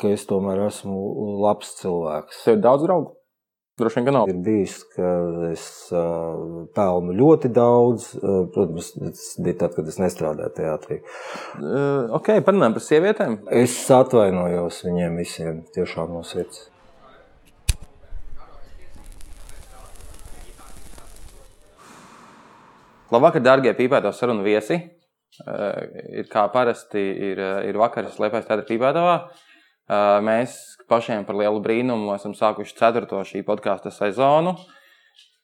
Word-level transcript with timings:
ka 0.00 0.10
es 0.16 0.26
tomēr 0.28 0.66
esmu 0.66 0.98
labs 1.44 1.74
cilvēks. 1.80 2.44
Tev 2.46 2.58
ir 2.58 2.62
daudz 2.64 2.86
draugu? 2.88 3.16
Droši 3.80 3.96
vien, 3.96 4.06
ka 4.10 4.12
nav. 4.12 4.28
Ir 4.28 4.40
bijis, 4.44 4.74
ka 4.92 5.10
es 5.48 5.62
pelnu 6.76 7.14
ļoti 7.16 7.48
daudz. 7.56 8.10
Protams, 8.52 8.90
tas 8.98 9.22
bija 9.40 9.56
tad, 9.62 9.76
kad 9.78 9.88
es 9.88 9.96
nestrādāju 10.02 10.52
teātrī. 10.58 10.98
Uh, 11.56 12.10
ok, 12.18 12.34
parunājam 12.44 12.76
par 12.76 12.84
sievietēm. 12.84 13.38
Es 13.62 13.78
atvainojos 13.96 14.82
viņiem 14.84 15.16
visiem 15.22 15.64
tiešām 15.72 16.12
no 16.12 16.20
sirds. 16.28 16.66
Labvakar, 23.10 23.42
darbie 23.42 23.72
pīpēto 23.74 24.12
sarunu 24.14 24.44
viesi. 24.44 24.76
Uh, 25.40 25.86
ir 26.20 26.28
kā 26.28 26.44
parasti, 26.52 27.00
ir, 27.32 27.40
ir 27.64 27.80
vakars 27.80 28.20
Liepais 28.20 28.44
Teātris 28.44 28.68
Pīpētavā. 28.68 29.22
Uh, 29.22 29.46
mēs 30.24 30.58
pašiem 30.90 31.24
par 31.26 31.38
lielu 31.38 31.62
brīnumu 31.62 32.14
esam 32.14 32.34
sākuši 32.36 32.76
ceturto 32.78 33.22
šī 33.26 33.42
podkāstu 33.46 33.92
sezonu. 33.94 34.54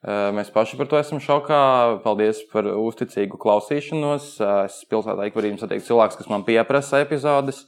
Uh, 0.06 0.30
mēs 0.36 0.52
paši 0.54 0.76
par 0.78 0.86
to 0.90 0.98
esam 1.00 1.18
šokā. 1.22 1.62
Paldies 2.04 2.44
par 2.52 2.68
uzticīgu 2.70 3.40
klausīšanos. 3.42 4.28
Uh, 4.38 4.66
es 4.68 4.82
pilsētā 4.90 5.26
ik 5.26 5.38
brīdim 5.38 5.58
satieku 5.58 5.86
cilvēkus, 5.88 6.18
kas 6.20 6.30
man 6.30 6.46
pieprasa 6.46 7.02
epizodes. 7.02 7.64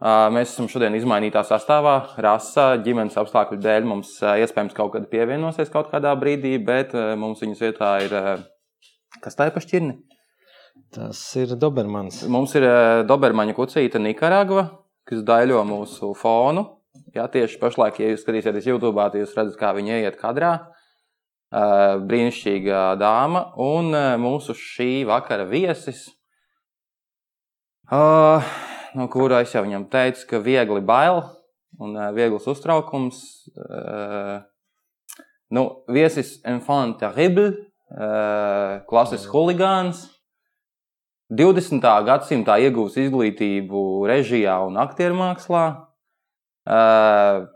Mēs 0.00 0.54
esam 0.54 0.64
šodien 0.72 0.94
izmainītā 0.96 1.42
sastāvā. 1.44 2.14
Rasa 2.24 2.70
ģimenes 2.80 3.18
apstākļu 3.20 3.58
dēļ 3.60 3.84
mums 3.84 4.14
iespējams 4.24 4.72
kaut 4.72 4.94
kad 4.94 5.04
pievienosies 5.12 5.68
kaut 5.68 5.90
kādā 5.92 6.14
brīdī, 6.16 6.54
bet 6.56 6.94
mums 7.20 7.42
viņas 7.44 7.60
vietā 7.60 7.90
ir 8.06 8.14
kas 9.20 9.36
tā 9.36 9.50
ir 9.50 9.52
pa 9.52 9.60
šķirni? 9.60 9.98
Tas 10.96 11.20
ir 11.36 11.52
Dobermans. 11.60 12.22
Mums 12.32 12.56
ir 12.56 12.64
Dobermaņa 13.10 13.58
kucīte 13.58 14.00
Nikaragva, 14.00 14.70
kas 15.10 15.24
daļo 15.26 15.64
mūsu 15.66 16.14
fonu. 16.18 16.62
Jā, 17.14 17.24
tieši 17.30 17.58
pašlaik, 17.58 17.98
ja 17.98 18.12
jūs 18.12 18.22
skatīsieties 18.22 18.68
YouTube, 18.70 19.02
tad 19.02 19.18
jūs 19.18 19.34
redzat, 19.34 19.58
kā 19.58 19.72
viņa 19.74 20.04
iet 20.04 20.16
kadrā. 20.20 20.52
Brīnišķīga 21.50 22.94
dāma 23.00 23.40
un 23.58 23.90
mūsu 24.22 24.54
šī 24.54 25.02
vakara 25.08 25.48
viesis, 25.50 26.04
no 27.90 29.06
kura 29.10 29.40
es 29.42 29.50
jau 29.56 29.64
viņam 29.64 29.88
teicu, 29.90 30.28
ka 30.30 30.38
viegli 30.44 30.78
bail 30.86 31.24
un 31.82 31.98
viegls 32.14 32.46
uztraukums. 32.50 33.18
Nu, 35.50 35.64
viesis 35.90 36.36
enfant 36.46 37.00
terrible, 37.02 37.50
klases 38.86 39.26
huligāns. 39.32 40.06
20. 41.30 41.84
gadsimtā 42.06 42.56
iegūs 42.66 42.96
izglītību 42.98 43.84
režijā 44.10 44.56
un 44.66 44.80
aktiermākslā. 44.82 45.64
Uh, 46.70 47.46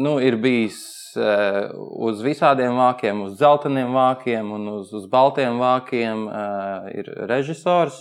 nu, 0.00 0.16
ir 0.24 0.38
bijis 0.40 0.80
uh, 1.20 1.68
uz 1.76 2.22
visādiem 2.24 2.78
vākiem, 2.80 3.20
uz 3.26 3.36
dzelteniem 3.36 3.92
vākiem 3.94 4.54
un 4.56 4.66
uz, 4.78 4.94
uz 4.96 5.04
baltiem 5.12 5.60
vākiem. 5.60 6.24
Uh, 6.24 6.88
ir 6.96 7.12
režisors, 7.28 8.00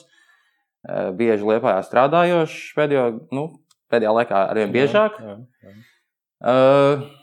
uh, 0.87 1.11
bieži 1.19 1.43
liepājā 1.51 1.83
strādājošs 1.89 2.73
pēdējo, 2.79 3.05
nu, 3.35 3.49
pēdējā 3.91 4.15
laikā 4.21 4.47
arvien 4.47 4.75
biežāk. 4.75 5.19
Jā, 5.19 5.35
jā, 5.35 5.73
jā. 5.73 5.77
Uh, 6.39 7.18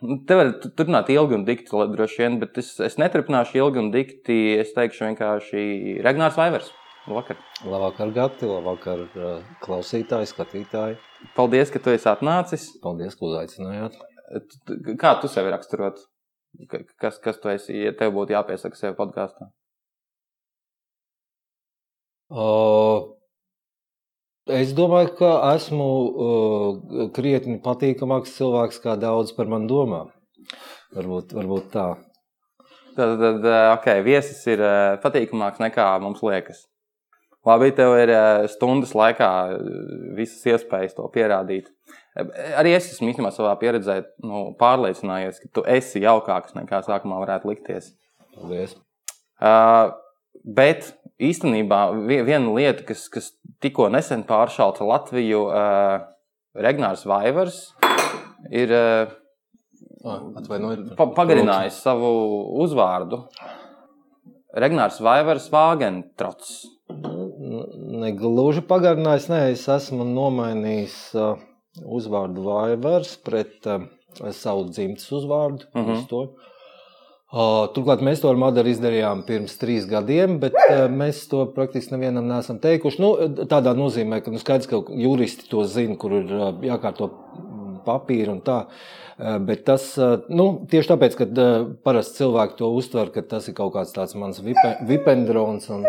Te 0.00 0.36
var 0.36 0.50
turpināt 0.60 1.08
ilgi 1.12 1.38
un 1.38 1.44
dikti, 1.46 1.84
droši 1.92 2.20
vien, 2.20 2.34
bet 2.40 2.58
es, 2.60 2.74
es 2.84 2.98
neturpināšu 3.00 3.56
ilgi 3.62 3.80
un 3.80 3.92
dikti. 3.94 4.36
Es 4.60 4.74
teikšu 4.76 5.06
vienkārši 5.08 5.62
Regnārs 6.04 6.36
Vaivers. 6.36 6.68
Labvakar. 7.06 7.38
Labvakar, 7.64 8.10
Gati, 8.12 8.48
labvakar, 8.50 9.04
klausītāji, 9.62 10.28
skatītāji. 10.32 10.98
Paldies, 11.36 11.70
ka 11.72 11.80
tu 11.80 11.94
esi 11.94 12.10
atnācis. 12.10 12.66
Paldies, 12.82 13.16
ka 13.16 13.28
uzaicinājāt. 13.30 13.96
Kā 15.00 15.14
tu 15.22 15.30
sevi 15.32 15.54
raksturot? 15.54 16.02
Kas, 17.00 17.20
kas 17.22 17.38
tu 17.40 17.52
esi, 17.52 17.78
ja 17.86 17.94
tev 17.96 18.12
būtu 18.16 18.34
jāpiesaka 18.34 18.78
sev 18.78 18.96
podkāstā? 18.98 19.48
Uh, 22.26 23.15
Es 24.46 24.70
domāju, 24.78 25.10
ka 25.18 25.30
esmu 25.56 25.86
uh, 26.06 27.06
krietni 27.16 27.56
patīkamāks 27.62 28.36
cilvēks, 28.36 28.78
kā 28.84 28.94
daudz 29.00 29.32
par 29.34 29.50
mani 29.50 29.66
domā. 29.70 30.04
Varbūt, 30.94 31.34
varbūt 31.34 31.72
tā. 31.72 31.88
Tad, 32.96 33.18
tad 33.20 33.48
okay, 33.74 34.00
viesis 34.06 34.38
ir 34.48 34.62
patīkamāks 35.02 35.58
nekā 35.60 35.88
mums 36.00 36.22
liekas. 36.24 36.62
Labi, 37.46 37.72
tev 37.74 37.92
ir 37.98 38.10
stundas 38.50 38.94
laikā 38.96 39.28
visas 40.16 40.46
iespējas 40.54 40.96
to 40.96 41.04
pierādīt. 41.14 41.68
Arī 42.56 42.72
es 42.78 42.88
esmu 42.94 43.10
īstenībā 43.12 43.30
savā 43.34 43.52
pieredzē 43.60 44.00
nu, 44.24 44.48
pārliecinājies, 44.58 45.42
ka 45.42 45.52
tu 45.58 45.66
esi 45.68 46.02
jaukāks 46.02 46.56
nekā 46.56 46.80
sākumā 46.86 47.20
varētu 47.22 47.52
likties. 47.52 47.92
Paldies. 48.34 48.74
Uh, 49.36 49.92
bet 50.46 50.94
īstenībā 51.18 51.80
viena 52.06 52.54
lieta, 52.54 52.84
kas, 52.86 53.06
kas 53.12 53.32
tikko 53.64 53.88
nesen 53.92 54.24
pāršāva 54.28 54.86
Latviju, 54.86 55.46
uh, 55.50 56.06
Regnārs 56.56 57.04
Vaivars 57.08 57.60
ir 58.54 58.72
uh, 58.72 59.12
pa, 60.96 61.08
pagarinājis 61.18 61.82
savu 61.84 62.10
uzvārdu. 62.62 63.24
Regnārs 64.56 65.02
Vaivars 65.04 65.50
Vāgentrots. 65.52 66.54
Negluži 68.06 68.62
pagarinājis, 68.64 69.26
nē, 69.28 69.40
es 69.52 69.66
esmu 69.72 70.06
nomainījis 70.08 70.96
uh, 71.18 71.42
uzvārdu 71.84 72.46
Vaivars 72.46 73.16
pret 73.26 73.66
uh, 73.68 73.84
savu 74.32 74.68
dzimtes 74.70 75.10
uzvārdu. 75.12 75.68
Mm 75.74 75.84
-hmm. 75.84 76.28
Turklāt 77.76 78.00
mēs 78.00 78.22
to 78.22 78.30
ar 78.30 78.38
Madaru 78.40 78.70
izdarījām 78.72 79.20
pirms 79.28 79.58
trīs 79.60 79.84
gadiem, 79.90 80.38
bet 80.40 80.54
mēs 80.92 81.24
to 81.28 81.42
praktiski 81.52 81.92
nevienam 81.92 82.24
neesam 82.30 82.60
teikuši. 82.62 83.02
Nu, 83.02 83.10
tādā 83.50 83.74
nozīmē, 83.76 84.22
ka 84.24 84.32
nu, 84.32 84.40
skaidrs, 84.40 84.70
ka 84.70 84.80
juristi 84.96 85.50
to 85.50 85.66
zina, 85.68 85.98
kur 86.00 86.14
ir 86.22 86.32
jākārto 86.64 87.10
papīri 87.84 88.32
un 88.32 88.40
tā. 88.46 88.62
Bet 89.16 89.66
tas 89.68 89.84
nu, 90.28 90.48
tieši 90.72 90.92
tāpēc, 90.94 91.18
ka 91.20 91.28
parasti 91.84 92.22
cilvēki 92.22 92.58
to 92.58 92.72
uztver, 92.78 93.12
ka 93.12 93.24
tas 93.36 93.48
ir 93.48 93.56
kaut 93.58 93.74
kāds 93.76 93.92
tāds 93.96 94.16
mans 94.16 94.40
vipendrons. 94.40 95.68
Un... 95.76 95.84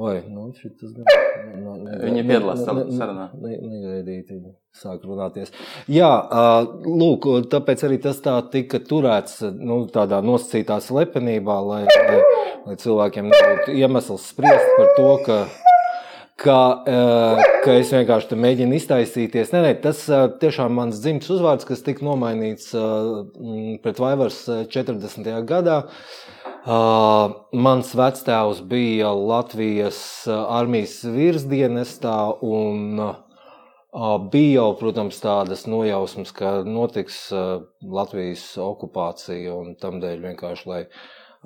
Oi, 0.00 0.22
nu, 0.32 0.46
šitas, 0.56 0.94
ne, 0.96 1.04
ne, 1.60 1.72
ne, 1.84 1.96
Viņa 2.00 2.22
piedalās 2.24 2.62
sarunā. 2.64 3.26
Negaidīti 3.36 4.32
viņa 4.32 4.52
sāk 4.80 5.02
runāties. 5.04 5.52
Jā, 5.92 6.08
lūk, 6.86 7.26
tāpēc 7.52 7.84
arī 7.84 7.98
tas 8.00 8.22
tā 8.24 8.38
tika 8.52 8.80
turēts 8.80 9.42
nu, 9.58 9.82
tādā 9.92 10.22
nosacītā 10.24 10.78
slepenībā, 10.86 11.58
lai, 11.66 11.82
lai, 11.84 12.20
lai 12.64 12.78
cilvēkiem 12.80 13.28
nebūtu 13.28 13.76
iemesls 13.76 14.30
spriest 14.32 14.72
par 14.78 14.94
to, 14.96 15.10
ka 15.26 15.38
ka, 16.40 16.58
ka 17.64 17.76
es 17.76 17.92
vienkārši 17.94 18.38
mēģinu 18.40 18.76
iztaisīties. 18.78 19.52
Nē, 19.54 19.60
nē, 19.66 19.72
tas 19.84 20.02
tiešām 20.42 20.74
mans 20.78 21.00
dzimts 21.02 21.30
uzvārds, 21.32 21.66
kas 21.68 21.84
tika 21.86 22.04
nomainīts 22.06 22.72
pret 23.84 24.00
Vaivars 24.00 24.42
40. 24.72 25.30
gadā. 25.48 25.82
Mans 27.66 27.94
vectēvs 27.96 28.60
bija 28.68 29.12
Latvijas 29.16 30.00
armijas 30.28 30.98
virsdienestā, 31.08 32.18
un 32.44 33.00
bija 34.30 34.50
jau, 34.60 34.66
protams, 34.78 35.16
tādas 35.22 35.64
nojausmas, 35.66 36.30
ka 36.36 36.60
notiks 36.66 37.22
Latvijas 37.80 38.44
okupācija 38.60 39.56
un 39.56 39.72
tam 39.80 39.98
dēļ 40.04 40.28
vienkārši, 40.28 40.68
lai 40.70 40.84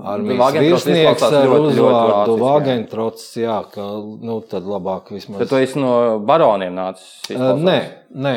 armijas 0.03 0.56
virsnieks 0.59 1.25
ar 1.28 1.55
uzvārdu 1.55 2.37
Vāgentrots, 2.41 3.27
jā, 3.38 3.60
ka, 3.75 3.87
nu, 4.25 4.41
tad 4.50 4.66
labāk 4.69 5.12
vismaz. 5.15 5.43
Bet 5.43 5.53
tu 5.53 5.60
esi 5.60 5.81
no 5.81 6.19
baroniem 6.26 6.75
nācis? 6.75 7.31
Nē, 7.31 7.79
nē. 8.11 8.37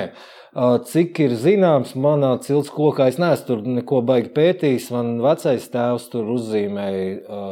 Cik 0.89 1.19
ir 1.21 1.35
zināms, 1.37 1.91
manā 2.01 2.31
cilts 2.41 2.71
kokā 2.73 3.09
es 3.11 3.19
neesmu 3.21 3.45
tur 3.45 3.65
neko 3.77 4.01
baigi 4.05 4.31
pētījis. 4.33 4.87
Man 4.95 5.17
vecais 5.21 5.67
tēvs 5.73 6.07
tur 6.13 6.31
uzzīmēja, 6.33 7.51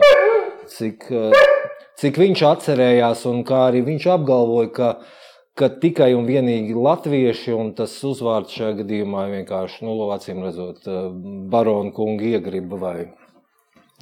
cik, 0.74 1.06
cik 2.02 2.18
viņš 2.24 2.46
atcerējās, 2.50 3.28
un 3.30 3.44
kā 3.46 3.68
arī 3.68 3.84
viņš 3.86 4.08
apgalvoja, 4.16 4.72
ka, 4.74 4.90
ka 5.60 5.70
tikai 5.84 6.16
un 6.18 6.26
vienīgi 6.30 6.74
latvieši, 6.74 7.54
un 7.54 7.76
tas 7.78 7.94
uzvārds 8.10 8.58
šajā 8.58 8.80
gadījumā 8.82 9.28
vienkārši, 9.36 9.86
nu, 9.86 10.00
acīm 10.16 10.42
redzot, 10.48 10.90
baronu 11.54 11.94
kungu 11.94 12.34
iegriba 12.34 12.82
vai, 12.82 12.98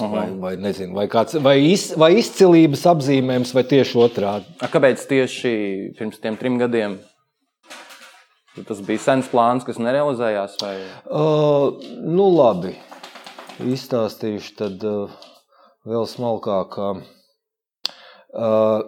vai, 0.01 0.27
vai, 0.39 0.53
nezinu, 0.57 0.95
vai, 0.97 1.07
kāds, 1.11 1.37
vai, 1.43 1.57
iz, 1.69 1.91
vai 1.99 2.13
izcilības 2.17 2.85
apzīmējums, 2.93 3.53
vai 3.55 3.63
tieši 3.69 3.99
otrādi. 4.01 4.55
Kāpēc 4.63 5.03
tieši 5.09 5.51
pirms 5.99 6.21
tiem 6.23 6.37
trim 6.39 6.57
gadiem? 6.61 6.97
Tas 8.67 8.81
bija 8.85 9.01
sens 9.01 9.29
plāns, 9.31 9.65
kas 9.65 9.79
nerealizējās. 9.81 10.57
Vai? 10.61 10.75
Uh, 11.09 11.79
nu, 12.05 12.27
labi. 12.35 12.75
Izstāstīšu 13.63 14.53
tad 14.59 14.83
uh, 14.85 15.13
vēl 15.89 16.05
smalkāk. 16.09 16.77
Uh, 18.33 18.81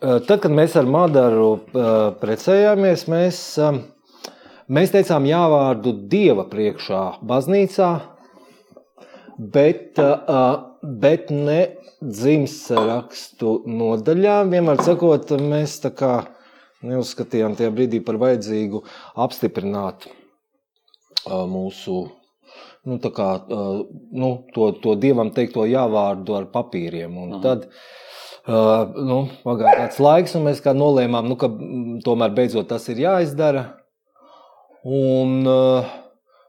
tad, 0.00 0.36
kad 0.42 0.50
mēs 0.54 0.76
ar 0.78 0.86
Madaru 0.90 1.50
precējāmies, 2.22 3.04
mēs, 3.10 3.42
mēs 4.70 4.94
teicām 4.94 5.26
jāvārdu 5.28 5.92
Dieva 6.10 6.46
priekšā 6.50 7.02
baznīcā, 7.26 7.90
bet, 9.40 10.00
bet 10.82 11.30
ne 11.32 11.60
dzimsts 12.00 12.70
rakstu 12.76 13.60
nodaļām. 13.68 14.52
Vienmēr 14.54 14.84
sakot, 14.84 15.32
mēs 15.40 15.78
tā 15.84 15.92
kā 15.96 16.14
neuzskatījām 16.86 17.56
tajā 17.58 17.72
brīdī 17.76 18.00
par 18.04 18.20
vajadzīgu 18.20 18.82
apstiprināt 19.20 20.08
mūsu 21.28 21.98
nu, 22.88 22.96
kā, 23.12 23.30
nu, 24.16 24.30
to, 24.54 24.70
to 24.80 24.94
dievam 25.00 25.32
teikto 25.36 25.66
jāvārdu 25.68 26.38
ar 26.38 26.48
papīriem. 26.52 27.18
Un 27.20 27.34
Aha. 27.36 27.42
tad 27.44 27.66
nu, 28.96 29.20
pagāja 29.44 29.82
kāds 29.82 30.00
laiks, 30.00 30.36
un 30.38 30.48
mēs 30.48 30.64
nolēmām, 30.64 31.28
nu, 31.28 31.36
ka 31.40 31.50
tomēr 32.06 32.32
beidzot 32.36 32.70
tas 32.72 32.88
ir 32.88 33.04
jāizdara. 33.04 33.66
Un, 34.80 35.42
uh, 35.44 35.90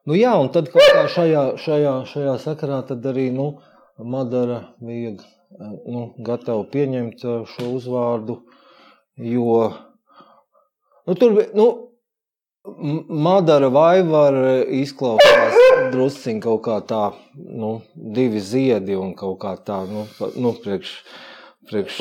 nu, 0.07 0.15
jā, 0.18 0.33
un 0.42 0.50
tad 0.53 0.71
šajā, 1.15 1.44
šajā, 1.62 1.94
šajā 2.13 2.38
sakarā 2.42 2.81
arī 3.13 3.30
nu, 3.36 3.51
Madara 4.01 4.62
bija 4.81 5.15
nu, 5.86 6.07
gatava 6.25 6.63
pieņemt 6.71 7.21
šo 7.21 7.69
uzvārdu, 7.75 8.42
jo 9.18 9.62
nu, 11.07 11.15
tur 11.15 11.38
bija. 11.38 11.50
Nu, 11.57 11.69
Madara 13.09 13.71
Vaivara 13.74 14.59
izklausās 14.77 15.56
drusciņ 15.95 16.42
kaut 16.44 16.62
kā 16.68 16.75
tā, 16.86 17.01
nu, 17.33 17.71
divi 17.95 18.38
ziedi 18.38 18.94
un 18.94 19.15
kaut 19.18 19.39
kā 19.42 19.56
tā, 19.65 19.80
nu, 19.89 20.03
nu 20.38 20.51
priekš, 20.62 20.92
priekš, 21.71 21.98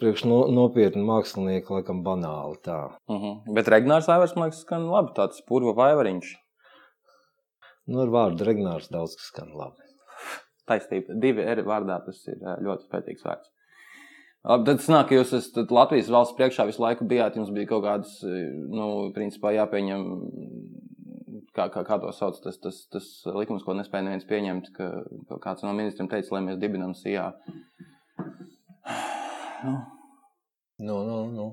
priekš 0.00 0.24
no, 0.26 0.40
nopietni 0.50 1.04
mākslinieki, 1.06 1.76
laikam 1.78 2.02
banāli 2.06 2.58
tā. 2.66 2.80
Uh 3.06 3.14
mhm. 3.14 3.24
-huh. 3.24 3.54
Bet 3.54 3.70
Regnārs 3.70 4.10
Vaivars, 4.10 4.34
man 4.34 4.50
liekas, 4.50 4.64
skan 4.66 4.90
labi, 4.90 5.14
tāds 5.14 5.46
purva 5.46 5.76
vaivariņš. 5.78 6.34
Nu, 7.90 8.00
ar 8.04 8.12
vārdu 8.12 8.46
Regnārs 8.48 8.88
daudz 8.92 9.16
kas 9.18 9.28
skan 9.32 9.50
labi. 9.56 9.84
Taisnība, 10.68 11.16
divi 11.20 11.44
R 11.44 11.64
vārdā 11.66 11.98
tas 12.06 12.22
ir 12.30 12.40
ļoti 12.40 12.88
spēcīgs 12.88 13.26
vārds. 13.26 13.50
Tad 14.44 14.82
sanāk, 14.84 15.08
ka 15.08 15.16
jūs 15.16 15.32
esat 15.38 15.70
Latvijas 15.72 16.10
valsts 16.12 16.36
priekšā 16.36 16.66
visu 16.68 16.82
laiku 16.84 17.06
bijāt, 17.08 17.36
jums 17.38 17.52
bija 17.56 17.70
kaut 17.70 17.84
kādas, 17.86 18.18
nu, 18.24 18.88
principā 19.16 19.54
jāpieņem, 19.56 20.04
kā, 21.56 21.70
kā, 21.72 21.84
kā 21.88 21.98
to 22.02 22.12
sauc, 22.12 22.36
tas, 22.44 22.60
tas, 22.60 22.82
tas 22.92 23.08
likums, 23.38 23.64
ko 23.64 23.76
nespēja 23.78 24.04
neviens 24.04 24.28
pieņemt, 24.28 24.68
ka 24.76 25.38
kāds 25.46 25.64
no 25.64 25.72
ministriem 25.72 26.12
teica, 26.12 26.36
lai 26.36 26.44
mēs 26.50 26.60
dibinam 26.60 26.96
sijā. 26.98 27.30
Nu. 29.64 29.78
Nu, 30.82 30.96
nu, 31.06 31.18
nu, 31.30 31.44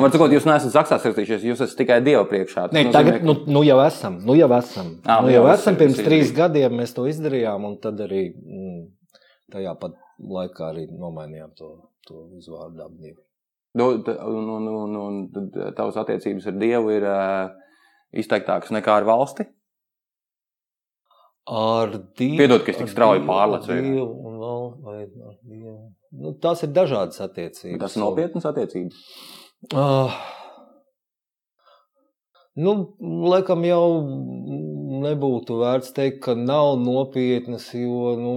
Var 0.00 0.10
sakot, 0.10 0.32
jūs 0.34 0.48
neesat 0.48 0.72
zaksās 0.74 1.04
rakstījušies, 1.06 1.44
jūs 1.46 1.60
esat 1.62 1.78
tikai 1.78 2.00
Dieva 2.02 2.24
priekšā. 2.26 2.64
Nē, 2.74 2.88
nozīmē, 2.88 2.94
tagad, 2.96 3.26
nu, 3.28 3.36
nu 3.46 3.62
jau 3.62 3.76
esam, 3.84 4.16
nu 4.26 4.34
jau 4.34 4.48
esam. 4.56 4.96
À, 5.06 5.20
nu 5.22 5.30
jau 5.30 5.44
esam, 5.52 5.78
pirms 5.78 6.00
trīs 6.02 6.34
gadiem 6.34 6.74
mēs 6.80 6.96
to 6.96 7.06
izdarījām, 7.06 7.68
un 7.70 7.78
tad 7.84 8.02
arī 8.02 8.24
mm, 8.34 8.82
tajā 9.54 9.76
pat 9.78 9.94
laikā 10.18 10.72
arī 10.72 10.88
nomainījām 10.90 11.54
to 11.54 11.70
to 12.08 12.26
uzvārdu 12.38 12.82
apdīvi. 12.84 13.18
Nu, 13.78 13.88
un, 13.96 14.50
un, 14.52 14.68
un, 14.68 15.26
un 15.32 15.50
tavas 15.76 15.96
attiecības 16.02 16.50
ar 16.50 16.56
Dievu 16.60 16.92
ir 16.92 17.06
uh, 17.08 17.54
izteiktākas 18.12 18.72
nekā 18.74 18.98
ar 19.00 19.08
valsti? 19.08 19.46
Ar 21.48 21.94
Dievu. 22.18 22.38
Piedod, 22.42 22.64
ka 22.66 22.74
es 22.74 22.82
tik 22.82 22.92
strauji 22.92 23.24
pārlecu. 23.28 23.72
Dievu 23.72 24.08
un 24.28 24.38
vēl, 24.42 24.68
vai 24.84 24.98
ar 25.06 25.36
Dievu. 25.40 25.78
Nu, 26.12 26.34
tās 26.42 26.64
ir 26.66 26.72
dažādas 26.76 27.22
attiecības. 27.24 27.80
Tas 27.80 27.96
ir 27.96 28.04
nopietnas 28.04 28.48
attiecības. 28.48 28.98
Uh, 29.72 30.12
nu, 32.60 32.74
laikam 33.32 33.64
jau 33.64 33.84
nebūtu 35.02 35.60
vērts 35.62 35.94
teikt, 35.96 36.20
ka 36.26 36.34
nav 36.36 36.74
nopietnas, 36.82 37.70
jo, 37.76 38.12
nu, 38.20 38.34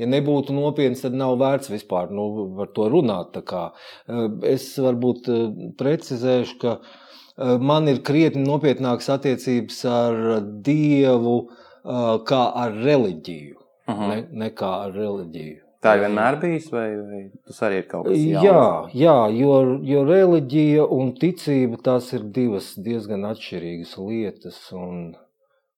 Ja 0.00 0.08
nebūtu 0.10 0.54
nopietns, 0.56 1.04
tad 1.04 1.14
nav 1.14 1.36
vērts 1.38 1.70
vispār 1.70 2.10
nu, 2.14 2.26
par 2.56 2.72
to 2.74 2.88
runāt. 2.90 3.36
Eh, 3.38 4.24
es 4.50 4.66
varbūt 4.82 5.28
eh, 5.30 5.44
precizēšu, 5.78 6.56
ka 6.62 6.72
eh, 6.80 7.54
man 7.62 7.86
ir 7.90 8.02
krietni 8.06 8.42
nopietnākas 8.46 9.12
attiecības 9.18 9.84
ar 9.90 10.24
Dievu 10.66 11.38
kā 11.84 12.40
ar 12.56 12.72
reliģiju, 12.80 13.58
uh 13.60 13.92
mhm. 13.92 14.02
-huh. 14.02 14.08
ne, 14.08 14.44
nekā 14.46 14.70
ar 14.86 14.94
reliģiju. 14.96 15.63
Tā 15.84 15.98
ir 15.98 16.06
vienmēr 16.06 16.38
bijis, 16.40 16.70
vai, 16.72 16.86
vai 16.96 17.18
tas 17.44 17.58
arī 17.66 17.82
ir 17.82 17.90
kaut 17.90 18.06
kas 18.08 18.16
tāds? 18.16 18.46
Jā, 18.46 18.62
jā 18.96 19.18
jo, 19.36 19.58
jo 19.84 20.06
reliģija 20.08 20.86
un 20.96 21.12
ticība 21.20 21.80
tās 21.84 22.08
ir 22.16 22.24
divas 22.32 22.72
diezgan 22.80 23.28
atšķirīgas 23.28 23.98
lietas. 24.00 24.62
Un, 24.72 25.12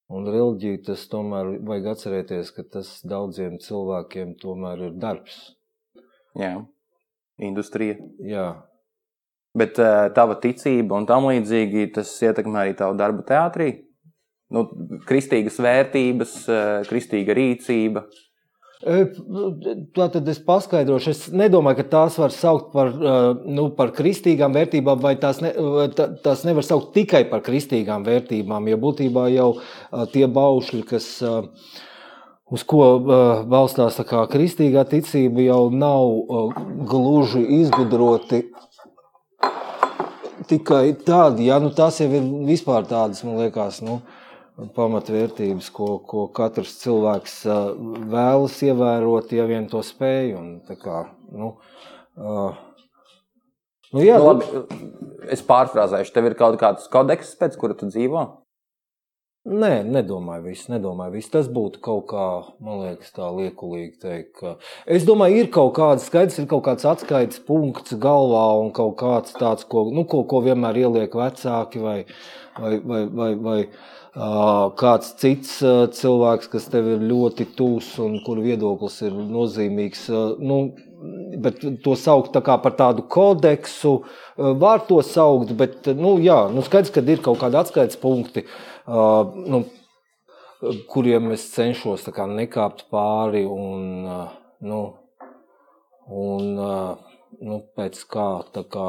Un 0.06 0.28
reliģija 0.30 0.84
tas 0.86 1.02
tomēr 1.10 1.56
vajag 1.66 1.88
atcerēties, 1.90 2.52
ka 2.54 2.62
tas 2.76 2.90
daudziem 3.10 3.56
cilvēkiem 3.62 4.36
tomēr 4.38 4.84
ir 4.86 4.92
darbs. 5.02 5.38
Jā, 6.38 6.60
industrija. 7.42 7.96
Jā. 8.22 8.46
Bet 9.56 9.80
uh, 9.82 10.06
tava 10.14 10.36
ticība 10.38 11.00
un 11.00 11.08
tam 11.08 11.26
līdzīgi 11.26 11.88
tas 11.96 12.12
ietekmē 12.22 12.62
arī 12.62 12.76
tavu 12.78 12.94
darbu 13.00 13.24
teātrī? 13.26 13.70
Nu, 14.54 14.62
kristīgas 15.08 15.58
vērtības, 15.58 16.36
uh, 16.46 16.86
kristīga 16.86 17.34
rīcība. 17.34 18.04
Tā 18.76 20.06
tad 20.12 20.26
es 20.28 20.38
paskaidrošu. 20.44 21.12
Es 21.14 21.20
nedomāju, 21.32 21.78
ka 21.80 21.86
tās 21.94 22.18
var 22.20 22.34
saukt 22.34 22.74
par, 22.74 22.92
nu, 23.48 23.70
par 23.76 23.94
kristīgām 23.96 24.52
vērtībām, 24.52 25.00
vai 25.00 25.14
tās, 25.20 25.40
ne, 25.40 25.54
tās 25.96 26.44
nevar 26.44 26.66
saukt 26.66 26.92
tikai 26.96 27.24
par 27.30 27.40
kristīgām 27.46 28.04
vērtībām. 28.04 28.68
Jo 28.68 28.80
būtībā 28.82 29.28
jau 29.32 29.48
tie 30.12 30.26
baušļi, 30.28 30.82
kas, 30.92 31.08
uz 32.52 32.66
ko 32.68 32.90
balstās 33.48 33.96
kristīgā 34.04 34.84
ticība, 34.92 35.46
jau 35.48 35.62
nav 35.72 36.12
gluži 36.92 37.46
izgudroti 37.62 38.44
tikai 40.52 40.92
tādi. 41.00 41.48
Ja? 41.48 41.58
Nu, 41.62 41.72
tās 41.74 42.00
jau 42.02 42.10
ir 42.12 42.28
vispār 42.46 42.86
tādas, 42.88 43.24
man 43.26 43.40
liekas. 43.40 43.80
Nu, 43.84 44.02
pamatvērtības, 44.56 45.68
ko, 45.74 45.88
ko 46.08 46.26
katrs 46.36 46.78
cilvēks 46.80 47.42
vēlas 48.12 48.56
ievērot, 48.64 49.34
ja 49.36 49.44
vien 49.48 49.68
to 49.68 49.82
spēj. 49.84 50.32
Un, 50.38 50.48
kā, 50.80 51.02
nu, 51.36 51.52
uh, 52.16 52.56
nu, 53.92 54.00
jā, 54.00 54.16
nu, 54.16 54.32
labi, 54.32 54.64
es 55.32 55.44
pārfrāzēšu, 55.44 56.14
tev 56.14 56.30
ir 56.30 56.38
kaut 56.40 56.58
kāds 56.62 56.88
kodeks, 56.92 57.36
pēc 57.40 57.60
kura 57.60 57.76
tu 57.76 57.90
dzīvo? 57.92 58.26
Nē, 59.46 59.84
nedomāju, 59.86 60.42
viss, 60.48 60.66
nedomāju, 60.66 61.12
viss. 61.14 61.30
Tas 61.30 61.46
būtu 61.46 61.78
kaut 61.84 62.08
kā, 62.10 62.24
man 62.58 62.80
liekas, 62.82 63.12
tā 63.14 63.28
liekulīgi 63.30 64.00
teikt. 64.02 64.40
Es 64.90 65.04
domāju, 65.06 65.44
ir 65.44 65.52
kaut 65.54 65.70
kāds 65.76 66.08
skaidrs, 66.08 66.40
ir 66.42 66.48
kaut 66.50 66.64
kāds 66.66 66.88
atskaites 66.90 67.38
punkts 67.46 67.94
galvā 68.02 68.42
un 68.58 68.72
kaut 68.74 68.96
kāds 68.98 69.36
tāds, 69.38 69.62
ko, 69.70 69.84
nu, 69.94 70.02
ko, 70.10 70.24
ko 70.26 70.40
vienmēr 70.42 70.80
ieliek 70.82 71.14
vecāki 71.14 71.84
vai, 71.84 72.00
vai, 72.58 72.72
vai, 72.82 73.04
vai, 73.20 73.30
vai 73.46 73.60
kāds 74.16 75.12
cits 75.20 75.58
cilvēks, 75.98 76.48
kas 76.48 76.68
tev 76.72 76.88
ir 76.94 77.04
ļoti 77.04 77.50
tūs 77.56 77.98
un 78.00 78.18
kur 78.24 78.40
viedoklis 78.40 79.02
ir 79.04 79.12
nozīmīgs. 79.12 80.06
Nu, 80.40 80.60
bet 81.44 81.60
to 81.84 81.96
saukt 82.00 82.32
tā 82.32 82.40
par 82.40 82.76
tādu 82.78 83.04
kodeksu, 83.12 83.98
var 84.36 84.86
to 84.88 85.02
saukt, 85.04 85.52
bet 85.58 85.90
nu, 85.98 86.16
jā, 86.24 86.46
nu, 86.52 86.64
skaidrs, 86.64 86.94
ka 86.94 87.04
ir 87.04 87.20
kaut 87.24 87.42
kādi 87.42 87.60
atskaites 87.60 88.00
punkti, 88.00 88.46
nu, 88.86 89.66
kuriem 90.88 91.34
es 91.36 91.44
cenšos 91.52 92.08
kā, 92.16 92.24
nekāpt 92.30 92.86
pāri 92.92 93.44
un, 93.44 94.06
nu, 94.64 94.82
un 96.08 96.48
nu, 96.56 97.60
pēc 97.76 98.00
kā, 98.08 98.30
kā 98.72 98.88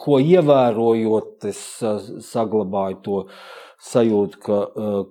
ko 0.00 0.18
ievērojot, 0.22 1.46
es 1.50 1.60
saglabāju 2.28 3.00
to 3.04 3.18
sajūtu, 3.84 4.40
ka, 4.44 4.60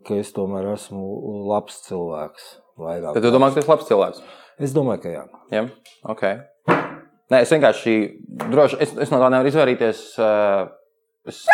ka 0.07 0.19
es 0.21 0.33
tomēr 0.35 0.73
esmu 0.73 1.47
labs 1.51 1.81
cilvēks. 1.88 2.50
Vairāk. 2.79 3.13
Tad 3.13 3.25
tu 3.25 3.33
domā, 3.33 3.51
ka 3.53 3.62
esi 3.62 3.69
labs 3.69 3.89
cilvēks? 3.89 4.23
Es 4.63 4.73
domāju, 4.73 5.03
ka 5.03 5.13
jā. 5.13 5.23
jā? 5.53 5.67
Okay. 6.15 6.39
Nē, 7.33 7.43
es 7.43 7.51
vienkārši 7.53 7.93
droši, 8.50 8.79
es, 8.83 8.95
es 9.05 9.13
no 9.13 9.19
tā 9.21 9.29
nevaru 9.33 9.51
izvairīties. 9.51 10.01
Es 11.23 11.45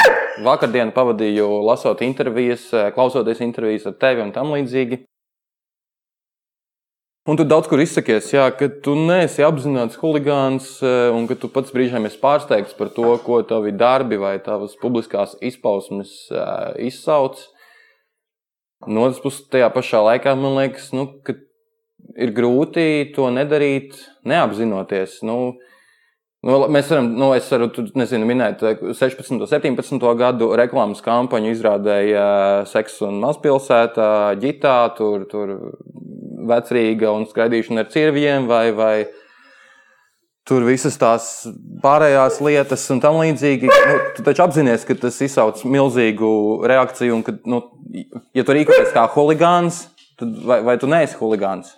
vakardienu 0.41 0.93
pavadīju 0.95 1.45
lasot 1.67 2.01
intervijas, 2.01 2.69
klausoties 2.95 3.43
intervijas 3.45 3.85
ar 3.89 3.97
tevi 4.01 4.23
un 4.23 4.31
tam 4.35 4.53
līdzīgi. 4.55 5.03
Un 7.29 7.37
tu 7.37 7.43
daudz 7.45 7.67
kur 7.69 7.77
izsakies, 7.77 8.31
jā, 8.33 8.47
ka 8.57 8.65
tu 8.81 8.95
neesi 8.97 9.43
apzināts 9.45 9.99
huligāns 10.01 10.69
eh, 10.81 11.11
un 11.13 11.27
ka 11.29 11.35
tu 11.37 11.45
pats 11.53 11.69
brīžiem 11.75 12.07
esi 12.09 12.17
pārsteigts 12.17 12.73
par 12.73 12.89
to, 12.95 13.05
ko 13.21 13.43
tavi 13.45 13.69
darbi 13.77 14.17
vai 14.17 14.31
tavas 14.41 14.73
publiskās 14.81 15.35
izpausmes 15.45 16.15
eh, 16.33 16.87
izsauc. 16.87 17.37
No 18.89 19.03
otras 19.05 19.21
puses, 19.21 19.45
tajā 19.53 19.67
pašā 19.75 20.01
laikā 20.07 20.33
man 20.39 20.57
liekas, 20.57 20.89
nu, 20.97 21.05
ka 21.21 21.35
ir 22.17 22.33
grūti 22.33 23.11
to 23.13 23.29
nedarīt, 23.35 23.99
neapzinoties. 24.25 25.19
Nu, 25.29 25.41
Nu, 26.39 26.53
mēs 26.71 26.87
varam, 26.87 27.09
nu, 27.19 27.33
es 27.35 27.49
varu, 27.51 27.65
nezinu, 27.99 28.23
minēt 28.23 28.61
16, 28.63 29.41
17 29.43 30.05
gadu 30.15 30.45
reklāmas 30.55 31.01
kampaņu 31.03 31.49
izrādēja 31.51 32.27
seksu 32.71 33.09
un 33.09 33.17
mazpilsētā, 33.25 34.07
ģitā, 34.39 34.77
tur, 34.95 35.25
tur 35.27 35.51
vecrīga 36.49 37.13
un 37.15 37.27
skraidīšana 37.29 37.85
ar 37.85 37.91
cirviem 37.93 38.47
vai, 38.49 38.65
vai 38.75 38.93
tur 40.49 40.65
visas 40.65 40.97
tās 40.99 41.27
pārējās 41.83 42.39
lietas 42.41 42.87
un 42.93 43.01
tam 43.03 43.19
līdzīgi. 43.21 43.69
Nu, 43.69 43.99
tu 44.17 44.25
taču 44.25 44.45
apzinājies, 44.47 44.87
ka 44.87 44.97
tas 45.03 45.19
izsauc 45.25 45.61
milzīgu 45.65 46.31
reakciju 46.69 47.19
un 47.19 47.25
ka, 47.27 47.35
nu, 47.49 47.61
ja 48.37 48.45
tu 48.45 48.57
rīkojies 48.57 48.95
kā 48.95 49.05
huligāns, 49.13 49.85
tad 50.19 50.33
vai, 50.49 50.63
vai 50.65 50.79
tu 50.81 50.89
neesi 50.89 51.19
huligāns? 51.19 51.75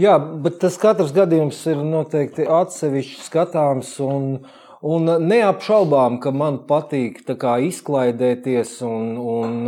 Jā, 0.00 0.16
bet 0.16 0.56
tas 0.62 0.78
katrs 0.80 1.12
gadījums 1.12 1.58
ir 1.68 1.80
noteikti 1.84 2.46
atsevišķi 2.48 3.26
skatāms. 3.26 3.92
Un, 4.00 4.38
un 4.80 5.10
neapšaubām, 5.20 6.16
ka 6.22 6.32
man 6.32 6.62
patīk 6.68 7.20
izklaidēties. 7.28 8.78
Un, 8.88 9.10
un, 9.20 9.58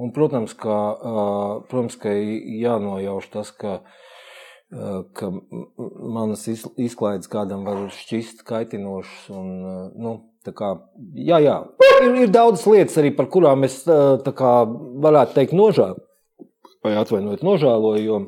un, 0.00 0.12
protams, 0.16 0.54
ka, 0.58 0.78
protams, 1.70 1.98
ka 2.00 2.14
jānojauš 2.14 3.28
tas, 3.34 3.52
ka, 3.52 3.76
ka 5.16 5.30
manas 6.16 6.46
izklaides 6.48 7.30
kādam 7.30 7.66
var 7.68 7.86
šķist 7.94 8.44
kaitinošas. 8.48 9.30
Un, 9.36 9.54
nu, 10.00 10.16
kā, 10.56 10.74
jā, 11.14 11.40
jā. 11.44 11.56
Ir, 12.00 12.12
ir 12.24 12.32
daudz 12.32 12.64
lietas, 12.70 12.96
arī 13.02 13.12
par 13.16 13.28
kurām 13.32 13.68
es 13.68 13.82
kā, 13.84 14.54
varētu 15.06 15.36
teikt, 15.36 15.56
nožēloju. 15.58 16.06
Vai 16.80 16.94
atvainojiet, 16.96 17.42
nožēloju. 17.44 18.04
Jo, 18.06 18.20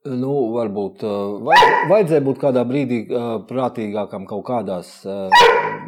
Nu, 0.00 0.30
varbūt 0.54 1.02
vajadzēja 1.44 2.22
būt 2.24 2.38
kādā 2.40 2.62
brīdī 2.64 3.02
prātīgākam 3.50 4.24
kaut 4.24 4.46
kādās 4.46 4.94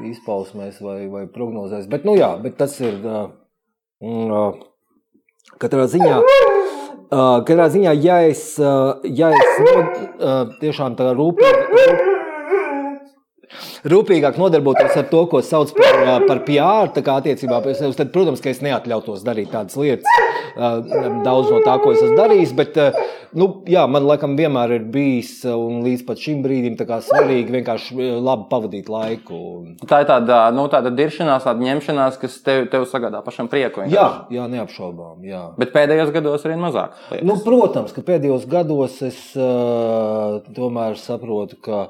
izpausmēs 0.05 0.83
vai, 0.85 0.99
vai 1.09 1.23
prognozēs. 1.33 1.87
Bet, 1.89 2.05
nu, 2.05 2.13
jā, 2.21 2.35
bet 2.43 2.59
tas 2.61 2.77
ir 2.85 2.99
katrā 5.63 5.87
ziņā. 5.93 6.21
Katrā 7.13 7.69
ziņā, 7.71 7.93
ja 8.03 8.23
es, 8.29 8.47
ja 8.59 9.33
es 9.37 9.61
tiešām 10.63 10.97
tā 10.99 11.13
rūpīgi 11.19 12.12
rūpīgāk 13.89 14.39
nodarbotos 14.41 14.97
ar 14.99 15.09
to, 15.11 15.25
ko 15.31 15.43
sauc 15.45 15.73
par, 15.77 15.99
par 16.29 16.43
PR, 16.47 16.93
tā 16.95 17.03
kā 17.05 17.17
attiecībā 17.21 17.61
pret 17.65 17.79
sevi, 17.79 17.97
tad, 17.99 18.13
protams, 18.15 18.43
ka 18.43 18.53
es 18.53 18.63
neatļautos 18.65 19.25
darīt 19.27 19.53
tādas 19.55 19.77
lietas, 19.79 20.07
daudz 21.25 21.51
no 21.53 21.61
tā, 21.65 21.77
ko 21.83 21.95
es 21.95 22.03
esmu 22.03 22.19
darījis. 22.19 22.55
Bet, 22.59 22.79
nu, 23.39 23.49
jā, 23.71 23.85
man 23.91 24.07
laikam 24.07 24.37
vienmēr 24.39 24.77
ir 24.79 24.87
bijis, 24.93 25.35
un 25.49 25.83
līdz 25.87 26.05
pat 26.09 26.23
šim 26.23 26.43
brīdim, 26.45 26.79
svarīgi 26.79 27.57
vienkārši 27.57 28.11
labi 28.23 28.49
pavadīt 28.53 28.91
laiku. 28.93 29.41
Tā 29.89 30.03
ir 30.05 30.11
tāda, 30.11 30.45
nu, 30.55 30.69
tāda 30.73 30.93
diršanās, 30.95 31.47
tāda 31.49 31.67
ņemšanās, 31.67 32.21
kas 32.23 32.39
tev, 32.47 32.67
tev 32.73 32.87
sagādā 32.91 33.23
pašam 33.25 33.51
prieku. 33.53 33.83
Vienkārši. 33.83 33.99
Jā, 33.99 34.39
jā, 34.39 34.49
neapšaubām. 34.53 35.23
Jā. 35.27 35.45
Bet 35.59 35.75
pēdējos 35.75 36.15
gados 36.15 36.47
arī 36.47 36.59
mazāk. 36.61 36.97
Liekas. 37.11 37.27
Nu, 37.29 37.39
protams, 37.45 37.95
ka 37.97 38.05
pēdējos 38.07 38.47
gados 38.51 38.99
es 39.07 39.21
uh, 39.39 40.41
tomēr 40.57 40.99
saprotu, 41.01 41.59
ka 41.63 41.85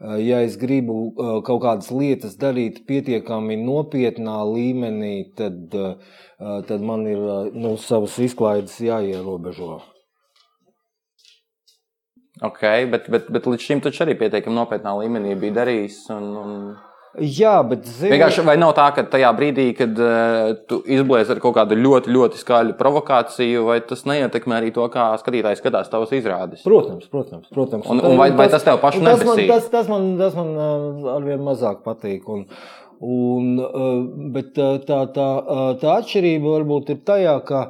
ja 0.00 0.40
es 0.42 0.56
gribu 0.60 0.98
eh, 1.12 1.40
kaut 1.46 1.62
kādas 1.62 1.90
lietas 1.94 2.36
darīt 2.40 2.82
pietiekami 2.88 3.56
nopietnā 3.62 4.36
līmenī, 4.50 5.14
tad, 5.38 5.74
eh, 5.74 6.62
tad 6.68 6.84
man 6.84 7.06
ir 7.10 7.52
nu, 7.54 7.76
savas 7.80 8.18
izklaides 8.18 8.78
jāierobežo. 8.82 9.82
Ok, 12.42 12.62
bet, 12.90 13.06
bet, 13.08 13.30
bet 13.30 13.46
līdz 13.46 13.62
šim 13.62 13.80
taču 13.84 14.02
arī 14.04 14.16
pietiekami 14.18 14.58
nopietnā 14.58 14.96
līmenī 14.98 15.36
bija 15.38 15.60
darījis. 15.62 16.00
Un, 16.16 16.32
un... 16.40 16.58
Jā, 17.14 17.60
bet 17.62 17.84
zini... 17.86 18.10
vienkārši 18.16 18.42
vai 18.42 18.56
nav 18.58 18.72
tā, 18.74 18.88
ka 18.96 19.04
tajā 19.06 19.28
brīdī, 19.38 19.68
kad 19.78 19.98
uh, 20.02 20.54
tu 20.66 20.80
izblies 20.90 21.28
ar 21.30 21.38
kaut 21.42 21.54
kādu 21.54 21.76
ļoti, 21.78 22.10
ļoti 22.10 22.40
skaļu 22.40 22.74
provokāciju, 22.80 23.62
vai 23.68 23.76
tas 23.86 24.02
neietekmē 24.10 24.58
arī 24.58 24.72
to, 24.74 24.86
kā 24.90 25.12
skatītājs 25.20 25.62
skatās 25.62 25.92
tavas 25.92 26.14
izrādes? 26.16 26.64
Protams, 26.66 27.06
protams. 27.12 27.46
protams. 27.54 27.86
Un, 27.86 28.02
un 28.02 28.18
vai, 28.18 28.32
vai 28.34 28.48
tas 28.50 28.66
tev 28.66 28.80
pašu 28.82 29.04
tas 29.06 29.22
man, 29.22 29.44
tas, 29.46 29.70
tas, 29.70 29.90
man, 29.90 30.10
tas 30.18 30.34
man 30.38 30.50
arvien 31.14 31.44
mazāk 31.46 31.84
patīk. 31.86 32.26
Un, 32.34 32.48
un, 32.98 33.50
bet 34.34 34.50
tā, 34.58 34.98
tā, 35.14 35.30
tā 35.78 35.96
atšķirība 36.00 36.56
varbūt 36.58 36.96
ir 36.96 37.02
tajā, 37.06 37.38
ka 37.46 37.66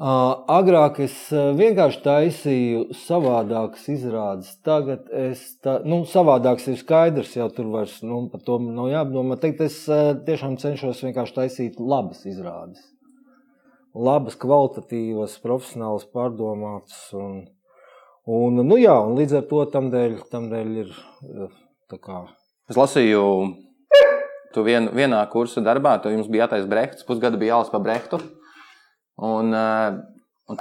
Agrāk 0.00 1.02
es 1.04 1.14
vienkārši 1.30 1.98
taisīju 2.00 2.94
savādākas 2.96 3.84
izrādes. 3.92 4.54
Tagad 4.64 5.10
es 5.12 5.42
tā, 5.60 5.82
nu, 5.84 6.06
savādāks 6.08 6.70
ir 6.72 6.78
skaidrs, 6.80 7.36
jau 7.36 7.50
tur 7.52 7.68
vairs 7.74 7.98
nu, 8.00 8.30
par 8.32 8.40
to 8.40 8.56
nav 8.58 8.88
jāapdomā. 8.88 9.36
Tagad 9.36 9.66
es 9.68 9.84
tiešām 10.24 10.56
cenšos 10.56 11.04
vienkārši 11.04 11.36
taisīt 11.36 11.76
labas 11.78 12.24
izrādes. 12.24 12.80
Labas, 13.92 14.38
kvalitatīvas, 14.40 15.36
profesionālas, 15.44 16.08
pārdomātas. 16.08 17.12
Un, 17.12 17.42
un, 18.24 18.64
nu, 18.64 18.80
jā, 18.80 18.96
un 18.96 19.18
līdz 19.20 19.42
ar 19.42 19.48
to 19.50 19.66
tam 19.68 19.92
dēļ, 19.92 20.22
tam 20.32 20.48
dēļ 20.48 20.76
ir. 20.86 20.94
Kā... 21.92 22.22
Es 22.72 22.78
lasīju, 22.80 23.20
tu 24.56 24.62
vien, 24.64 24.88
vienā 24.96 25.20
kursa 25.28 25.60
darbā, 25.60 25.98
tu 26.00 26.08
jums 26.08 26.32
bija 26.32 26.46
jātaisa 26.46 26.70
Brehts, 26.70 27.04
pusgadu 27.04 27.36
bija 27.36 27.58
jālas 27.58 27.68
pa 27.68 27.82
Brehtu. 27.84 28.24
Un, 29.18 29.52
eh, 29.54 29.92
un 30.48 30.56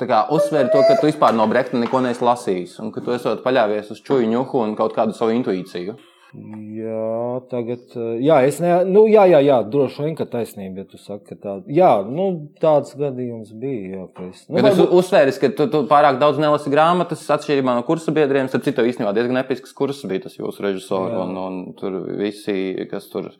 tā 0.00 0.08
kā 0.08 0.24
uzsver 0.32 0.70
to, 0.72 0.82
ka 0.88 0.98
tu 1.00 1.10
vispār 1.10 1.36
no 1.36 1.46
Brehta 1.50 1.78
neko 1.78 2.02
neesi 2.04 2.24
lasījis, 2.24 2.80
un 2.84 2.92
ka 2.92 3.04
tu 3.04 3.14
esot 3.16 3.44
paļāvies 3.44 3.92
uz 3.92 4.02
čuju 4.04 4.28
ņuhu 4.32 4.62
un 4.64 4.76
kaut 4.78 4.96
kādu 4.96 5.16
savu 5.16 5.36
intuīciju. 5.36 5.96
Jā, 6.36 7.40
tagad, 7.48 7.84
eh, 7.96 8.18
jā, 8.26 8.40
es 8.44 8.58
ne, 8.60 8.72
nu, 8.84 9.06
jā, 9.08 9.22
jā, 9.30 9.38
jā, 9.46 9.56
droši 9.72 10.02
vien, 10.04 10.16
ka 10.18 10.26
taisnība, 10.28 10.82
ja 10.82 10.88
tu 10.90 10.98
saki, 11.00 11.30
ka 11.30 11.36
tā, 11.40 11.54
jā, 11.72 11.90
nu, 12.04 12.26
tāds 12.60 12.92
gadījums 12.98 13.54
bija, 13.56 13.92
jā, 13.94 14.02
ka 14.12 14.26
es. 14.26 14.42
Nu, 14.48 14.58
Bet 14.58 14.66
varbūt... 14.66 14.92
uzsvēris, 15.00 15.38
ka 15.40 15.52
tu, 15.56 15.68
tu 15.72 15.84
pārāk 15.88 16.18
daudz 16.20 16.40
nelasi 16.42 16.72
grāmatas, 16.72 17.22
atšķirībā 17.38 17.78
no 17.78 17.86
kursa 17.88 18.12
biedriem, 18.16 18.50
starp 18.52 18.66
citu, 18.66 18.84
īstenībā 18.84 19.14
diezgan 19.16 19.40
episks 19.40 19.72
kurs 19.76 20.02
bija 20.10 20.26
tas 20.26 20.36
jūsu 20.36 20.66
režisors, 20.66 21.14
un, 21.22 21.38
un 21.40 21.62
tur 21.78 22.02
visi, 22.18 22.74
kas 22.90 23.08
tur 23.12 23.30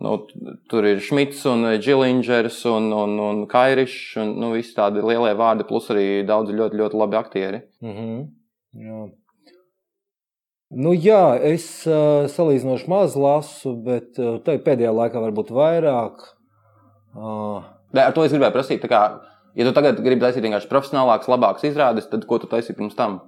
Nu, 0.00 0.14
tur 0.72 0.86
ir 0.88 1.00
Šmits, 1.04 1.42
un 1.50 1.66
Džilingers 1.76 2.62
un, 2.70 2.88
un, 2.96 3.18
un 3.20 3.40
Kairišs. 3.50 4.16
Un, 4.22 4.34
nu, 4.40 4.54
visi 4.56 4.72
tādi 4.76 5.02
lielie 5.04 5.34
vārdi, 5.36 5.66
plus 5.68 5.90
arī 5.92 6.22
daudzi 6.28 6.56
ļoti, 6.56 6.78
ļoti 6.80 7.00
labi 7.02 7.18
aktieri. 7.20 7.60
Mm 7.84 7.96
-hmm. 7.96 8.22
Jā. 8.80 9.08
Nu, 10.70 10.92
jā, 10.94 11.34
es 11.42 11.66
uh, 11.90 12.30
salīdzinoši 12.30 12.86
maz 12.88 13.16
lasu, 13.18 13.74
bet 13.74 14.18
uh, 14.22 14.38
pēdējā 14.46 14.92
laikā 14.94 15.20
varbūt 15.20 15.50
vairāk. 15.50 16.22
Uh. 17.16 17.64
Nē, 17.92 18.04
ar 18.06 18.14
to 18.14 18.24
es 18.24 18.32
gribēju 18.32 18.54
prasīt. 18.54 18.86
Kā, 18.86 19.00
ja 19.58 19.66
tu 19.66 19.72
tagad 19.74 19.98
gribi 20.00 20.22
taisīt 20.22 20.46
vienkārši 20.46 20.70
profesionālākas, 20.70 21.28
labākas 21.28 21.66
izrādes, 21.66 22.06
tad 22.08 22.24
ko 22.24 22.38
tu 22.38 22.46
taisīji 22.46 22.78
pirms 22.78 22.94
tam? 22.94 23.18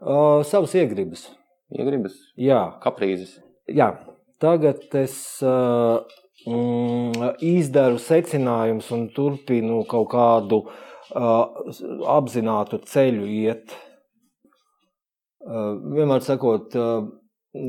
Uh, 0.00 0.46
savas 0.46 0.74
iegribas. 0.78 1.26
Iegribas? 1.74 2.14
Jā. 2.38 2.78
Kaprīzes. 2.80 3.40
Jā, 3.66 3.90
Tagad 4.40 4.94
es 4.96 5.14
uh, 5.44 6.00
mm, 6.48 7.34
izdaru 7.44 8.00
secinājumus 8.00 8.88
un 8.96 9.08
turpinu 9.12 9.82
kaut 9.88 10.08
kādu 10.14 10.62
uh, 10.64 11.42
apzinātu 12.08 12.80
ceļu 12.88 13.28
iet. 13.28 13.74
Uh, 15.44 15.76
vienmēr 15.92 16.24
sakot, 16.24 16.72
uh, 16.72 17.04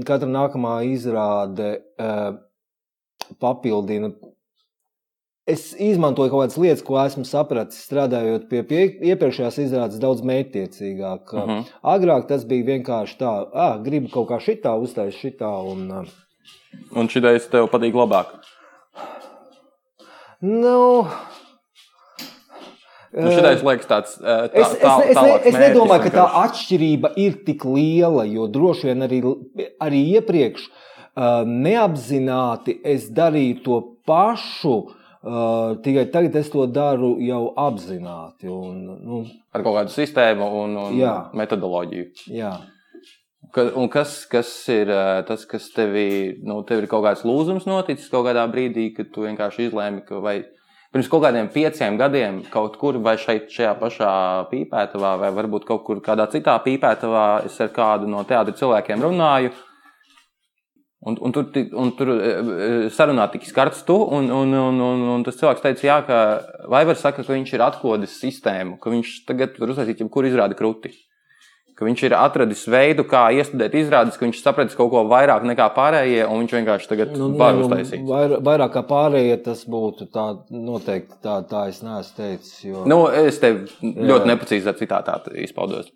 katra 0.07 0.31
nākamā 0.31 0.77
izrāde 0.87 1.73
uh, 1.99 2.39
papildina. 3.43 4.13
Es 5.51 5.71
izmantoju 5.73 6.31
kaut 6.31 6.45
kādas 6.45 6.59
lietas, 6.61 6.87
ko 6.87 7.01
esmu 7.01 7.25
sapratis, 7.27 7.83
strādājot 7.83 8.47
pie, 8.47 8.63
pie 8.67 8.81
iepriekšējās 9.11 9.57
izrādes, 9.65 9.99
daudz 9.99 10.23
mērķtiecīgāk. 10.23 11.33
Uh 11.35 11.47
-huh. 11.49 11.71
Agrāk 11.97 12.27
tas 12.31 12.45
bija 12.47 12.69
vienkārši 12.75 13.17
tā, 13.19 13.31
ah, 13.51 13.79
gribu 13.83 14.13
kaut 14.13 14.29
kā 14.29 14.39
šitā, 14.39 14.77
uztaisīt 14.79 15.19
šitā. 15.19 15.51
Un, 15.73 15.89
uh, 15.91 16.19
Un 16.95 17.07
šī 17.11 17.21
ideja 17.21 17.43
tev 17.51 17.69
patīk 17.71 17.95
labāk? 17.97 18.33
Nu, 20.41 21.07
Nu, 23.11 23.27
Šitais 23.27 23.59
liekas 23.59 23.89
tāds- 23.89 24.13
tā, 24.23 24.35
es, 24.55 24.69
es, 24.71 24.83
es, 25.11 25.17
ne, 25.17 25.31
es 25.49 25.55
nedomāju, 25.59 26.05
ka 26.05 26.11
tā 26.13 26.27
atšķirība 26.45 27.11
ir 27.19 27.41
tik 27.43 27.65
liela, 27.67 28.23
jo 28.23 28.45
droši 28.47 28.87
vien 28.87 29.03
arī, 29.03 29.19
arī 29.83 29.99
iepriekš 30.15 30.69
uh, 30.69 31.43
neapzināti 31.43 32.77
es 32.87 33.09
darīju 33.11 33.57
to 33.65 33.79
pašu, 34.07 34.75
uh, 34.87 35.75
tikai 35.83 36.05
tagad 36.13 36.39
es 36.39 36.53
to 36.53 36.63
daru 36.71 37.17
jau 37.19 37.41
apzināti. 37.59 38.47
Un, 38.47 38.79
nu, 39.03 39.25
Ar 39.51 39.67
kaut 39.67 39.81
kādu 39.81 39.91
sistēmu 39.91 40.47
un, 40.63 40.79
un 40.85 40.95
jā. 41.01 41.17
metodoloģiju. 41.35 42.07
Jā. 42.31 42.55
Ka, 43.51 43.65
un 43.75 43.89
kas, 43.91 44.21
kas 44.31 44.49
ir 44.71 44.91
tas, 45.27 45.43
kas 45.49 45.67
tevī, 45.75 46.37
nu, 46.47 46.61
tev 46.67 46.83
ir 46.83 46.87
kaut 46.91 47.03
kāds 47.03 47.25
lūzums 47.27 47.67
noticis 47.67 48.07
kaut 48.11 48.23
kādā 48.29 48.45
brīdī, 48.51 48.91
kad 48.95 49.11
tu 49.11 49.25
vienkārši 49.27 49.67
izlēmi, 49.67 50.05
ka 50.07 50.21
vai, 50.23 50.39
Pirms 50.91 51.07
kaut 51.07 51.21
kādiem 51.23 51.47
pieciem 51.47 51.95
gadiem, 51.95 52.41
kaut 52.51 52.73
kur 52.79 52.97
vai 52.99 53.13
šeit, 53.15 53.45
šajā 53.55 53.77
pašā 53.79 54.13
pīpētavā, 54.49 55.13
vai 55.21 55.29
varbūt 55.37 55.63
kaut 55.69 55.85
kur 55.87 56.01
kādā 56.03 56.25
citā 56.33 56.57
pīpētavā, 56.65 57.27
es 57.47 57.55
ar 57.63 57.69
kādu 57.71 58.09
no 58.11 58.25
teātra 58.27 58.51
cilvēkiem 58.59 59.05
runāju. 59.07 59.53
Un, 61.07 61.15
un 61.23 61.31
tur, 61.33 61.47
un 61.79 61.93
tur 61.95 62.11
sarunā 62.91 63.29
tika 63.31 63.47
skarts 63.47 63.85
tu, 63.87 63.95
un, 64.17 64.27
un, 64.35 64.51
un, 64.51 64.81
un, 64.89 65.05
un 65.15 65.23
tas 65.25 65.39
cilvēks 65.39 65.63
teica, 65.63 65.87
jā, 65.87 65.95
ka 66.09 66.19
Vaivars 66.75 66.99
saka, 67.07 67.23
ka 67.23 67.37
viņš 67.37 67.55
ir 67.55 67.63
atklājis 67.69 68.19
sistēmu, 68.25 68.75
ka 68.83 68.91
viņš 68.91 69.15
tagad 69.31 69.55
var 69.63 69.71
uztaisīt 69.71 70.03
jebkuru 70.03 70.27
izrādi 70.27 70.59
krūti 70.59 70.91
ka 71.81 71.87
viņš 71.87 72.01
ir 72.05 72.13
atradis 72.13 72.59
veidu, 72.69 73.01
kā 73.09 73.23
iestudēt 73.33 73.73
izrādes, 73.79 74.19
ka 74.19 74.27
viņš 74.27 74.43
sapratis 74.43 74.77
kaut 74.77 74.91
ko 74.93 75.01
vairāk 75.09 75.41
nekā 75.49 75.65
pārējie, 75.73 76.19
un 76.29 76.43
viņš 76.43 76.51
vienkārši 76.59 76.89
tagad 76.91 77.15
nu, 77.17 77.31
var 77.39 77.55
nu, 77.57 77.63
uztaisīt. 77.65 78.03
Vair, 78.05 78.35
vairāk 78.45 78.75
kā 78.75 78.83
pārējie 78.85 79.39
tas 79.47 79.63
būtu 79.65 80.05
tā, 80.13 80.27
noteikti 80.53 81.17
tā, 81.25 81.39
tā 81.49 81.63
es 81.71 81.81
neesmu 81.81 82.19
teicis. 82.19 82.53
Jo... 82.67 82.83
Nu, 82.85 82.99
es 83.09 83.41
tev 83.41 83.63
ļoti 83.81 84.29
neprecīzi 84.29 84.75
citātā 84.83 85.17
izpaudos. 85.41 85.89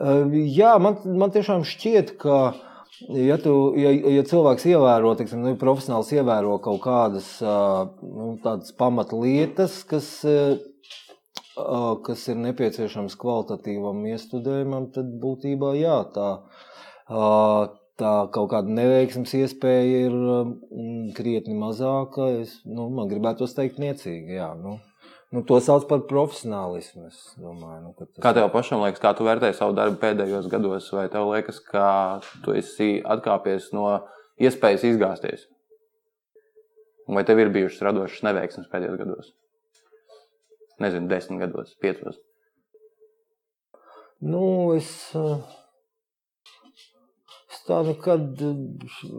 Uh, 0.00 0.24
jā, 0.32 0.72
man, 0.80 0.96
man 1.20 1.36
tiešām 1.36 1.68
šķiet, 1.68 2.16
ka. 2.24 2.40
Ja, 3.16 3.38
tu, 3.40 3.52
ja, 3.80 3.92
ja 3.92 4.24
cilvēks 4.28 4.66
ievēro, 4.68 5.14
teiksim, 5.16 5.40
nu, 5.44 5.54
profesionāls 5.60 6.10
ievēro 6.12 6.58
kaut 6.60 6.82
kādas 6.84 7.30
nu, 7.40 8.34
pamatlietas, 8.76 9.78
kas 9.88 10.10
kas 12.06 12.26
ir 12.32 12.38
nepieciešams 12.40 13.16
kvalitatīvam 13.20 14.02
iestudējumam, 14.12 14.90
tad 14.94 15.12
būtībā 15.22 15.74
jā, 15.78 15.96
tā, 16.14 16.28
tā 18.00 18.12
kaut 18.34 18.50
kāda 18.52 18.76
neveiksmes 18.80 19.34
iespēja 19.40 20.04
ir 20.08 20.20
krietni 21.16 21.56
mazāka. 21.58 22.30
Es, 22.42 22.60
nu, 22.68 22.88
man 22.94 23.10
gribētu 23.10 23.48
teikt, 23.56 23.82
niecīgi. 23.82 24.38
Jā, 24.38 24.52
nu. 24.58 24.78
Nu, 25.30 25.44
to 25.46 25.60
sauc 25.62 25.84
par 25.86 26.00
profesionālismu. 26.10 27.06
Domāju, 27.38 27.80
nu, 27.84 27.92
tas... 27.94 28.08
Kā 28.22 28.32
tev 28.34 28.48
pašam 28.50 28.82
liekas, 28.82 29.02
kā 29.02 29.12
tu 29.14 29.26
vērtēji 29.28 29.54
savu 29.60 29.76
darbu 29.78 30.00
pēdējos 30.02 30.48
gados, 30.50 30.88
vai 30.96 31.06
tev 31.12 31.28
liekas, 31.30 31.60
ka 31.62 31.84
tu 32.42 32.56
esi 32.58 32.96
atkāpies 33.06 33.68
no 33.76 33.84
iespējas 34.42 34.88
izgāzties? 34.90 35.46
Vai 37.10 37.22
tev 37.26 37.42
ir 37.42 37.52
bijušas 37.54 37.86
radošas 37.86 38.26
neveiksmes 38.26 38.66
pēdējos 38.72 38.98
gados? 39.04 39.30
Nezinu, 40.80 41.08
desmit 41.08 41.40
gados, 41.44 41.76
piecos? 41.80 42.18
Nu, 44.20 44.74
es, 44.76 44.90
tā 47.70 47.80
nekad 47.86 48.40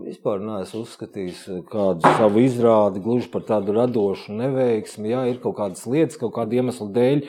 vispār 0.06 0.42
neesmu 0.44 0.82
uzskatījis 0.84 1.44
kādu 1.72 2.12
savu 2.18 2.42
izrādi 2.44 3.02
gluži 3.04 3.30
par 3.32 3.46
tādu 3.48 3.76
radošu 3.78 4.36
neveiksmi. 4.36 5.12
Jā, 5.14 5.24
ir 5.32 5.40
kaut 5.44 5.56
kādas 5.60 5.86
lietas, 5.88 6.20
kaut 6.20 6.34
kāda 6.36 6.60
iemesla 6.60 6.88
dēļ, 6.96 7.24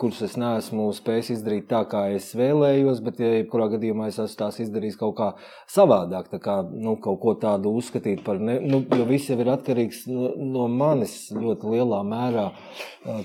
kuras 0.00 0.22
es 0.26 0.36
neesmu 0.40 0.86
spējis 0.94 1.32
izdarīt 1.36 1.66
tā, 1.70 1.82
kā 1.90 2.06
es 2.14 2.30
vēlējos, 2.38 3.02
bet, 3.04 3.18
ja 3.22 3.32
jebkurā 3.40 3.68
gadījumā 3.74 4.10
es 4.12 4.20
esmu 4.22 4.40
tās 4.44 4.60
izdarījis 4.62 4.98
kaut 5.00 5.16
kā 5.18 5.30
savādāk, 5.70 6.30
tā 6.32 6.40
kā 6.42 6.60
nu, 6.70 6.96
kaut 7.02 7.20
ko 7.24 7.34
tādu 7.40 7.74
uzskatīt 7.80 8.22
par, 8.26 8.38
ne, 8.38 8.60
nu, 8.62 8.84
jo 8.94 9.08
viss 9.08 9.30
jau 9.32 9.38
ir 9.42 9.50
atkarīgs 9.56 10.04
no, 10.10 10.30
no 10.38 10.68
manis 10.70 11.16
ļoti 11.34 11.74
lielā 11.74 12.02
mērā, 12.06 12.46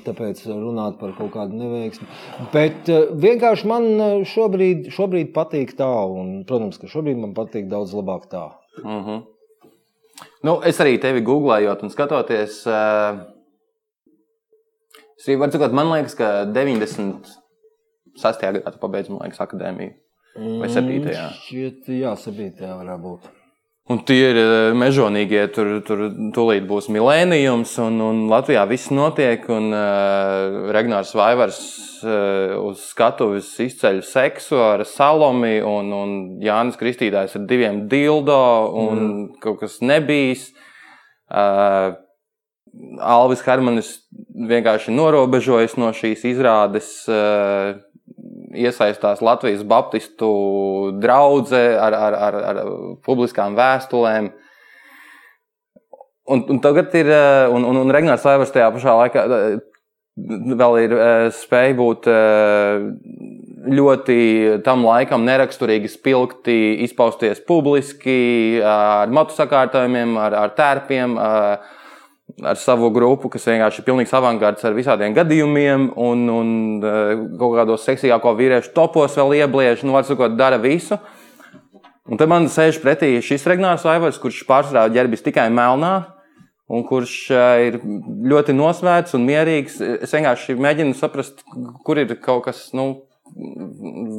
tāpēc 0.05 0.41
runāt 0.50 0.98
par 1.00 1.13
kaut 1.17 1.33
kādu 1.36 1.59
neveiksmi. 1.59 2.09
Bet 2.55 2.89
vienkārši 2.89 3.69
man 3.69 3.89
šobrīd, 4.27 4.89
šobrīd 4.95 5.33
patīk 5.36 5.75
tā, 5.77 5.89
un, 6.09 6.39
protams, 6.50 6.79
ka 6.81 6.89
šobrīd 6.91 7.18
man 7.21 7.35
patīk 7.38 7.69
daudz 7.71 7.93
labāk 7.93 8.29
tā. 8.31 8.49
Mhm. 8.83 9.03
-huh. 9.05 9.21
Nu, 10.43 10.61
es 10.63 10.79
arī 10.79 10.99
tevi 11.01 11.21
googlējot 11.21 11.83
un 11.83 11.89
skatoties. 11.89 12.61
Uh, 12.67 13.19
varu 15.39 15.51
teikt, 15.51 15.73
man 15.75 15.91
liekas, 15.91 16.15
ka 16.15 16.45
96. 16.45 18.41
gadā 18.41 18.71
tu 18.71 18.79
pabeidzi 18.79 19.11
liekas, 19.11 19.39
akadēmiju. 19.39 19.93
Vai 20.39 20.69
7. 20.69 20.85
Mm, 20.85 21.09
šķiet, 21.43 21.89
jā, 21.99 22.13
7. 22.15 22.51
varētu 22.79 23.03
būt. 23.03 23.38
Un 23.89 24.04
tie 24.06 24.28
ir 24.30 24.38
eh, 24.38 24.71
mežonīgie, 24.78 25.47
tur, 25.49 25.71
tur 25.82 26.04
tūlīt 26.36 26.67
būs 26.69 26.91
milēnijums, 26.93 27.71
un, 27.82 27.95
un 28.06 28.19
Latvijā 28.30 28.67
viss 28.69 28.91
notiek. 28.93 29.47
Un 29.49 29.71
uh, 29.73 30.69
Regnārs 30.75 31.15
Vaivars 31.17 31.58
uh, 32.04 32.54
uz 32.62 32.84
skatuves 32.91 33.49
izceļ 33.65 34.04
seksu 34.06 34.62
ar 34.62 34.86
Salomi, 34.86 35.56
un, 35.65 35.89
un 35.89 36.13
Jānis 36.45 36.78
Kristītājs 36.78 37.34
ar 37.39 37.47
diviem 37.49 37.88
dildo, 37.89 38.38
un 38.78 39.02
mm. 39.02 39.25
kaut 39.41 39.63
kas 39.63 39.80
nebijis. 39.82 40.52
Uh, 41.25 41.97
Alvis 43.02 43.41
Hermanis 43.41 43.95
vienkārši 44.54 44.93
norobežojas 44.93 45.80
no 45.82 45.89
šīs 45.97 46.30
izrādes. 46.30 46.93
Uh, 47.10 47.80
iesaistās 48.55 49.21
Latvijas 49.21 49.63
Baptistu 49.67 50.29
draudzē 51.01 51.63
ar, 51.79 51.95
ar, 51.95 52.17
ar, 52.27 52.38
ar 52.51 52.62
publiskām 53.05 53.57
vēstulēm. 53.57 54.31
Un, 56.29 56.45
un 56.53 56.62
tagad 56.62 56.93
ir, 56.97 57.09
eh, 57.09 57.47
un, 57.49 57.65
un, 57.65 57.81
un 57.83 57.93
Regnārs 57.93 58.25
Laivers 58.25 58.53
tajā 58.53 58.69
pašā 58.75 58.95
laikā 59.01 59.25
eh, 59.25 59.47
vēl 60.59 60.77
ir 60.83 60.93
eh, 60.93 61.25
spēja 61.33 61.77
būt 61.77 62.09
ļoti 63.69 64.19
tam 64.63 64.85
laikam 64.88 65.25
neraksturīgi 65.27 65.89
spilgti, 65.91 66.59
izpausties 66.85 67.41
publiski, 67.45 68.62
ar 68.63 69.12
matu 69.12 69.35
sakārtojumiem, 69.35 70.15
ar, 70.21 70.38
ar 70.45 70.55
tērpiem. 70.57 71.17
Ar, 71.19 71.75
ar 72.44 72.58
savu 72.60 72.89
grupu, 72.94 73.30
kas 73.32 73.48
vienkārši 73.50 73.82
ir 73.82 73.88
pilnīgs 73.88 74.13
avangards 74.15 74.65
ar 74.68 74.76
visādiem 74.78 75.15
gadījumiem, 75.18 75.89
un, 76.00 76.28
un 76.34 76.52
eh, 76.86 77.15
kaut 77.39 77.58
kādos 77.58 77.88
seksīgāko 77.88 78.36
vīriešu 78.38 78.74
topos 78.76 79.18
vēl 79.20 79.39
iebliež, 79.42 79.84
nu, 79.86 79.96
var 79.98 80.08
sakot, 80.08 80.38
dara 80.39 80.60
visu. 80.62 81.00
Un 82.10 82.18
te 82.18 82.26
man 82.30 82.48
sēž 82.50 82.80
pretī 82.82 83.12
šis 83.22 83.46
Regnārs 83.50 83.86
Vaivars, 83.86 84.18
kurš 84.22 84.42
pārsvarā 84.50 84.88
ģērbjas 84.94 85.26
tikai 85.28 85.50
melnā, 85.54 85.94
un 86.70 86.86
kurš 86.88 87.18
eh, 87.34 87.68
ir 87.70 87.80
ļoti 88.34 88.56
nosvērts 88.58 89.18
un 89.18 89.28
mierīgs. 89.30 89.82
Es 90.06 90.15
vienkārši 90.15 90.58
mēģinu 90.58 90.98
saprast, 90.98 91.44
kur 91.86 92.02
ir 92.02 92.15
kaut 92.24 92.46
kas, 92.50 92.68
nu, 92.78 92.92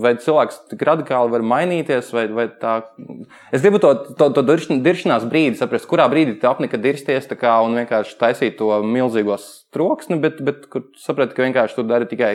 vai 0.03 0.13
cilvēks 0.21 0.61
tik 0.71 0.83
radikāli 0.87 1.33
var 1.33 1.45
mainīties, 1.53 2.11
vai, 2.15 2.27
vai 2.35 2.47
tā. 2.61 2.77
Es 3.55 3.65
gribu 3.65 3.81
to, 3.83 3.93
to, 4.19 4.31
to 4.37 4.45
diršanās 4.45 5.27
brīdi 5.31 5.59
saprast, 5.61 5.89
kurā 5.91 6.07
brīdī 6.13 6.37
tu 6.41 6.49
apnika 6.51 6.81
dirsties 6.81 7.29
kā, 7.31 7.59
un 7.65 7.77
vienkārši 7.81 8.17
taisīt 8.21 8.57
to 8.61 8.73
milzīgo 8.87 9.37
troksni, 9.75 10.21
bet, 10.23 10.41
bet 10.47 10.67
kur 10.73 10.89
saprati, 11.01 11.37
ka 11.37 11.47
vienkārši 11.47 11.79
tu 11.79 11.87
dari 11.89 12.09
tikai. 12.11 12.35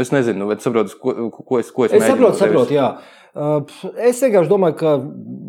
Es 0.00 0.08
nezinu, 0.12 0.46
vai 0.48 0.56
saprotu, 0.60 0.96
ko, 1.00 1.28
ko 1.36 1.58
es, 1.60 1.72
ko 1.74 1.84
es, 1.84 1.92
es 1.92 2.06
saprotu. 2.08 2.38
saprotu 2.40 2.78
jā. 2.78 2.94
Uh, 3.32 3.64
es 3.96 4.18
vienkārši 4.20 4.48
domāju, 4.48 4.76
ka 4.80 4.90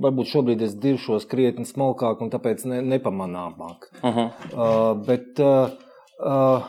varbūt 0.03 0.29
šobrīd 0.31 0.61
es 0.63 0.75
diršos 0.79 1.25
krietni 1.31 1.67
smalkāk 1.67 2.21
un 2.23 2.31
tāpēc 2.31 2.63
ne, 2.67 2.79
nepamanāmāk. 2.93 3.89
Uh 3.99 4.17
-huh. 4.17 4.29
uh, 4.51 4.91
bet, 5.07 5.39
uh, 5.39 5.71
uh, 6.19 6.67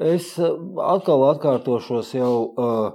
Es 0.00 0.38
eh, 0.38 0.52
atkal 0.96 1.28
atkārtošos 1.34 2.14
jau. 2.16 2.34
Uh, 2.56 2.90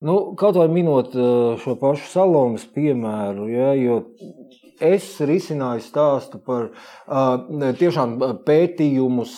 Nu, 0.00 0.32
kaut 0.32 0.56
vai 0.56 0.64
minot 0.72 1.12
uh, 1.12 1.58
šo 1.60 1.74
pašu 1.76 2.06
salonas 2.08 2.62
piemēru, 2.72 3.50
ja, 3.52 3.74
jo 3.76 3.98
es 4.80 5.10
risināju 5.28 5.84
stāstu 5.84 6.40
par 6.40 6.70
tiešām 7.76 8.14
pētījumus 8.46 9.34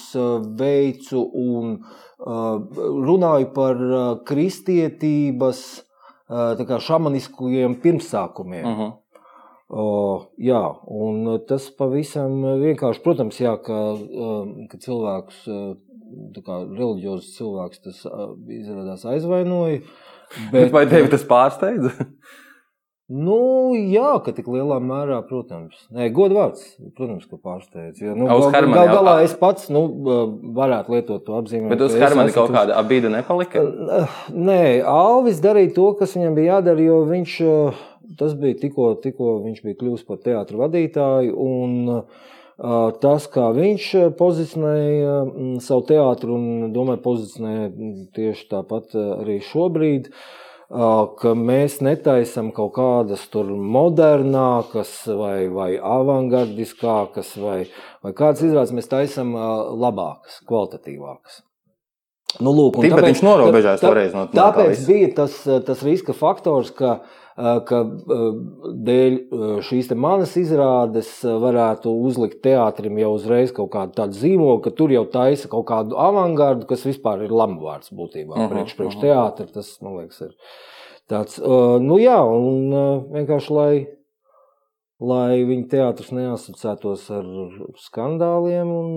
veicu 0.61 1.25
un 1.43 1.73
runāju 2.23 3.51
par 3.57 3.83
kristietības 4.29 5.65
šamaniskiem 6.87 7.75
pirmsākumiem. 7.83 8.67
Uh 8.67 8.79
-huh. 8.79 8.93
Uh, 9.73 10.27
jā, 10.37 10.63
un 10.85 11.41
tas 11.49 11.71
pavisam 11.71 12.43
vienkārši, 12.61 13.03
protams, 13.03 13.41
jā, 13.41 13.57
ka, 13.57 13.97
ka 14.69 14.79
cilvēkus 14.79 15.47
reliģiozs 16.47 17.35
cilvēks 17.39 17.85
tas 17.87 18.05
izrādās 18.61 19.05
aizvainoja. 19.09 19.83
Bet, 20.53 20.71
Vai 20.73 20.87
tevi 20.89 21.11
tas 21.13 21.27
pārsteidza? 21.29 21.93
Nu, 23.13 23.75
jā, 23.77 24.15
ka 24.25 24.33
tik 24.33 24.47
lielā 24.49 24.79
mērā, 24.81 25.19
protams, 25.29 25.77
Nē, 25.93 26.07
godvārds, 26.17 26.63
protams, 26.97 27.27
ka 27.29 27.37
pārsteidz. 27.37 28.01
Jo, 28.01 28.15
nu, 28.17 28.29
gal, 28.31 28.47
gal, 28.55 28.69
gal 28.73 28.93
galā 28.95 29.15
es 29.27 29.35
pats 29.37 29.69
nu, 29.75 29.83
varētu 30.57 30.95
lietot 30.95 31.27
to 31.27 31.37
apzīmējumu. 31.37 31.75
Bet 31.75 31.85
uz 31.85 31.97
Hermana 32.01 32.33
kaut 32.33 32.55
kāda 32.55 32.79
abīda 32.81 33.11
nepalika? 33.13 33.67
Nē, 34.33 34.63
Alvis 34.89 35.43
darīja 35.45 35.75
to, 35.77 35.91
kas 35.99 36.17
viņam 36.17 36.39
bija 36.39 36.57
jādara, 36.57 36.87
jo 36.87 37.03
viņš, 37.11 37.37
tas 38.23 38.33
bija 38.39 38.63
tikko, 38.63 38.95
tikko 39.05 39.35
viņš 39.45 39.61
bija 39.67 39.81
kļuvis 39.83 40.07
par 40.09 40.23
teātru 40.25 40.63
vadītāju. 40.63 41.37
Un, 41.37 41.77
uh, 41.99 42.31
tas, 43.03 43.27
kā 43.33 43.49
viņš 43.57 43.89
pozicionēja 44.19 45.17
savu 45.65 45.85
teātru, 45.89 46.37
un 46.39 46.71
domāju, 46.75 47.03
pozicionē 47.03 47.57
tieši 48.15 48.49
tāpat 48.53 48.97
arī 49.19 49.41
šobrīd. 49.51 50.13
ka 51.21 51.35
mēs 51.37 51.83
netaisam 51.85 52.47
kaut 52.57 52.71
kādas 52.79 53.27
tur 53.29 53.51
modernākas 53.53 54.93
vai, 55.19 55.49
vai 55.53 55.77
avangardiskākas 55.77 57.35
vai, 57.37 57.59
vai 58.01 58.13
kādas 58.17 58.41
izrādes, 58.47 58.73
mēs 58.73 58.89
taisam 58.89 59.35
labākas, 59.37 60.39
kvalitatīvākas. 60.49 61.43
Nu, 62.41 62.55
lūk, 62.57 62.79
Tāpēc 62.79 62.95
tāpēc 62.95 63.09
viņš 63.11 63.23
norobežās 63.27 63.83
toreiz 63.83 64.15
no 64.17 64.25
tā. 64.31 64.39
Tāpēc 64.39 64.87
bija 64.89 65.11
tas, 65.19 65.35
tas 65.67 65.83
riska 65.85 66.15
faktors, 66.17 66.71
ka 66.73 67.03
ka 67.69 67.79
dēļ 68.87 69.17
šīs 69.67 69.91
manas 69.99 70.35
izrādes 70.41 71.11
varētu 71.25 71.93
uzlikt 72.09 72.43
teātrim 72.45 73.01
jau 73.01 73.15
uzreiz 73.17 73.55
kaut 73.57 73.73
kādu 73.73 73.97
tādu 73.97 74.19
zīmogu, 74.19 74.61
ka 74.67 74.75
tur 74.79 74.95
jau 74.95 75.05
taisa 75.11 75.51
kaut 75.53 75.67
kādu 75.71 75.99
avangardu, 76.01 76.69
kas 76.71 76.85
vispār 76.87 77.25
ir 77.27 77.35
lamuvārds 77.35 77.93
būtībā. 77.95 78.37
Uh 78.37 78.45
-huh, 78.45 78.53
priekš, 78.53 78.77
priekš 78.77 78.97
uh 78.97 79.03
-huh. 79.03 79.09
teātri 79.09 79.53
tas, 79.55 79.73
man 79.83 79.97
liekas, 79.99 80.21
ir 80.21 80.37
tāds, 81.11 81.41
nu 81.81 81.99
jā, 81.99 82.21
un 82.23 82.71
vienkārši, 83.17 83.51
lai, 83.51 83.87
lai 85.01 85.45
viņa 85.45 85.69
teātris 85.69 86.13
neasociētos 86.13 87.11
ar 87.11 87.27
skandāliem 87.77 88.69
un 88.71 88.89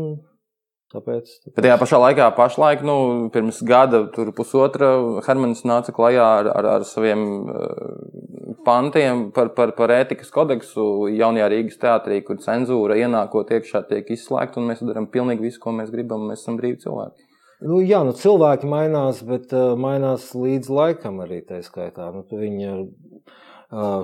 Tāpēc, 0.93 1.29
tāpēc. 1.41 1.53
Bet 1.55 1.65
tajā 1.65 1.75
pašā 1.81 1.99
laikā, 1.99 2.27
pašlaik, 2.37 2.83
nu, 2.85 2.95
pirms 3.33 3.57
gada, 3.65 4.03
pusotra, 4.37 4.91
Hermanis 5.25 5.63
nāca 5.65 5.93
klajā 5.95 6.27
ar, 6.41 6.49
ar, 6.53 6.67
ar 6.75 6.85
saviem 6.85 7.23
uh, 7.49 8.53
pantiem 8.67 9.29
par, 9.35 9.49
par, 9.57 9.73
par 9.77 9.93
ētikas 9.95 10.29
kodeksu 10.33 11.07
jaunajā 11.09 11.49
Rīgas 11.51 11.81
teātrī, 11.81 12.19
kur 12.27 12.37
cenzūra 12.43 12.99
ienākot 13.01 13.53
iekšā 13.57 13.81
tiek 13.89 14.13
izslēgta, 14.13 14.61
un 14.61 14.69
mēs 14.69 14.85
darām 14.85 15.09
pilnīgi 15.11 15.47
visu, 15.47 15.61
ko 15.63 15.73
mēs 15.73 15.89
gribam. 15.93 16.27
Mēs 16.29 16.45
esam 16.45 16.61
brīvi 16.61 16.83
cilvēki. 16.85 17.25
Nu, 17.65 17.79
jā, 17.81 18.03
nu, 18.05 18.13
cilvēki 18.13 18.69
mainās, 18.69 19.23
bet 19.25 19.53
uh, 19.55 19.73
mainās 19.79 20.29
līdz 20.37 20.69
laikam 20.69 21.21
arī 21.25 21.41
tā 21.49 21.63
skaitā. 21.65 22.11
Nu, 22.13 22.25
viņi 22.29 22.71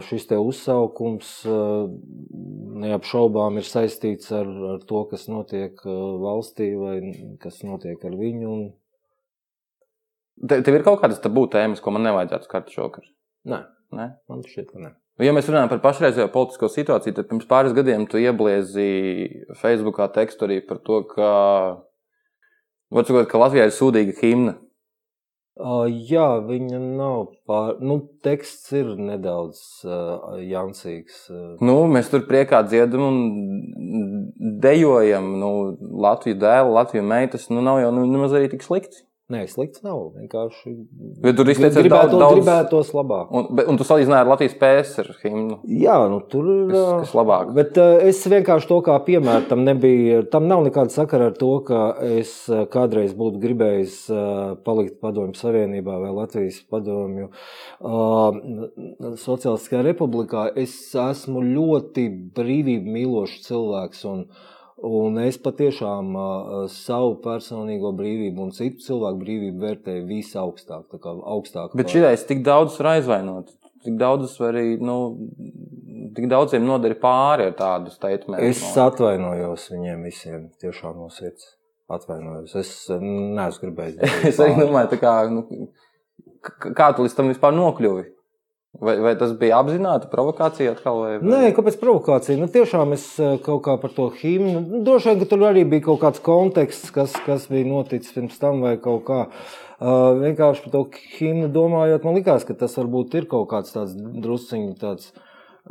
šis 0.07 0.27
uzsaukums 0.37 1.31
neapšaubām 2.81 3.59
ir 3.61 3.67
saistīts 3.67 4.31
ar, 4.33 4.47
ar 4.75 4.85
to, 4.87 5.03
kas 5.11 5.27
notiek 5.29 5.81
valstī 5.85 6.71
vai 6.79 6.95
kas 7.41 7.61
notiek 7.67 8.01
ar 8.07 8.15
viņu. 8.17 8.55
Un... 8.55 8.63
Te, 10.47 10.61
tev 10.65 10.79
ir 10.79 10.87
kaut 10.87 11.03
kādas 11.03 11.21
tabū 11.21 11.45
tēmas, 11.53 11.83
ko 11.83 11.93
man 11.93 12.07
nevajadzētu 12.07 12.49
skart 12.49 12.73
šokar? 12.73 13.05
Nē, 13.45 13.61
Nē? 13.93 14.09
man 14.31 14.43
šķiet, 14.47 14.71
ka 14.71 14.81
nē. 14.81 14.95
Ja 15.21 15.33
mēs 15.35 15.45
runājam 15.51 15.69
par 15.69 15.81
pašreizējo 15.83 16.31
politisko 16.33 16.69
situāciju, 16.71 17.13
tad 17.13 17.27
pirms 17.29 17.45
pāris 17.49 17.75
gadiem 17.77 18.07
tu 18.09 18.17
iebliezi 18.17 18.87
Facebookā 19.59 20.07
tekstu 20.15 20.47
arī 20.47 20.61
par 20.65 20.79
to, 20.81 21.03
ka, 21.11 21.31
sakot, 22.95 23.27
ka 23.29 23.41
Latvijā 23.43 23.67
ir 23.67 23.75
sūdīga 23.75 24.15
himna. 24.17 24.55
Uh, 25.61 25.83
jā, 25.85 26.25
viņa 26.47 26.79
nav 26.81 27.27
pār. 27.45 27.75
Nu, 27.85 27.99
teksts 28.25 28.71
ir 28.73 28.95
nedaudz 28.97 29.59
uh, 29.85 30.39
jancīgs. 30.41 31.27
Nu, 31.61 31.75
mēs 31.91 32.09
tur 32.09 32.25
priekā 32.25 32.63
dziedam 32.65 33.05
un 33.05 33.19
dejojam. 34.63 35.29
Nu, 35.41 35.51
Latviju 36.07 36.39
dēlu, 36.41 36.73
Latviju 36.79 37.05
meitas. 37.05 37.45
Nu, 37.53 37.61
nav 37.65 37.83
jau 37.83 37.93
nu, 37.93 38.07
nemaz 38.09 38.33
arī 38.33 38.49
tik 38.55 38.65
slikti. 38.65 39.05
Nē, 39.31 39.45
slikts 39.47 39.83
nav. 39.85 39.99
Vienkārši. 40.17 40.73
Bet 41.23 41.37
tur 41.39 41.49
izteicies 41.51 41.77
gribētu, 41.77 42.17
daudz, 42.19 42.39
gribētos 42.39 42.91
labāk. 42.95 43.29
Un, 43.31 43.47
bet, 43.55 43.69
un 43.71 43.79
tu 43.79 43.87
salīdzināji 43.87 44.25
ar 44.25 44.31
Latvijas 44.31 44.57
PSR 44.59 45.11
himnu. 45.21 45.59
Jā, 45.81 45.95
nu 46.11 46.19
tur 46.31 46.49
ir. 46.51 46.73
Kas, 46.73 47.13
labāk? 47.15 47.53
Bet 47.55 47.79
es 47.79 48.21
vienkārši 48.33 48.69
to 48.71 48.81
kā 48.85 48.97
piemēru 49.07 49.47
tam 49.51 49.63
nebija. 49.67 50.21
Tam 50.33 50.49
nav 50.51 50.65
nekāda 50.67 50.93
sakara 50.93 51.31
ar 51.31 51.37
to, 51.39 51.53
ka 51.67 51.81
es 52.19 52.35
kādreiz 52.73 53.15
būtu 53.17 53.41
gribējis 53.45 53.97
palikt 54.67 54.99
Padomju 55.03 55.39
Savienībā 55.39 55.99
vai 56.03 56.11
Latvijas 56.17 56.59
Padomju 56.71 57.31
Sociālistiskajā 57.81 59.85
republikā. 59.87 60.49
Es 60.59 60.75
esmu 60.91 61.45
ļoti 61.53 62.09
brīvību 62.35 62.97
mīlošs 62.99 63.45
cilvēks. 63.47 64.07
Un, 64.11 64.25
uh, 64.27 64.50
Un 64.81 65.19
es 65.21 65.37
patiešām 65.37 66.15
uh, 66.17 66.53
savu 66.73 67.13
personīgo 67.21 67.91
brīvību 67.93 68.47
un 68.47 68.53
citu 68.55 68.81
cilvēku 68.81 69.19
brīvību 69.21 69.61
vērtēju 69.61 70.05
visaugstāk. 70.09 70.95
augstāk 70.97 71.75
Bet 71.77 71.93
šitais 71.93 72.25
tik 72.29 72.41
daudz 72.45 72.79
ir 72.81 72.89
aizvainots. 72.95 73.53
Tik 73.85 73.97
daudz 73.97 74.33
arī, 74.45 74.75
nu, 74.81 74.95
tik 76.17 76.27
daudziem 76.29 76.65
nodara 76.65 76.97
pāri 77.01 77.47
ar 77.49 77.55
tādu 77.57 77.93
statement. 77.93 78.41
Es 78.45 78.61
atvainojos 78.77 79.67
viņiem 79.73 80.05
visiem, 80.05 80.47
tiešām 80.61 80.97
no 81.01 81.09
sirds. 81.13 81.55
Atvainojos. 81.91 82.53
Es 82.55 82.73
neesmu 82.89 83.67
gribējis. 83.67 84.01
es 84.31 84.41
arī 84.41 84.57
domāju, 84.61 84.97
kā, 85.01 85.15
nu, 85.33 85.69
kā 86.41 86.91
tu 86.95 87.05
līdz 87.05 87.17
tam 87.17 87.31
vispār 87.33 87.53
nokļuvi? 87.57 88.05
Vai, 88.79 88.95
vai 89.03 89.11
tas 89.19 89.33
bija 89.35 89.57
apzināti 89.59 90.07
provokācija 90.11 90.71
atkal? 90.71 91.01
Vai, 91.03 91.15
vai? 91.19 91.27
Nē, 91.27 91.49
kāpēc 91.57 91.75
provokācija? 91.81 92.37
Nu, 92.39 92.47
tiešām 92.51 92.95
es 92.95 93.03
eh, 93.19 93.33
kaut 93.43 93.65
kā 93.65 93.75
par 93.81 93.91
to 93.97 94.07
himnu. 94.15 94.61
Nu, 94.63 94.79
droši 94.87 95.11
vien, 95.11 95.19
ka 95.19 95.27
tur 95.33 95.43
arī 95.49 95.65
bija 95.67 95.89
kaut 95.89 95.99
kāds 96.05 96.23
konteksts, 96.23 96.93
kas, 96.95 97.17
kas 97.25 97.49
bija 97.51 97.67
noticis 97.67 98.15
pirms 98.15 98.39
tam 98.39 98.63
vai 98.63 98.77
kaut 98.81 99.03
kā. 99.09 99.25
Uh, 99.81 100.13
vienkārši 100.21 100.63
par 100.63 100.73
to 100.75 100.81
himnu 101.17 101.49
domājot, 101.51 102.03
man 102.05 102.15
likās, 102.15 102.45
ka 102.47 102.53
tas 102.53 102.77
varbūt 102.77 103.15
ir 103.17 103.27
kaut 103.29 103.47
kāds 103.51 103.73
tāds 103.75 103.95
drusciņš 103.97 104.75
tāds. 104.79 105.11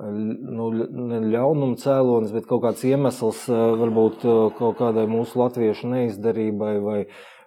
Nu, 0.01 0.69
ne 0.71 1.19
ļaunuma 1.31 1.79
cēlonis, 1.81 2.35
bet 2.35 2.47
kaut 2.51 2.65
kāds 2.67 2.83
iemesls 2.87 3.47
varbūt 3.51 4.23
kaut 4.59 4.77
kādai 4.79 5.09
mūsu 5.11 5.41
latviešu 5.41 5.91
neizdarībai, 5.91 6.75
vai 6.83 6.99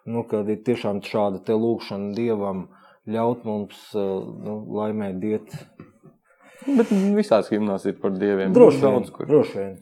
nu, 0.07 0.25
kad 0.27 0.49
ir 0.51 0.63
tiešām 0.65 0.99
šāda 1.07 1.59
lūkšana 1.59 2.11
dievam 2.15 2.65
uh, 2.65 2.82
ļaut 3.09 3.43
mums 3.47 3.79
eh, 3.95 4.13
nu, 4.45 4.57
laimēt 4.77 5.19
diet. 5.21 5.55
Bet 6.63 6.91
visās 7.17 7.49
himnās 7.51 7.85
ir 7.89 7.97
par 7.99 8.13
dieviem. 8.15 8.53
Droši 8.55 8.79
vien. 8.79 8.85
Daudz, 8.87 9.11
kur. 9.11 9.27
Droši 9.27 9.59
vien. 9.59 9.77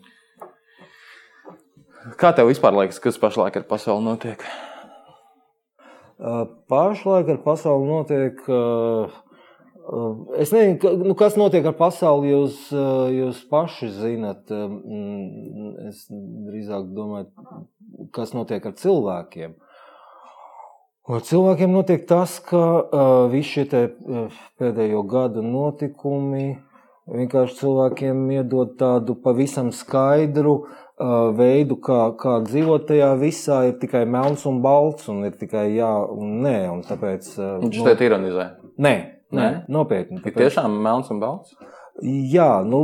Kā 2.17 2.31
tev 2.33 2.49
vispār 2.49 2.73
liekas, 2.73 2.97
kas 3.01 3.19
pašlaik 3.21 3.59
ar 3.59 3.65
pasauli 3.69 4.07
notiek? 4.07 4.45
Uh, 6.21 6.47
pašlaik 6.69 7.29
ar 7.35 7.43
pasauli 7.45 7.89
notiek. 7.89 8.47
Uh, 8.49 9.19
Es 10.37 10.51
nezinu, 10.53 10.91
nu, 11.01 11.15
kas 11.17 11.33
notiek 11.35 11.65
ar 11.65 11.73
pasauli, 11.75 12.29
jūs, 12.29 12.67
jūs 13.11 13.39
paši 13.49 13.89
zinat. 13.91 14.51
Es 15.89 16.03
drīzāk 16.11 16.85
domāju, 16.95 17.25
kas 18.15 18.31
notiek 18.37 18.69
ar 18.69 18.75
cilvēkiem. 18.77 19.57
Uh, 19.57 19.70
cilvēkiem 21.09 21.71
notiek 21.73 22.03
tas, 22.05 22.37
ka 22.45 22.59
uh, 22.61 23.07
visi 23.31 23.55
šie 23.55 23.63
te, 23.71 23.79
uh, 23.89 24.43
pēdējo 24.61 25.01
gadu 25.09 25.41
notikumi 25.41 26.59
vienkārši 27.11 27.57
cilvēkiem 27.57 28.21
iedod 28.37 28.75
tādu 28.79 29.15
pavisam 29.23 29.71
skaidru 29.73 30.53
uh, 30.61 31.31
veidu, 31.35 31.79
kā, 31.81 32.13
kā 32.21 32.37
dzīvot 32.45 32.85
tajā 32.91 33.09
visā. 33.19 33.63
Ir 33.71 33.79
tikai 33.81 34.05
melns 34.05 34.45
un 34.45 34.61
balts, 34.61 35.09
un 35.11 35.25
ir 35.25 35.35
tikai 35.41 35.71
jā 35.73 35.91
un 36.13 36.37
nē. 36.45 36.57
Un 36.69 36.85
tāpēc, 36.85 37.33
uh, 37.39 37.57
Viņš 37.65 37.81
šeit 37.81 38.05
ironizē. 38.05 38.47
Nē, 38.77 38.95
nē, 39.33 39.41
nē? 39.41 39.51
nopietni. 39.73 40.21
Tāpēc... 40.21 40.37
Ir 40.37 40.45
tiešām 40.45 40.77
melns 40.85 41.09
un 41.13 41.23
balts. 41.23 41.57
Jā, 41.99 42.63
nu, 42.63 42.77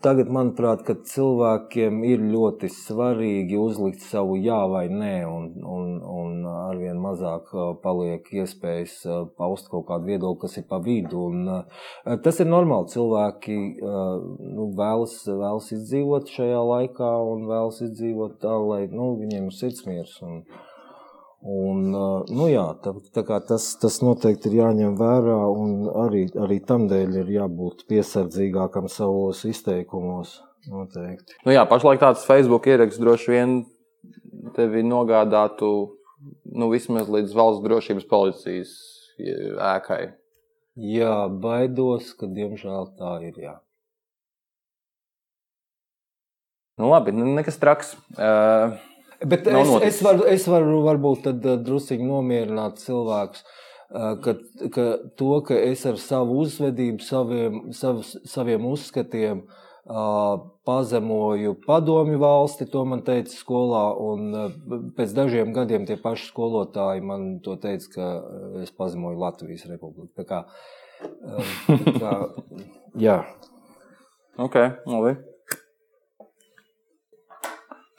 tagad 0.00 0.28
manuprāt, 0.30 0.86
cilvēkiem 1.10 1.96
ir 2.06 2.22
ļoti 2.22 2.70
svarīgi 2.70 3.58
uzlikt 3.58 4.04
savu 4.06 4.36
jā 4.38 4.60
vai 4.70 4.84
nē, 4.88 5.16
un, 5.26 5.48
un, 5.66 5.88
un 5.98 6.46
arvien 6.52 7.00
mazāk 7.02 7.50
paliek 7.82 8.30
iespējas 8.30 8.94
paust 9.36 9.66
kaut 9.72 9.88
kādu 9.90 10.12
viedokli, 10.12 10.40
kas 10.44 10.56
ir 10.62 10.68
pa 10.70 10.78
vidu. 10.84 11.26
Un, 11.26 11.66
tas 12.22 12.40
ir 12.40 12.48
normāli. 12.48 12.88
Cilvēki 12.94 13.58
nu, 13.82 14.70
vēlas, 14.78 15.18
vēlas 15.26 15.74
izdzīvot 15.74 16.30
šajā 16.30 16.64
laikā 16.70 17.12
un 17.34 17.48
vēlas 17.50 17.82
izdzīvot 17.90 18.38
tā, 18.46 18.54
lai 18.62 18.84
nu, 18.94 19.16
viņiem 19.20 19.50
ir 19.50 19.58
sirdsmiers. 19.58 20.16
Un, 20.22 20.44
Un, 21.40 21.86
nu 22.28 22.46
jā, 22.50 22.66
tā, 22.84 22.92
tā 23.16 23.24
tas, 23.48 23.70
tas 23.80 23.94
noteikti 24.04 24.50
ir 24.50 24.58
jāņem 24.58 24.98
vērā, 24.98 25.38
un 25.48 25.86
arī, 26.02 26.26
arī 26.36 26.58
tam 26.68 26.84
dēļ 26.90 27.16
ir 27.22 27.30
jābūt 27.38 27.86
piesardzīgākam 27.88 28.90
savos 28.92 29.46
izteikumos. 29.48 30.36
Noteikti. 30.68 31.38
Nu 31.46 31.54
jā, 31.54 31.62
pašlaik 31.64 32.02
tāds 32.02 32.26
Facebook 32.28 32.66
ieraksts 32.68 33.00
droši 33.00 33.32
vien 33.32 33.54
tevi 34.52 34.82
nogādātu 34.84 35.70
nu, 36.44 36.68
vismaz 36.68 37.08
līdz 37.08 37.32
valsts 37.36 37.64
drošības 37.64 38.08
policijas 38.10 38.74
ēkai. 39.20 40.02
Jā, 40.80 41.14
baidos, 41.40 42.12
ka 42.16 42.28
diemžēl 42.28 42.92
tā 43.00 43.16
ir. 43.26 43.40
Jā. 43.40 43.56
Nu, 46.80 46.88
labi, 46.92 47.12
nekas 47.16 47.58
traks. 47.60 47.96
Uh, 48.16 48.76
Bet 49.20 49.48
es, 49.50 49.72
es, 49.84 50.02
varu, 50.04 50.26
es 50.28 50.46
varu 50.48 50.82
varbūt 50.86 51.30
eh, 51.30 51.56
druskuļi 51.66 52.06
nomierināt 52.08 52.80
cilvēkus. 52.80 53.42
Eh, 53.90 54.12
ka, 54.24 54.36
ka 54.72 54.86
to, 55.20 55.32
ka 55.48 55.58
es 55.58 55.84
ar 55.88 55.98
savu 56.00 56.40
uzvedību, 56.44 57.04
saviem, 57.04 57.58
savu, 57.76 58.04
saviem 58.06 58.64
uzskatiem 58.70 59.42
uh, 59.44 60.36
pazemoju 60.64 61.56
padomju 61.66 62.20
valsti, 62.22 62.68
to 62.70 62.84
man 62.88 63.04
teica 63.04 63.32
skolā, 63.34 63.84
un 63.98 64.92
pēc 64.96 65.14
dažiem 65.16 65.52
gadiem 65.56 65.88
tie 65.88 65.98
paši 66.00 66.28
skolotāji 66.30 67.04
man 67.04 67.30
to 67.44 67.56
teica, 67.60 67.88
ka 67.96 68.10
es 68.62 68.70
pazemoju 68.72 69.18
Latvijas 69.20 69.66
republiku. 69.68 70.12
Tā 70.16 70.28
kā, 70.28 70.44
Tā 71.00 71.96
kā, 71.96 72.14
jā. 73.06 73.18
Ok, 74.40 74.56
labi. 74.88 75.16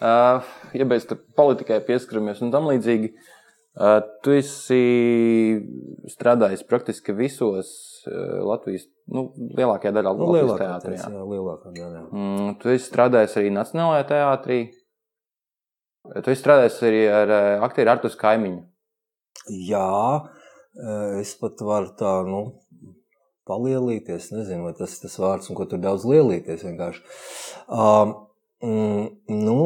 Ja 0.01 0.87
mēs 0.89 1.05
politikai 1.37 1.77
pieskaramies 1.85 2.41
un 2.41 2.51
tam 2.53 2.65
līdzīgi, 2.71 3.11
tu 4.25 4.33
esi 4.33 4.81
strādājis 6.11 6.65
praktiski 6.67 7.13
visos 7.15 7.69
Latvijas, 8.09 8.87
nu, 9.13 9.27
lielākajā 9.57 9.93
daļā 9.99 10.13
Nu, 10.17 10.27
Latvijas 10.33 10.59
teātrī. 10.63 10.95
jā. 10.97 11.09
Lielākā 11.31 11.73
daļā. 11.77 12.01
Mm, 12.09 12.55
tu 12.63 12.71
esi 12.73 12.87
strādājis 12.89 13.37
arī 13.37 13.51
Nacionālajā 13.53 14.07
teātrī. 14.09 14.59
Tu 16.11 16.33
esi 16.33 16.41
strādājis 16.41 16.81
arī 16.89 17.03
ar 17.13 17.35
aktieru 17.67 17.93
Artus 17.93 18.17
Kaimiņu. 18.17 18.63
Jā, 19.69 20.25
es 21.21 21.35
pat 21.37 21.61
varu 21.61 21.93
tā, 21.99 22.15
nu, 22.25 22.41
palielīties. 23.49 24.31
Nezinu, 24.33 24.65
vai 24.65 24.73
tas 24.77 24.97
ir 24.97 25.05
tas 25.05 25.19
vārds, 25.21 25.49
un 25.51 25.57
ko 25.59 25.69
tur 25.69 25.81
daudz 25.83 26.05
lielīties 26.09 26.65
vienkārši. 26.65 27.05
Um, 27.69 28.15
nu, 28.61 29.57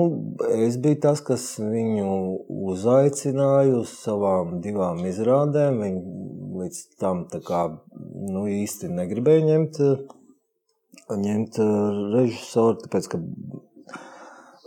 es 0.56 0.78
biju 0.80 1.00
tas, 1.04 1.22
kas 1.26 1.50
viņu 1.60 2.08
uzaicināja 2.72 3.82
uz 3.82 3.92
savām 4.00 4.62
divām 4.64 5.04
izrādēm. 5.10 5.82
Viņi 5.84 6.04
līdz 6.62 6.82
tam 7.02 7.26
kā, 7.44 7.66
nu, 8.32 8.46
īsti 8.48 8.92
negribēja 8.96 9.46
ņemt, 9.50 9.82
ņemt 11.26 11.60
eh, 11.60 12.02
režisoru, 12.16 12.80
tāpēc, 12.86 13.12
ka 13.12 13.24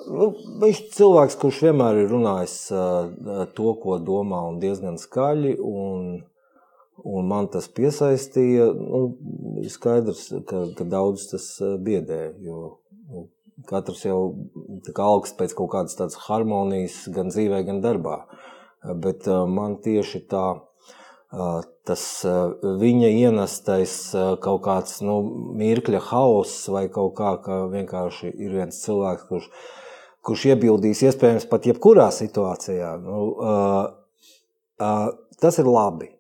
Nu, 0.08 0.30
viņš 0.62 0.78
ir 0.80 0.92
cilvēks, 0.96 1.36
kurš 1.36 1.58
vienmēr 1.66 1.98
ir 2.00 2.06
runājis 2.08 2.56
uh, 2.72 3.42
to, 3.52 3.72
ko 3.82 3.98
domā, 4.00 4.40
un 4.48 4.56
diezgan 4.62 4.96
skaļi. 5.00 5.58
Un, 5.60 6.22
un 7.04 7.28
man 7.28 7.50
tas 7.52 7.68
piesaistīja. 7.76 8.70
Nu, 8.72 9.02
skaidrs, 9.68 10.30
ka, 10.48 10.62
ka 10.78 10.86
daudz 10.88 11.28
tas 11.34 11.50
uh, 11.60 11.76
biedē. 11.76 12.22
Jo 12.40 12.78
katrs 13.66 14.04
jau 14.06 14.20
augsts 14.94 15.36
pēc 15.38 15.56
kaut 15.58 15.72
kādas 15.74 15.98
tādas 15.98 16.20
harmonijas, 16.28 17.02
gan 17.14 17.32
dzīvē, 17.32 17.64
gan 17.66 17.82
darbā. 17.84 18.20
Bet 19.02 19.26
uh, 19.26 19.46
man 19.50 19.80
tieši 19.82 20.24
tā. 20.30 20.46
Uh, 21.28 21.58
tas 21.84 22.02
uh, 22.24 22.54
viņa 22.80 23.08
ienestais 23.12 23.92
kaut 24.40 24.62
kāds 24.64 25.02
nu, 25.04 25.18
mirkļa 25.60 26.00
hauss, 26.08 26.62
vai 26.72 26.86
kaut 26.92 27.18
kā, 27.18 27.34
ka 27.44 27.66
vienkārši 27.72 28.30
ir 28.32 28.54
viens 28.56 28.80
cilvēks, 28.84 29.26
kurš 29.28 29.50
kurš 30.28 30.44
iebildīs 30.52 31.00
iespējams 31.08 31.48
pat 31.48 31.66
jebkurā 31.68 32.10
situācijā, 32.12 32.92
nu, 33.00 33.18
tas 35.40 35.60
ir 35.62 35.68
labi. 35.70 36.10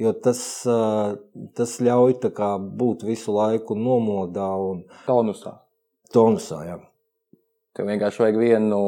Jo 0.00 0.14
tas, 0.16 0.40
tas 1.58 1.74
ļauj 1.84 2.14
būt 2.80 3.04
visu 3.04 3.34
laiku 3.36 3.76
nomodā 3.76 4.48
un 4.56 4.86
Tonusā. 5.04 5.58
Tonusā. 6.14 6.60
Jā. 6.68 6.78
Tev 7.76 7.86
vienkārši 7.86 8.22
vajag 8.24 8.38
vienu 8.40 8.80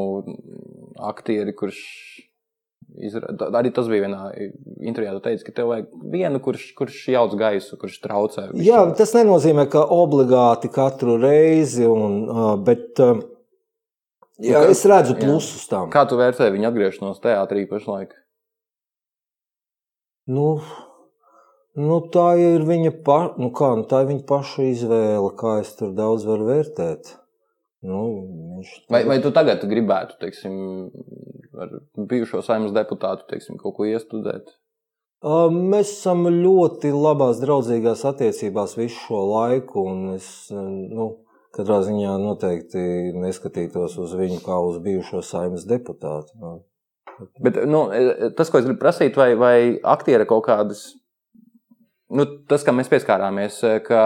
aktieri, 0.99 1.55
kurš. 1.57 1.81
Izrāda, 2.93 3.47
arī 3.57 3.71
tas 3.73 3.87
bija 3.89 4.03
vienā 4.05 4.19
intervijā. 4.85 5.15
Tu 5.17 5.21
teici, 5.25 5.45
ka 5.47 5.53
tev 5.57 5.71
vajag 5.71 5.87
vienu, 6.13 6.41
kurš, 6.45 6.65
kurš 6.77 6.97
jauc 7.15 7.33
gaisu, 7.41 7.79
kurš 7.81 7.95
traucē. 8.05 8.49
Jā, 8.61 8.83
tas 8.99 9.15
nenozīmē, 9.17 9.65
ka 9.73 9.87
obligāti 9.97 10.69
katru 10.69 11.15
reizi, 11.23 11.87
un, 11.89 12.27
bet 12.67 12.99
jā, 13.01 13.15
Nu, 14.43 14.67
kā- 14.67 14.71
es 14.75 14.83
redzu 14.85 15.15
jā. 15.17 15.21
plusus 15.23 15.65
tam. 15.71 15.89
Kā 15.95 16.03
tu 16.11 16.19
vērtē 16.21 16.51
viņa 16.53 16.69
atgriešanos 16.69 17.23
teātrī 17.25 17.65
pašlaik? 17.71 18.13
Nu, 20.29 20.61
nu, 21.79 21.99
tā 22.15 22.29
ir 22.41 22.65
viņa, 22.69 22.93
pa, 23.07 23.19
nu 23.41 23.51
kā, 23.55 23.73
nu, 23.79 23.87
tā 23.89 24.03
ir 24.05 24.13
viņa 24.13 24.25
paša 24.29 24.69
izvēle, 24.71 25.33
kā 25.39 25.59
es 25.63 25.75
tur 25.79 25.93
daudz 25.97 26.27
varu 26.29 26.49
vērtēt. 26.51 27.15
Nu, 27.83 28.03
viņš 28.57 28.75
Vai, 28.95 29.03
vai 29.11 29.19
tu 29.23 29.33
tagad 29.35 29.65
gribētu, 29.67 30.19
teiksim, 30.21 30.55
ar 31.59 31.79
bijušo 31.97 32.43
saimnes 32.47 32.75
deputātu, 32.77 33.27
teiksim, 33.31 33.59
kaut 33.59 33.75
ko 33.79 33.89
iestudēt? 33.91 34.53
Mēs 35.23 35.91
esam 35.93 36.27
ļoti 36.27 36.91
labās, 36.95 37.39
draudzīgās 37.43 38.03
attiecībās 38.11 38.75
visu 38.75 38.99
šo 39.05 39.21
laiku. 39.29 39.85
un 39.87 40.17
Es 40.17 40.27
nu, 40.51 41.25
katrā 41.55 41.79
ziņā 41.87 42.17
noteikti 42.19 43.13
neskatītos 43.23 43.99
uz 44.03 44.17
viņu 44.19 44.41
kā 44.43 44.59
uz 44.67 44.81
bijušo 44.83 45.23
saimnes 45.23 45.67
deputātu. 45.71 46.35
Nu, 46.43 46.59
Bet 47.43 47.59
nu, 47.69 47.85
tas, 48.35 48.49
ko 48.51 48.59
es 48.59 48.67
gribu 48.67 48.81
prasīt, 48.81 49.15
vai, 49.21 49.35
vai 49.39 49.57
aktieri 49.95 50.27
kaut 50.27 50.47
kādas, 50.47 50.81
nu, 52.13 52.27
tas, 52.51 52.65
kā 52.67 52.75
mēs 52.77 52.91
pieskārāmies, 52.93 53.61
ka 53.87 54.05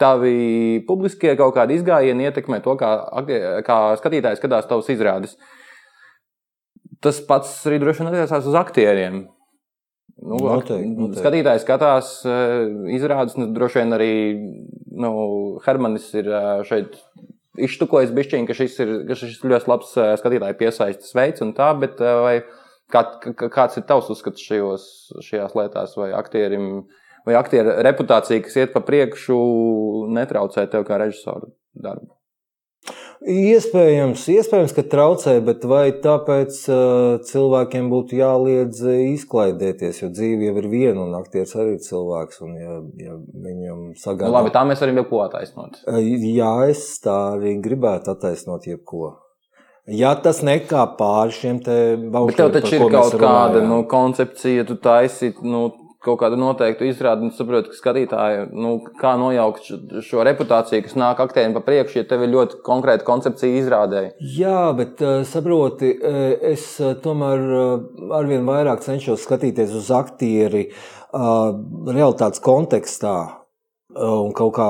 tavi 0.00 0.82
publiskie 0.88 1.34
kaut 1.38 1.54
kādi 1.56 1.78
izgājieni 1.78 2.28
ietekmē 2.28 2.62
to, 2.64 2.76
kā, 2.80 2.92
kā 3.66 3.78
skatītājs 4.00 4.40
skatās 4.42 4.68
tavas 4.70 4.90
izrādes. 4.92 5.36
Tas 7.02 7.18
pats 7.26 7.54
arī 7.66 7.80
droši 7.82 8.02
vien 8.02 8.12
attiecās 8.12 8.48
uz 8.48 8.58
aktieriem. 8.58 9.24
Nu, 10.22 10.38
Noteikti, 10.38 10.86
noteikti. 10.94 11.18
Skatītājs 11.18 11.64
skatās 11.64 12.10
eh, 12.28 12.68
izrādes, 12.94 13.34
nu, 13.40 13.48
droši 13.56 13.80
vien 13.80 13.96
arī 13.96 14.12
nu, 15.02 15.12
Hermanis 15.64 16.12
ir 16.14 16.28
eh, 16.30 16.60
šeit 16.68 16.98
iztukojis 17.60 18.12
bišķiņu, 18.16 18.48
ka 18.48 18.56
šis 18.56 18.78
ir, 18.84 18.92
ka 19.08 19.16
šis 19.18 19.40
ir 19.40 19.52
ļoti 19.52 19.70
labs 19.70 19.94
eh, 19.98 20.12
skatītāju 20.20 20.58
piesaistes 20.60 21.16
veids 21.16 21.44
un 21.44 21.52
tā, 21.56 21.72
bet 21.80 22.00
eh, 22.00 22.20
vai, 22.24 22.34
kā, 22.42 22.61
kā- 22.92 23.34
kāds 23.56 23.78
ir 23.80 23.86
tavs 23.88 24.10
uzskats 24.14 24.44
šajos, 24.48 24.84
šajās 25.24 25.56
lietās, 25.58 25.96
vai 25.98 26.10
aktierim, 26.16 26.86
vai 27.26 27.36
aktieru 27.40 27.78
reputācija, 27.86 28.42
kas 28.44 28.58
iet 28.60 28.74
pa 28.74 28.80
priekšu, 28.84 29.38
netraucē 30.18 30.68
tev 30.70 30.84
kā 30.88 31.00
režisoru 31.02 31.52
darbu? 31.74 32.12
Iespējams, 33.22 34.24
iespējams, 34.32 34.72
ka 34.74 34.82
traucē, 34.90 35.36
bet 35.46 35.62
vai 35.70 35.92
tāpēc 36.02 36.56
uh, 36.66 37.20
cilvēkiem 37.22 37.86
būtu 37.92 38.16
jāliedz 38.18 38.80
izklaidēties, 39.14 40.00
jo 40.02 40.08
dzīve 40.10 40.48
jau 40.48 40.56
ir 40.58 40.66
viena 40.72 41.04
un 41.04 41.14
aktieris 41.14 41.54
arī 41.54 41.76
ir 41.76 41.84
cilvēks. 41.86 42.40
Un, 42.42 42.56
ja, 42.58 42.80
ja 42.98 43.14
viņam 43.14 43.84
Nu, 43.92 43.98
sagādā, 44.02 44.32
labi, 44.34 44.50
tā 44.50 44.64
mēs 44.66 44.82
varam 44.82 44.98
jau 44.98 45.06
ko 45.12 45.22
attaisnot. 45.28 45.84
Uh, 45.86 46.00
Jā, 46.32 46.50
es 46.72 46.82
tā 47.04 47.14
arī 47.36 47.54
gribētu 47.62 48.10
attaisnot 48.16 48.66
jebko. 48.66 49.12
Ja 49.90 50.14
tas 50.14 50.44
nekā 50.46 50.84
pāri 50.98 51.34
šiem 51.34 51.62
te 51.64 51.76
Bet 51.98 52.36
tev 52.38 52.52
taču 52.54 52.76
ir 52.76 52.84
kaut 52.86 53.16
kāda 53.18 53.58
runājām. 53.58 53.70
nu, 53.72 53.78
koncepcija, 53.90 54.66
tu 54.68 54.76
taisi 54.78 55.32
nu, 55.42 55.72
kaut 56.02 56.20
kādu 56.20 56.38
noteiktu 56.38 56.86
izrādi, 56.86 57.26
un 57.26 57.34
saproti, 57.34 57.70
ka 57.72 57.78
skatītāji, 57.78 58.44
nu, 58.54 58.76
kā 58.98 59.16
nojaukt 59.18 59.66
šo, 60.06 60.22
reputāciju, 60.26 60.84
kas 60.86 60.96
nāk 60.98 61.22
aktieriem 61.22 61.54
pa 61.56 61.64
priekšu, 61.66 62.00
ja 62.00 62.08
tev 62.10 62.24
ir 62.26 62.32
ļoti 62.34 62.62
konkrēta 62.66 63.06
koncepcija 63.06 63.58
izrādēji. 63.62 64.14
Jā, 64.38 64.70
bet 64.78 65.02
uh, 65.02 65.20
saproti, 65.26 65.92
uh, 65.98 66.24
es 66.52 66.66
uh, 66.82 66.94
tomēr 67.02 67.46
arvien 68.18 68.46
vairāk 68.46 68.82
cenšos 68.86 69.26
skatīties 69.26 69.74
uz 69.78 69.92
aktieri 69.94 70.68
realitātes 71.12 72.40
kontekstā. 72.40 73.41
Uh, 73.94 74.18
Un 74.26 74.34
kaut 74.36 74.54
kā 74.56 74.68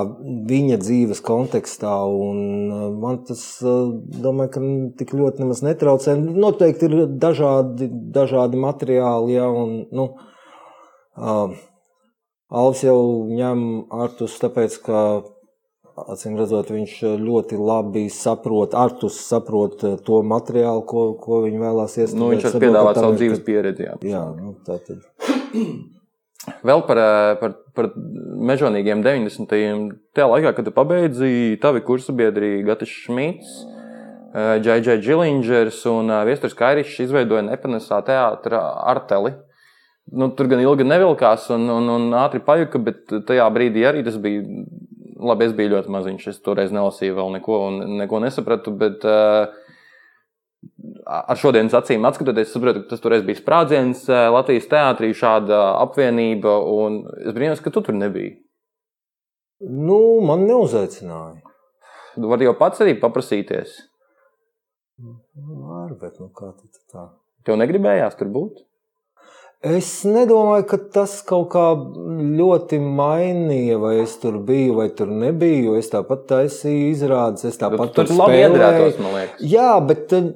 viņa 0.51 0.79
dzīves 0.83 1.23
kontekstā. 1.25 1.95
Un 2.07 2.39
uh, 2.69 2.87
man 3.03 3.23
tas, 3.29 3.43
uh, 3.65 3.91
domāju, 4.25 4.53
ka 4.55 4.63
tik 5.01 5.17
ļoti 5.19 5.45
nemaz 5.45 5.65
netraucē. 5.67 6.17
Noteikti 6.19 6.89
ir 6.91 7.05
dažādi, 7.23 7.91
dažādi 8.15 8.61
materiāli, 8.61 9.37
ja, 9.39 9.51
un, 9.51 9.85
nu, 9.93 10.09
uh, 11.19 11.61
Alvis 12.53 12.83
jau 12.85 12.99
ņem 13.33 13.63
Artus, 13.97 14.35
tāpēc, 14.43 14.75
ka 14.85 14.99
Acīm 15.93 16.39
redzot, 16.41 16.71
viņš 16.73 16.93
ļoti 17.21 17.59
labi 17.61 18.07
saprot, 18.13 18.73
Artus 18.77 19.19
saprot 19.27 19.83
eh, 19.85 19.97
to 20.05 20.23
materiālu, 20.25 20.87
ko, 20.89 21.03
ko 21.21 21.43
viņi 21.45 21.61
vēlās 21.61 21.97
iesniegt. 21.99 22.21
Nu, 22.21 22.31
viņš 22.33 22.47
var 22.49 22.63
piedāvāt 22.65 23.01
savu 23.01 23.19
dzīves 23.19 23.43
pieredzi. 23.45 23.89
Jā. 23.91 23.97
Jā, 24.09 24.23
nu, 24.39 24.55
tā 24.65 24.79
tad. 24.87 25.05
Vēl 26.43 26.81
par, 26.87 26.99
eh, 26.99 27.35
par, 27.39 27.53
par 27.75 27.89
mežonīgiem 28.51 29.03
90. 29.05 29.93
Tajā 30.17 30.27
laikā, 30.27 30.55
kad 30.57 30.67
tu 30.67 30.73
pabeidzi, 30.75 31.59
tavi 31.63 31.83
kursabiedri 31.87 32.65
Gatis 32.67 32.91
Šmits, 33.05 33.61
Džai 34.33 34.81
Džilingers 34.81 35.85
un 35.87 36.11
eh, 36.11 36.25
Viestures 36.27 36.57
Kairišs 36.59 37.03
izveidoja 37.07 37.45
Nepanesā 37.47 38.01
teātra 38.07 38.63
arteli. 38.91 39.35
Nu, 40.11 40.33
tur 40.35 40.49
gan 40.51 40.61
ilgi 40.61 40.87
nevilkās 40.89 41.47
un, 41.55 41.69
un, 41.71 41.91
un 41.93 42.17
ātri 42.19 42.43
pajuka, 42.43 42.81
bet 42.83 43.13
tajā 43.29 43.47
brīdī 43.55 43.87
arī 43.87 44.03
tas 44.07 44.19
bija. 44.21 44.43
Labi, 45.23 45.47
es 45.47 45.53
biju 45.55 45.77
ļoti 45.77 45.93
maziņš. 45.95 46.25
Es 46.33 46.41
toreiz 46.43 46.73
nelasīju 46.75 47.15
vēl 47.15 47.29
neko, 47.37 47.59
un 47.69 47.77
neko 48.01 48.19
nesapratu. 48.25 48.73
Bet, 48.75 49.05
uh, 49.07 49.53
ar 51.07 51.39
šodienas 51.39 51.75
acīm 51.77 52.05
skatoties, 52.15 52.49
es 52.49 52.55
saprotu, 52.55 52.83
ka 52.83 52.95
tas 52.95 53.03
toreiz 53.03 53.25
bija 53.27 53.41
sprādziens 53.41 54.05
eh, 54.11 54.27
Latvijas 54.33 54.69
teātrī, 54.71 55.13
šāda 55.17 55.63
apvienība. 55.83 56.57
un 56.63 57.03
Es 57.27 57.35
brīnos, 57.37 57.63
ka 57.63 57.71
tu 57.75 57.83
tur 57.83 57.97
nebija. 57.99 58.37
Nu, 59.63 60.21
man 60.27 60.47
neuzaicināja. 60.49 61.41
Tu 62.15 62.29
vari 62.29 62.49
jau 62.49 62.57
pats 62.59 62.83
arī 62.83 62.97
paprasīties. 63.01 63.79
Nu, 65.03 65.17
Var, 65.35 65.95
bet 66.01 66.19
nu, 66.21 66.29
kā 66.35 66.53
tad 66.53 66.83
tā? 66.93 67.09
Tev 67.47 67.57
negribējās 67.59 68.19
tur 68.19 68.29
būt? 68.35 68.61
Es 69.63 69.89
nedomāju, 70.03 70.65
ka 70.73 70.79
tas 70.91 71.13
kaut 71.23 71.53
kā 71.53 71.69
ļoti 72.35 72.81
mainīja, 72.83 73.77
vai 73.79 73.93
es 74.03 74.17
tur 74.19 74.41
biju, 74.43 74.75
vai 74.81 74.89
tur 74.99 75.13
nebiju. 75.15 75.77
Es 75.79 75.93
tāpat 75.93 76.27
taisīju 76.33 76.89
izrādes, 76.91 77.47
es 77.47 77.61
tāpat 77.61 77.95
tur 77.95 78.11
iedarētos, 78.11 78.99
man 78.99 79.15
liekas. 79.21 79.45
Jā, 79.47 79.77
bet 79.87 80.15
uh, 80.19 80.33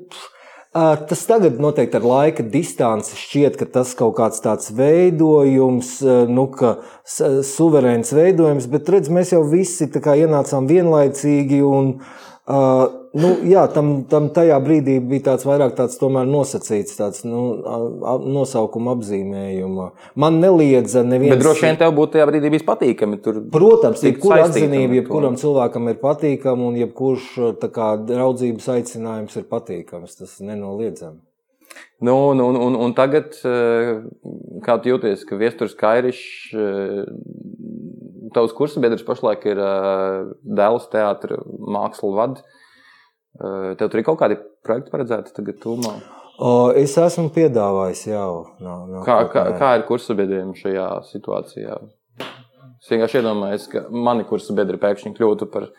tas 1.08 1.22
tagad 1.28 1.60
noteikti 1.62 1.96
ar 1.96 2.04
laika 2.04 2.44
distanci 2.52 3.16
šķiet, 3.16 3.56
ka 3.60 3.68
tas 3.78 3.94
kaut 3.96 4.16
kāds 4.18 4.42
tāds 4.44 4.72
veidojums, 4.76 5.98
nu, 6.28 6.46
ka 6.52 6.76
suverēns 7.06 8.12
veidojums, 8.16 8.68
bet 8.72 8.90
redz, 8.92 9.08
mēs 9.12 9.32
jau 9.32 9.40
visi 9.48 9.88
ienācām 9.88 10.68
vienlaicīgi 10.68 11.62
un 11.64 11.94
Uh, 12.46 12.86
nu, 13.16 13.30
jā, 13.48 13.64
tam, 13.72 13.90
tam 14.10 14.28
tajā 14.34 14.56
brīdī 14.62 14.96
bija 15.04 15.30
tāds 15.30 15.46
vairāk 15.48 15.74
tāds 15.78 15.98
nosacīts, 16.00 16.96
tāds 16.98 17.24
nu, 17.26 17.42
nosaukuma 18.24 18.94
apzīmējuma. 18.96 19.88
Man 20.22 20.40
neliedza 20.42 21.04
neviens. 21.06 21.34
Bet 21.34 21.44
droši 21.44 21.66
vien 21.66 21.80
tev 21.80 21.94
būtu 21.96 22.16
tajā 22.16 22.26
brīdī 22.30 22.52
bijis 22.54 22.66
patīkami. 22.68 23.20
Tur 23.24 23.40
Protams, 23.52 24.04
jebkura 24.06 24.44
atzinība, 24.46 25.00
jebkuram 25.00 25.38
cilvēkam 25.40 25.92
ir 25.92 26.00
patīkama, 26.02 26.70
un 26.70 26.80
jebkurš 26.82 27.30
kā, 27.74 27.92
draudzības 28.08 28.68
aicinājums 28.76 29.40
ir 29.40 29.48
patīkams. 29.50 30.18
Tas 30.20 30.38
nenoliedzami. 30.44 31.20
Nu, 32.04 32.14
un, 32.30 32.40
un, 32.44 32.56
un, 32.60 32.76
un 32.86 32.92
tagad, 32.96 33.36
kā 34.64 34.76
tu 34.80 34.92
jūties, 34.92 35.24
ka 35.28 35.36
Viestures 35.40 35.76
Kairišs 35.76 36.24
tavs 38.36 38.54
kursa 38.56 38.82
biedrs 38.82 39.04
pašlaik 39.06 39.44
ir 39.48 39.60
uh, 39.60 40.30
Dēls 40.44 40.88
teātris, 40.92 41.42
mākslas 41.56 42.16
vads. 42.18 42.62
Tev 43.36 43.90
tur 43.90 44.00
ir 44.00 44.06
kaut 44.06 44.20
kādi 44.20 44.38
projekti 44.64 44.92
paredzēti 44.92 45.34
tagad, 45.36 45.58
tūmā? 45.62 45.96
O, 46.36 46.52
es 46.76 46.92
esmu 47.00 47.30
piedāvājis 47.32 48.06
jau. 48.10 48.30
No, 48.60 48.78
no 48.90 49.02
kā, 49.06 49.22
kā, 49.32 49.46
kā 49.56 49.72
ir 49.78 49.86
kursa 49.88 50.16
biedriem 50.16 50.52
šajā 50.56 50.88
situācijā? 51.08 51.78
Es 52.76 52.92
vienkārši 52.92 53.22
iedomājos, 53.22 53.68
ka 53.72 53.86
mani 53.90 54.26
kursa 54.28 54.54
biedri 54.56 54.80
pēkšņi 54.80 55.14
kļūtu 55.16 55.48
par 55.52 55.70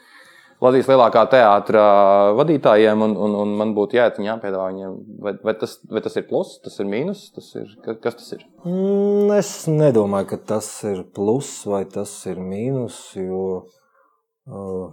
Latvijas 0.66 0.88
lielākā 0.90 1.22
teātra 1.30 1.82
vadītājiem, 2.40 3.04
un, 3.06 3.14
un, 3.22 3.36
un 3.44 3.52
man 3.60 3.76
būtu 3.78 4.00
jāiet 4.00 4.18
viņiem 4.18 4.32
jāpiedāvā 4.32 4.70
viņiem. 4.72 4.96
Vai, 5.22 5.34
vai, 5.46 5.54
tas, 5.62 5.76
vai 5.94 6.02
tas 6.02 6.18
ir 6.18 6.26
plus, 6.30 6.56
tas 6.64 6.80
ir 6.82 6.90
mīnus, 6.90 7.28
tas 7.36 7.52
ir, 7.60 7.70
kas 7.86 8.18
tas 8.18 8.32
ir? 8.40 8.46
Mm, 8.66 9.30
es 9.38 9.52
nedomāju, 9.70 10.32
ka 10.34 10.40
tas 10.56 10.72
ir 10.90 11.04
plus 11.14 11.52
vai 11.70 11.84
tas 11.86 12.14
ir 12.26 12.42
mīnus, 12.42 12.98
jo 13.22 13.44
uh, 14.50 14.90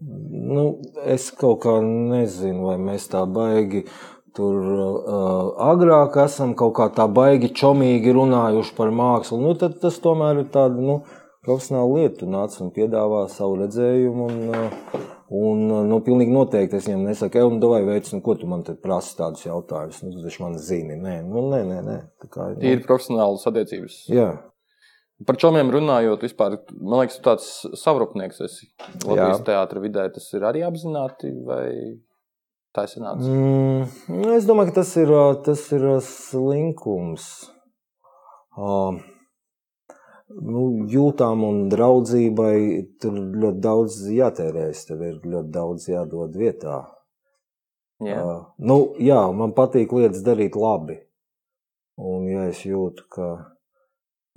nu, 0.00 0.64
es 1.04 1.30
kaut 1.36 1.62
kā 1.64 1.76
nezinu, 1.84 2.70
vai 2.70 2.78
mēs 2.80 3.10
tā 3.12 3.26
baigi. 3.28 3.84
Tur 4.30 4.58
uh, 4.62 5.56
agrāk 5.72 6.14
esam 6.22 6.52
kaut 6.58 6.76
kā 6.76 6.86
tā 6.94 7.08
baigi 7.10 7.48
čomīgi 7.50 8.12
runājuši 8.14 8.76
par 8.76 8.92
mākslu. 8.94 9.40
Nu, 9.42 9.56
tad 9.58 9.80
tas 9.82 9.98
tomēr 10.02 10.44
ir 10.44 10.52
tāds. 10.54 10.78
Nu, 10.78 11.00
profesionālu 11.44 11.96
lietu, 11.98 12.28
nāc 12.30 12.54
un 12.62 12.70
piedāvā 12.74 13.24
savu 13.32 13.56
redzējumu. 13.62 14.28
Un, 14.28 14.52
uh, 14.54 15.00
un, 15.40 15.64
nu, 15.88 15.98
pilnīgi 16.06 16.34
noteikti 16.34 16.78
es 16.78 16.86
viņam 16.88 17.08
nesaku, 17.08 17.40
ej, 17.40 17.50
vai 17.72 17.80
veids, 17.88 18.12
nu, 18.14 18.22
ko 18.24 18.36
tu 18.38 18.50
man 18.50 18.62
te 18.66 18.76
prasi 18.78 19.16
tādus 19.18 19.46
jautājumus. 19.48 20.02
Nu, 20.04 20.22
viņš 20.26 20.38
man 20.44 20.58
zina, 20.62 21.00
nē, 21.00 21.16
nu, 21.26 21.48
nē, 21.50 21.64
nē. 21.72 21.80
nē. 21.86 21.98
Tā 22.22 22.30
kā, 22.30 22.52
nu. 22.54 22.62
Ir 22.70 22.84
profesionāls 22.86 23.46
attiecības. 23.50 24.04
Jā. 24.12 24.30
Par 25.26 25.36
čomiem 25.36 25.68
runājot, 25.72 26.22
vispār, 26.24 26.56
man 26.80 27.02
liekas, 27.02 27.18
tāds 27.20 27.48
savrupnieks 27.76 28.40
esi 28.46 28.70
Latvijas 29.04 29.42
teātra 29.44 29.82
vidē. 29.82 30.06
Tas 30.14 30.30
ir 30.36 30.46
arī 30.48 30.62
apzināti 30.64 31.32
vai 31.44 31.66
tā 32.76 32.86
ir 32.86 32.92
sanāca? 32.94 33.28
Mm, 33.28 34.30
es 34.38 34.48
domāju, 34.48 34.70
ka 34.70 34.80
tas 34.80 34.94
ir, 35.02 35.12
tas 35.44 35.66
ir 35.76 35.84
slinkums. 36.06 37.26
Uh, 38.56 38.96
nu, 40.40 40.64
jūtām 40.90 41.44
un 41.46 41.60
draudzībai 41.72 42.56
tur 43.02 43.20
ļoti 43.44 43.62
daudz 43.68 44.00
jātērēs. 44.16 44.86
Tev 44.88 45.04
ir 45.04 45.20
ļoti 45.20 45.52
daudz 45.52 45.88
jādod 45.92 46.40
vietā. 46.40 46.80
Jā. 48.00 48.24
Uh, 48.24 48.42
nu, 48.64 48.80
jā, 49.04 49.20
man 49.36 49.52
patīk 49.52 49.92
lietas 49.92 50.24
darīt 50.24 50.56
labi. 50.56 50.96
Un, 52.00 52.24
ja 52.32 52.48
es 52.48 52.64
jūtu, 52.64 53.04
ka 53.12 53.34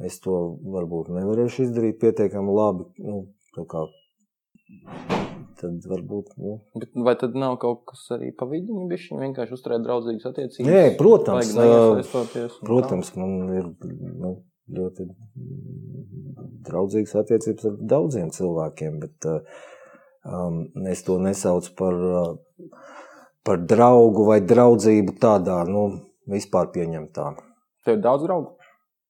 es 0.01 0.19
to 0.23 0.37
varbūt 0.73 1.11
nevarēšu 1.13 1.67
izdarīt 1.67 1.99
pietiekami 2.01 2.55
labi, 2.55 2.87
nu, 3.03 3.25
kā, 3.69 3.85
tad 5.59 5.85
varbūt. 5.89 6.33
Nu. 6.41 6.55
Bet 6.79 6.95
vai 7.07 7.13
tad 7.19 7.35
nav 7.39 7.59
kaut 7.61 7.83
kas 7.91 8.07
arī 8.15 8.31
pa 8.37 8.47
vidu? 8.49 8.79
Viņš 8.89 9.11
vienkārši 9.19 9.57
uzturēt 9.57 9.85
draudzīgas 9.85 10.31
attiecības. 10.31 10.71
Nē, 10.71 10.81
protams, 10.99 11.53
protams 12.63 13.13
man 13.19 13.37
ir. 13.59 13.69
Nu, 14.23 14.39
ļoti 14.71 15.07
draudzīgas 16.63 17.15
attiecības 17.19 17.67
ar 17.67 17.77
daudziem 17.93 18.31
cilvēkiem, 18.33 18.99
bet 19.03 19.27
um, 19.27 20.61
es 20.89 21.03
to 21.03 21.17
nesaucu 21.19 21.73
par, 21.79 21.99
par 23.43 23.63
draugu 23.67 24.27
vai 24.29 24.39
draudzību 24.41 25.17
tādā 25.19 25.59
nu, 25.67 25.87
vispār 26.31 26.71
pieņemtā. 26.75 27.33
Tev 27.83 27.97
ir 27.97 28.05
daudz 28.05 28.23
draugu? 28.23 28.55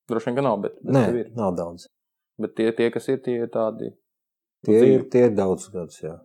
Droši 0.10 0.30
vien, 0.30 0.38
ka 0.38 0.44
nav, 0.44 0.60
bet, 0.64 0.78
bet 0.84 0.96
Nē, 0.96 1.04
ir. 1.22 1.32
nav 1.38 1.54
daudz. 1.56 1.88
Bet 2.42 2.56
tie, 2.58 2.72
tie, 2.76 2.90
kas 2.92 3.08
ir, 3.14 3.22
tie 3.24 3.38
ir 3.46 3.52
tādi. 3.54 3.94
Tie 4.66 4.76
dzīvi. 4.76 4.96
ir, 4.98 5.04
tie 5.12 5.28
ir 5.30 5.36
daudz 5.38 5.70
gadus, 5.72 6.00
jā. 6.04 6.18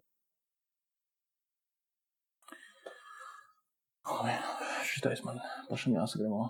Šitais 4.88 5.22
man 5.22 5.38
pašam 5.68 5.94
jāsagramo. 5.94 6.48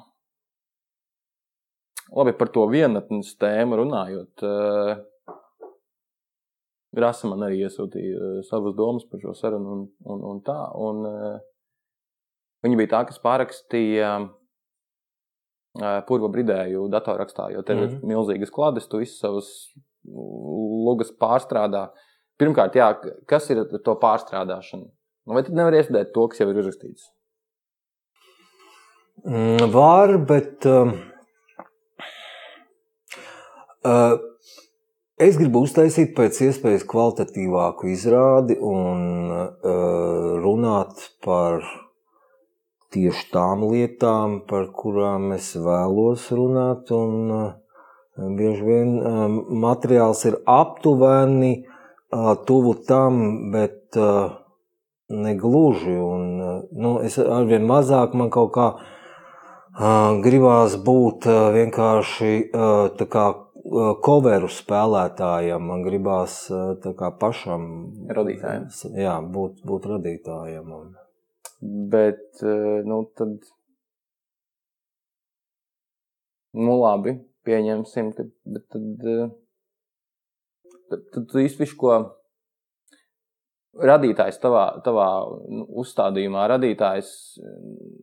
Labi, 2.16 2.32
par 2.38 2.48
to 2.54 2.64
vienatnes 2.70 3.34
tēmu 3.40 3.82
runājot. 3.82 4.44
Uh, 4.46 5.04
Rasa 6.96 7.28
man 7.28 7.44
arī 7.44 7.60
iesūtīja 7.66 8.16
uh, 8.16 8.38
savas 8.48 8.72
domas 8.78 9.04
par 9.10 9.20
šo 9.20 9.34
sarunu 9.36 9.74
un, 9.74 9.82
un, 10.08 10.22
un 10.30 10.40
tā. 10.46 10.56
Un, 10.80 11.02
uh, 11.04 11.36
viņa 12.64 12.78
bija 12.80 12.92
tā, 12.94 13.02
kas 13.10 13.20
pārakstīja 13.20 14.14
purva 16.08 16.30
bridēju 16.32 16.88
datorrakstā, 16.92 17.50
jo 17.52 17.62
tev 17.62 17.76
mm 17.76 17.82
-hmm. 17.82 17.90
ir 17.90 17.98
mhm. 17.98 18.08
milzīgas 18.12 18.50
klādes, 18.54 18.88
tu 18.88 18.98
visas 18.98 19.18
savas 19.20 19.48
lugas 20.04 21.12
pārstrādā. 21.12 21.88
Pirmkārt, 22.38 22.74
jā, 22.74 22.94
kas 23.26 23.50
ir 23.50 23.64
to 23.84 23.94
pārstrādāšana? 23.94 24.86
Nu, 25.26 25.34
vai 25.34 25.42
tad 25.42 25.54
nevar 25.54 25.74
iestudēt 25.74 26.12
to, 26.14 26.28
kas 26.28 26.40
jau 26.40 26.48
ir 26.50 26.56
uzrakstīts? 26.56 27.10
Mm, 29.24 29.70
var, 29.72 30.18
bet... 30.18 30.66
Um 30.66 31.08
Uh, 33.88 34.18
es 35.22 35.36
gribu 35.38 35.62
uztaisīt 35.62 36.16
pēc 36.16 36.40
iespējas 36.48 36.82
kvalitatīvāku 36.90 37.92
izrādi 37.92 38.56
un 38.58 39.30
uh, 39.30 40.34
runāt 40.42 41.04
par 41.22 41.62
tieši 42.94 43.30
tām 43.32 43.64
lietām, 43.68 44.42
par 44.48 44.70
kurām 44.74 45.32
es 45.36 45.54
vēlos 45.56 46.28
runāt. 46.34 46.92
Un, 46.94 47.32
uh, 47.32 47.48
bieži 48.18 48.64
vien 48.66 48.94
um, 48.98 49.40
materiāls 49.62 50.24
ir 50.26 50.38
aptuveni 50.46 51.66
tuvu 52.48 52.74
tam, 52.88 53.50
bet 53.52 53.96
negluži. 55.08 55.96
Un, 55.96 56.38
nu, 56.72 56.94
es 57.04 57.18
arvien 57.18 57.66
mazāk 57.68 58.16
man 58.16 58.30
kaut 58.32 58.54
kā 58.56 58.68
gribās 60.24 60.78
būt 60.82 61.28
vienkārši 61.28 62.32
kā 63.12 63.26
coveru 64.04 64.48
spēlētājam, 64.48 65.68
man 65.70 65.84
gribās 65.84 66.40
kā, 66.48 67.12
pašam 67.20 67.68
radītājam. 68.08 68.70
Jā, 68.96 69.18
būt, 69.20 69.60
būt 69.68 69.90
radītājam. 69.92 70.72
Un... 70.72 70.96
Bet, 71.60 72.42
nu, 72.86 73.00
tad, 73.18 73.48
nu, 76.54 76.76
labi, 76.78 77.16
pieņemsim, 77.48 78.12
ka, 78.14 78.26
tad, 78.72 78.78
tad, 80.88 81.02
tad 81.14 81.18
tu 81.18 81.40
visu, 81.40 81.66
ko 81.80 81.96
radītājs 83.78 84.38
tavā, 84.42 84.66
tavā 84.86 85.08
nu, 85.50 85.66
uzstādījumā, 85.82 86.46
radītājs, 86.54 87.10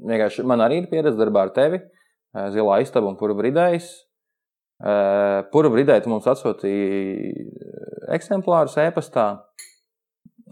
vienkārši 0.03 0.45
man 0.47 0.64
arī 0.68 0.84
ir 0.84 0.91
pieredze 0.91 1.20
darbā 1.20 1.47
ar 1.47 1.56
tevi, 1.56 1.80
zilā 2.51 2.82
istaba 2.84 3.08
un 3.08 3.18
pura 3.20 3.36
bridējs, 3.39 3.93
Pura 4.76 5.72
brīdī 5.72 5.95
tu 6.03 6.12
mums 6.12 6.26
atsūtīji 6.28 7.32
eksemplārus 8.12 8.76
e-pastā. 8.84 9.28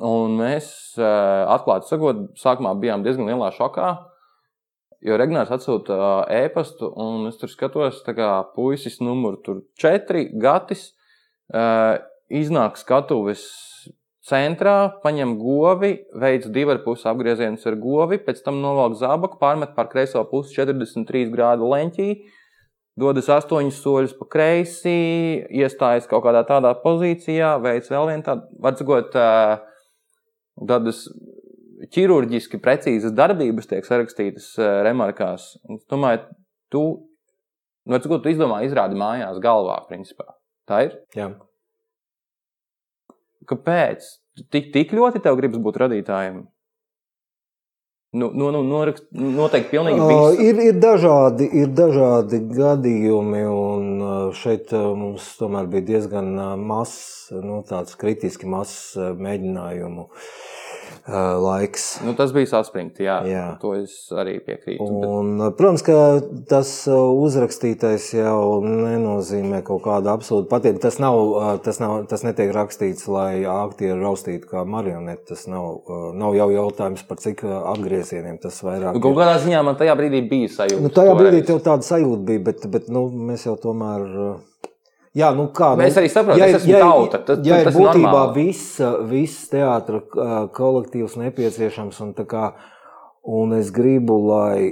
Un 0.01 0.39
mēs, 0.39 0.67
atklāti 0.97 1.91
sakot, 1.91 2.25
sākumā 2.39 2.73
bijām 2.81 3.03
diezgan 3.05 3.29
lielā 3.29 3.51
šokā. 3.53 3.91
Jo 5.03 5.17
Regnārs 5.19 5.51
atsūta 5.51 6.23
e-pastu, 6.31 6.87
un 6.87 7.27
es 7.27 7.35
tur 7.37 7.51
skatos, 7.51 7.99
kā 8.07 8.29
puisis 8.55 9.01
numur 9.03 9.35
4, 9.43 10.23
gatis, 10.39 10.93
iznāk 12.33 12.79
skatuves 12.79 13.43
centrā, 14.23 14.93
paņem 15.03 15.35
govi, 15.41 15.97
veids 16.15 16.47
divu 16.55 16.77
pusi 16.85 17.09
apgriezienus 17.11 17.67
ar 17.67 17.75
govi, 17.75 18.21
pēc 18.23 18.39
tam 18.45 18.61
novelk 18.63 18.95
zābaku, 19.01 19.37
pārmet 19.41 19.75
pār 19.75 19.91
kreiso 19.91 20.23
pusi 20.29 20.55
43 20.55 21.27
grādu 21.33 21.67
leņķī, 21.73 22.07
dodas 23.03 23.27
astoņus 23.35 23.81
soļus 23.83 24.15
pa 24.15 24.29
kreisi, 24.37 24.95
iestājas 25.51 26.07
kaut 26.07 26.23
kādā 26.25 26.45
tādā 26.47 26.71
pozīcijā, 26.79 27.57
veids 27.61 27.91
vēl 27.91 28.13
vienu 28.13 28.25
tādu, 28.29 28.47
var 28.63 28.79
sakot, 28.79 29.19
tādas 30.69 31.05
ķirurģiski 31.93 32.59
precīzas 32.63 33.15
darbības 33.15 33.69
tiek 33.69 33.87
sarakstītas 33.87 34.53
remarkās. 34.85 35.53
Un, 35.67 35.81
domāju, 35.91 36.23
tu, 36.73 36.83
nu, 37.85 37.99
sakot, 37.99 38.23
tu 38.23 38.31
izdomā 38.31 38.61
izrādi 38.67 38.97
mājās 38.99 39.41
galvā, 39.43 39.81
principā. 39.89 40.35
Tā 40.69 40.85
ir? 40.87 40.97
Jā. 41.17 41.29
Kāpēc? 43.49 44.05
Tik, 44.53 44.71
tik 44.73 44.93
ļoti 44.95 45.21
tev 45.23 45.37
gribas 45.37 45.61
būt 45.61 45.81
radītājiem? 45.83 46.43
Nu, 48.13 48.29
nu, 48.29 48.51
nu, 48.53 48.59
norakst, 48.61 49.07
noteikti 49.17 49.71
pilnīgi 49.73 49.97
visu. 50.05 50.41
Ir, 50.45 50.59
ir, 50.61 50.75
dažādi, 50.77 51.47
ir 51.63 51.71
dažādi 51.73 52.43
gadījumi, 52.53 53.41
un 53.49 54.03
šeit 54.37 54.69
mums 54.73 55.31
tomēr 55.39 55.65
bija 55.71 55.87
diezgan 55.87 56.29
mazs, 56.61 57.31
nu, 57.33 57.63
tāds 57.65 57.97
kritiski 57.97 58.49
mazs 58.49 58.93
mēģinājumu 59.17 60.05
laiks. 61.07 61.99
Nu, 62.05 62.13
tas 62.17 62.33
bija 62.35 62.49
saspringts, 62.51 63.01
jā, 63.03 63.17
jā. 63.27 63.45
To 63.61 63.73
es 63.77 63.95
arī 64.15 64.37
piekrītu. 64.43 64.85
Un, 64.85 65.33
bet... 65.41 65.57
Protams, 65.59 65.83
ka 65.85 65.97
tas 66.49 66.71
uzrakstītais 66.89 68.09
jau 68.15 68.61
nenozīmē 68.63 69.63
kaut 69.67 69.83
kādu 69.87 70.11
absolūtu 70.13 70.49
patiesību. 70.51 70.83
Tas, 70.83 70.99
nav, 71.03 71.19
tas, 71.65 71.81
nav, 71.83 71.95
tas 72.11 72.25
netiek 72.25 72.53
rakstīts, 72.55 73.07
lai 73.11 73.43
aktieri 73.49 73.99
raustītu 73.99 74.49
kā 74.51 74.63
marioneti. 74.67 75.25
Tas 75.33 75.45
nav, 75.51 75.83
nav 76.19 76.37
jau 76.37 76.49
jautājums 76.53 77.03
par 77.09 77.21
cik 77.23 77.45
apgriezieniem 77.47 78.39
tas 78.43 78.61
vairāk. 78.65 78.95
Nu, 78.95 79.03
kaut 79.03 79.19
kādā 79.19 79.37
ziņā 79.43 79.63
man 79.65 79.77
tajā 79.79 79.97
brīdī 79.99 80.23
bija 80.29 80.51
sajūta. 80.55 80.83
Nu, 80.83 80.93
tajā 80.93 81.13
brīdī 81.19 81.43
tev 81.47 81.61
tāda 81.65 81.85
sajūta 81.87 82.23
bija, 82.31 82.47
bet, 82.51 82.67
bet 82.73 82.89
nu, 82.93 83.07
mēs 83.31 83.47
jau 83.47 83.55
tomēr 83.59 84.07
Jā, 85.13 85.29
nu 85.37 85.45
kā, 85.53 85.75
Mēs 85.77 85.93
nu, 85.93 86.01
arī 86.01 86.09
saprotam, 86.09 86.41
ka 86.41 86.53
tas 86.55 86.63
ir 86.65 86.79
tauta. 86.81 87.19
Tas, 87.21 87.41
ja 87.45 87.59
tas 87.61 87.75
ir 87.75 87.83
būtībā 87.83 88.21
viss, 88.33 88.79
viss 89.11 89.49
teātris 89.51 90.07
kolektīvs 90.57 91.17
nepieciešams, 91.21 91.99
un, 92.01 92.13
kā, 92.31 92.47
un 93.29 93.53
es 93.59 93.69
gribu, 93.75 94.17
lai 94.31 94.71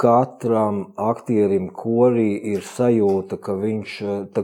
katram 0.00 0.80
aktierim 0.96 1.68
korī 1.76 2.30
ir 2.54 2.64
sajūta, 2.64 3.36
ka 3.36 3.58
viņš 3.60 3.98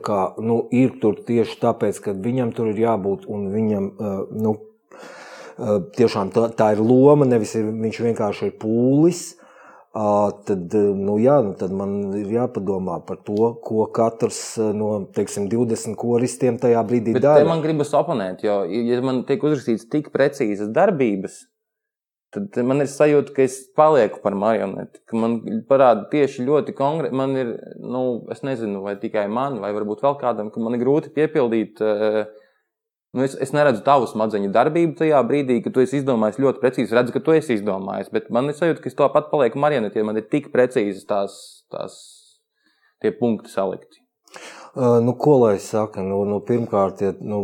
kā, 0.04 0.20
nu, 0.44 0.58
ir 0.68 0.98
tur 1.00 1.16
tieši 1.24 1.56
tāpēc, 1.64 2.04
ka 2.04 2.12
viņam 2.12 2.52
tur 2.52 2.68
ir 2.74 2.84
jābūt 2.84 3.24
un 3.32 3.48
viņam. 3.54 3.88
Nu, 4.36 4.58
Tiešām 5.62 6.30
tā, 6.32 6.46
tā 6.56 6.70
ir 6.74 6.80
loma, 6.80 7.26
nevis 7.28 7.52
ir, 7.60 7.66
viņš 7.78 7.98
vienkārši 8.02 8.46
ir 8.48 8.54
pūlis. 8.58 9.20
Uh, 9.32 9.41
tad, 9.92 10.72
nu, 10.96 11.18
jā, 11.20 11.36
nu, 11.44 11.52
tad 11.58 11.72
man 11.76 12.14
ir 12.16 12.30
jāpadomā 12.32 12.96
par 13.04 13.18
to, 13.26 13.52
ko 13.60 13.84
katrs 13.92 14.40
no 14.72 15.04
teiksim, 15.12 15.50
20 15.52 15.98
koristiem 16.00 16.56
tajā 16.60 16.80
brīdī 16.88 17.16
Bet 17.18 17.26
dara. 17.26 17.44
Man 17.48 17.60
gribas 17.64 17.92
oponēt, 17.96 18.44
jo, 18.46 18.62
ja 18.64 19.00
man 19.04 19.22
tiek 19.28 19.44
uzrakstīts 19.44 19.90
tik 19.92 20.08
precīzas 20.14 20.72
darbības, 20.72 21.42
tad 22.32 22.56
man 22.64 22.80
ir 22.80 22.88
sajūta, 22.88 23.34
ka 23.36 23.44
es 23.44 23.58
palieku 23.76 24.22
par 24.24 24.36
marioneti. 24.38 25.02
Man 25.12 25.38
parāda 25.68 26.06
tieši 26.12 26.46
ļoti 26.48 26.72
konkrēti, 26.78 27.18
man 27.20 27.36
ir, 27.36 27.52
nu, 27.76 28.22
es 28.32 28.40
nezinu, 28.46 28.80
vai 28.86 28.96
tikai 29.02 29.26
man, 29.28 29.60
vai 29.60 29.74
varbūt 29.76 30.00
vēl 30.06 30.16
kādam, 30.22 30.48
ka 30.54 30.64
man 30.64 30.78
ir 30.78 30.86
grūti 30.86 31.12
piepildīt. 31.12 31.84
Uh, 31.84 32.41
Nu, 33.12 33.22
es, 33.26 33.34
es 33.44 33.50
neredzu 33.52 33.82
tavu 33.84 34.06
smadzeņu 34.08 34.48
darbību 34.54 34.94
tajā 34.96 35.18
brīdī, 35.28 35.58
kad 35.64 35.74
tu 35.74 35.82
esi 35.82 35.98
izdomājis 36.00 36.38
ļoti 36.40 36.62
precīzi. 36.62 36.94
Redzu, 36.96 37.12
ka 37.12 37.20
tu 37.24 37.34
esi 37.36 37.58
izdomājis, 37.58 38.08
bet 38.14 38.30
man 38.32 38.48
ir 38.48 38.56
sajūta, 38.56 38.80
ka 38.80 38.88
es 38.88 38.96
to 38.96 39.08
pat 39.12 39.28
palieku 39.28 39.60
marionetē, 39.60 40.00
ja 40.00 40.08
man 40.08 40.16
ir 40.16 40.24
tik 40.32 40.48
precīzi 40.54 41.04
tās, 41.10 41.34
tās 41.72 41.98
tie 43.04 43.12
punkti 43.12 43.52
salikti. 43.52 44.00
Nu, 44.72 45.12
ko 45.20 45.36
lai 45.42 45.58
saka? 45.60 46.00
Nu, 46.00 46.22
nu, 46.24 46.40
pirmkārt, 46.48 47.04
ja 47.04 47.12
nu, 47.20 47.42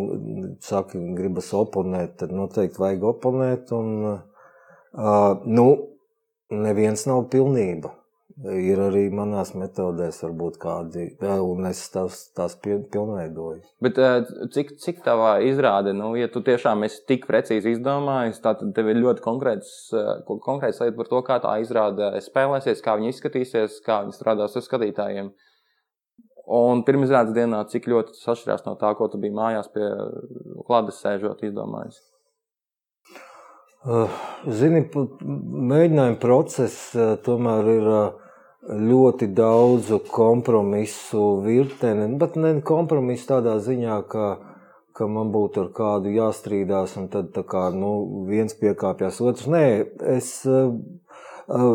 saka, 0.65 0.97
gribas 1.19 1.53
oponēt, 1.53 2.17
tad 2.23 2.33
noteikti 2.33 2.81
vajag 2.81 3.05
oponēt. 3.11 3.75
Un, 3.77 3.93
uh, 4.09 5.45
nu, 5.45 5.69
neviens 6.49 7.05
nav 7.11 7.27
pilnība 7.29 7.93
ir 8.47 8.79
arī 8.79 9.09
manās 9.15 9.51
metodēs, 9.59 10.21
varbūt 10.23 10.59
kādi, 10.63 11.07
un 11.43 11.67
es 11.67 11.81
tās, 11.91 12.21
tās 12.37 12.55
pilnveidoju. 12.63 13.63
Bet 13.83 13.99
cik, 14.55 14.77
cik 14.83 15.01
tavā 15.07 15.39
izrāde, 15.47 15.95
nu, 15.97 16.13
ja 16.19 16.29
tu 16.31 16.43
tiešām 16.47 16.87
esi 16.87 17.03
tik 17.09 17.27
precīzi 17.31 17.75
izdomājis, 17.75 18.39
tad 18.45 18.63
tev 18.77 18.93
ir 18.93 19.01
ļoti 19.03 19.25
konkrēts, 19.25 19.73
konkrēts 20.29 20.83
lieta 20.85 20.97
par 21.01 21.11
to, 21.11 21.23
kā 21.27 21.39
tā 21.43 21.57
izrāde 21.65 22.13
spēlēsies, 22.25 22.83
kā 22.85 22.95
viņa 22.99 23.15
izskatīsies, 23.15 23.81
kā 23.87 24.03
viņa 24.05 24.15
strādās 24.15 24.55
ar 24.59 24.67
skatītājiem. 24.67 25.33
Un 26.59 26.85
pirmizrādes 26.87 27.35
dienā, 27.37 27.65
cik 27.69 27.91
ļoti 27.91 28.15
tas 28.15 28.31
atšķirās 28.33 28.63
no 28.65 28.79
tā, 28.81 28.95
ko 28.97 29.11
tu 29.13 29.19
biji 29.21 29.35
mājās 29.37 29.67
pie 29.75 29.85
klātes 30.69 31.03
sēžot, 31.03 31.43
izdomājis? 31.45 31.99
Zini, 34.49 34.81
mēģinājuma 34.89 36.17
process 36.23 36.97
tomēr 37.27 37.69
ir 37.75 37.91
ļoti 38.67 39.29
daudzu 39.39 40.01
kompromisu 40.11 41.39
virkni, 41.45 42.09
bet 42.19 42.37
ne 42.37 42.57
kompromisu 42.67 43.29
tādā 43.31 43.59
ziņā, 43.63 43.99
ka, 44.11 44.27
ka 44.97 45.07
man 45.07 45.31
būtu 45.35 45.63
ar 45.63 45.69
kādu 45.77 46.11
jāstrīdās, 46.17 46.97
un 46.99 47.07
tad 47.13 47.37
kā, 47.49 47.69
nu, 47.75 48.25
viens 48.29 48.57
piekāpjas 48.59 49.21
otrs. 49.23 49.47
Nē, 49.47 49.65
es, 50.17 50.33
eh, 50.47 51.69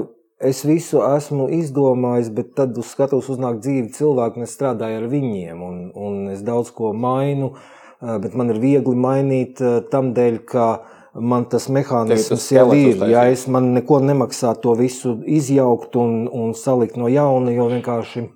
es 0.44 0.64
visu 0.68 1.00
esmu 1.08 1.48
izdomājis, 1.56 2.34
bet 2.36 2.52
tad 2.60 2.78
uz 2.78 2.92
skatuves 2.92 3.32
uznāk 3.32 3.62
dzīvi 3.64 3.94
cilvēki, 3.96 4.42
un 4.42 4.50
es 4.50 4.58
strādāju 4.58 5.00
ar 5.00 5.08
viņiem, 5.08 5.64
un, 5.64 5.80
un 5.96 6.28
es 6.36 6.44
daudz 6.44 6.74
ko 6.76 6.92
mainu, 6.92 7.54
eh, 8.02 8.18
bet 8.20 8.36
man 8.36 8.52
ir 8.52 8.60
viegli 8.60 9.00
mainīt 9.00 9.64
eh, 9.64 9.80
tam 9.90 10.12
dēļ, 10.14 10.44
ka 10.44 10.68
man 11.14 11.46
tas 11.50 11.68
mehānisms 11.70 12.48
jau 12.56 12.70
ir. 12.78 13.04
Ja 13.10 13.26
es 13.30 13.46
man 13.48 13.74
neko 13.76 14.00
nemaksā 14.04 14.56
to 14.62 14.74
visu 14.80 15.20
izjaukt 15.30 15.98
un, 16.00 16.24
un 16.28 16.56
salikt 16.58 16.98
no 16.98 17.12
jauna, 17.12 17.54
jo 17.54 17.70
vienkārši. 17.72 18.30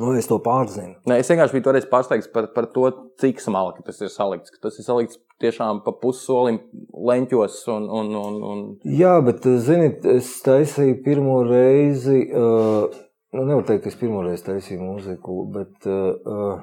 Nu, 0.00 0.14
es 0.16 0.24
to 0.24 0.38
pārzinu. 0.40 0.94
Nē, 1.08 1.18
es 1.20 1.28
vienkārši 1.28 1.52
biju 1.52 1.66
toreiz 1.66 1.84
pārsteigts 1.90 2.30
par, 2.32 2.46
par 2.54 2.68
to, 2.72 2.86
cik 3.20 3.42
smalki 3.44 3.84
tas 3.84 3.98
ir 4.00 4.08
salikts. 4.12 4.54
Tas 4.62 4.78
ir 4.80 4.86
salikts 4.86 5.18
tiešām 5.42 5.82
pa 5.84 5.92
pussolim 6.00 6.62
leņķos. 6.96 7.58
Un, 7.74 7.88
un, 8.00 8.10
un, 8.16 8.38
un... 8.52 8.62
Jā, 8.88 9.18
bet, 9.24 9.44
ziniet, 9.66 10.06
es 10.08 10.32
taisīju 10.46 10.96
pirmo 11.04 11.42
reizi, 11.44 12.22
uh, 12.32 12.88
nu, 13.36 13.44
nevar 13.44 13.66
teikt, 13.68 13.84
ka 13.84 13.92
es 13.92 14.00
pirmo 14.00 14.24
reizi 14.24 14.48
taisīju 14.48 14.80
mūziku, 14.80 15.38
bet 15.58 15.90
uh, 15.92 16.62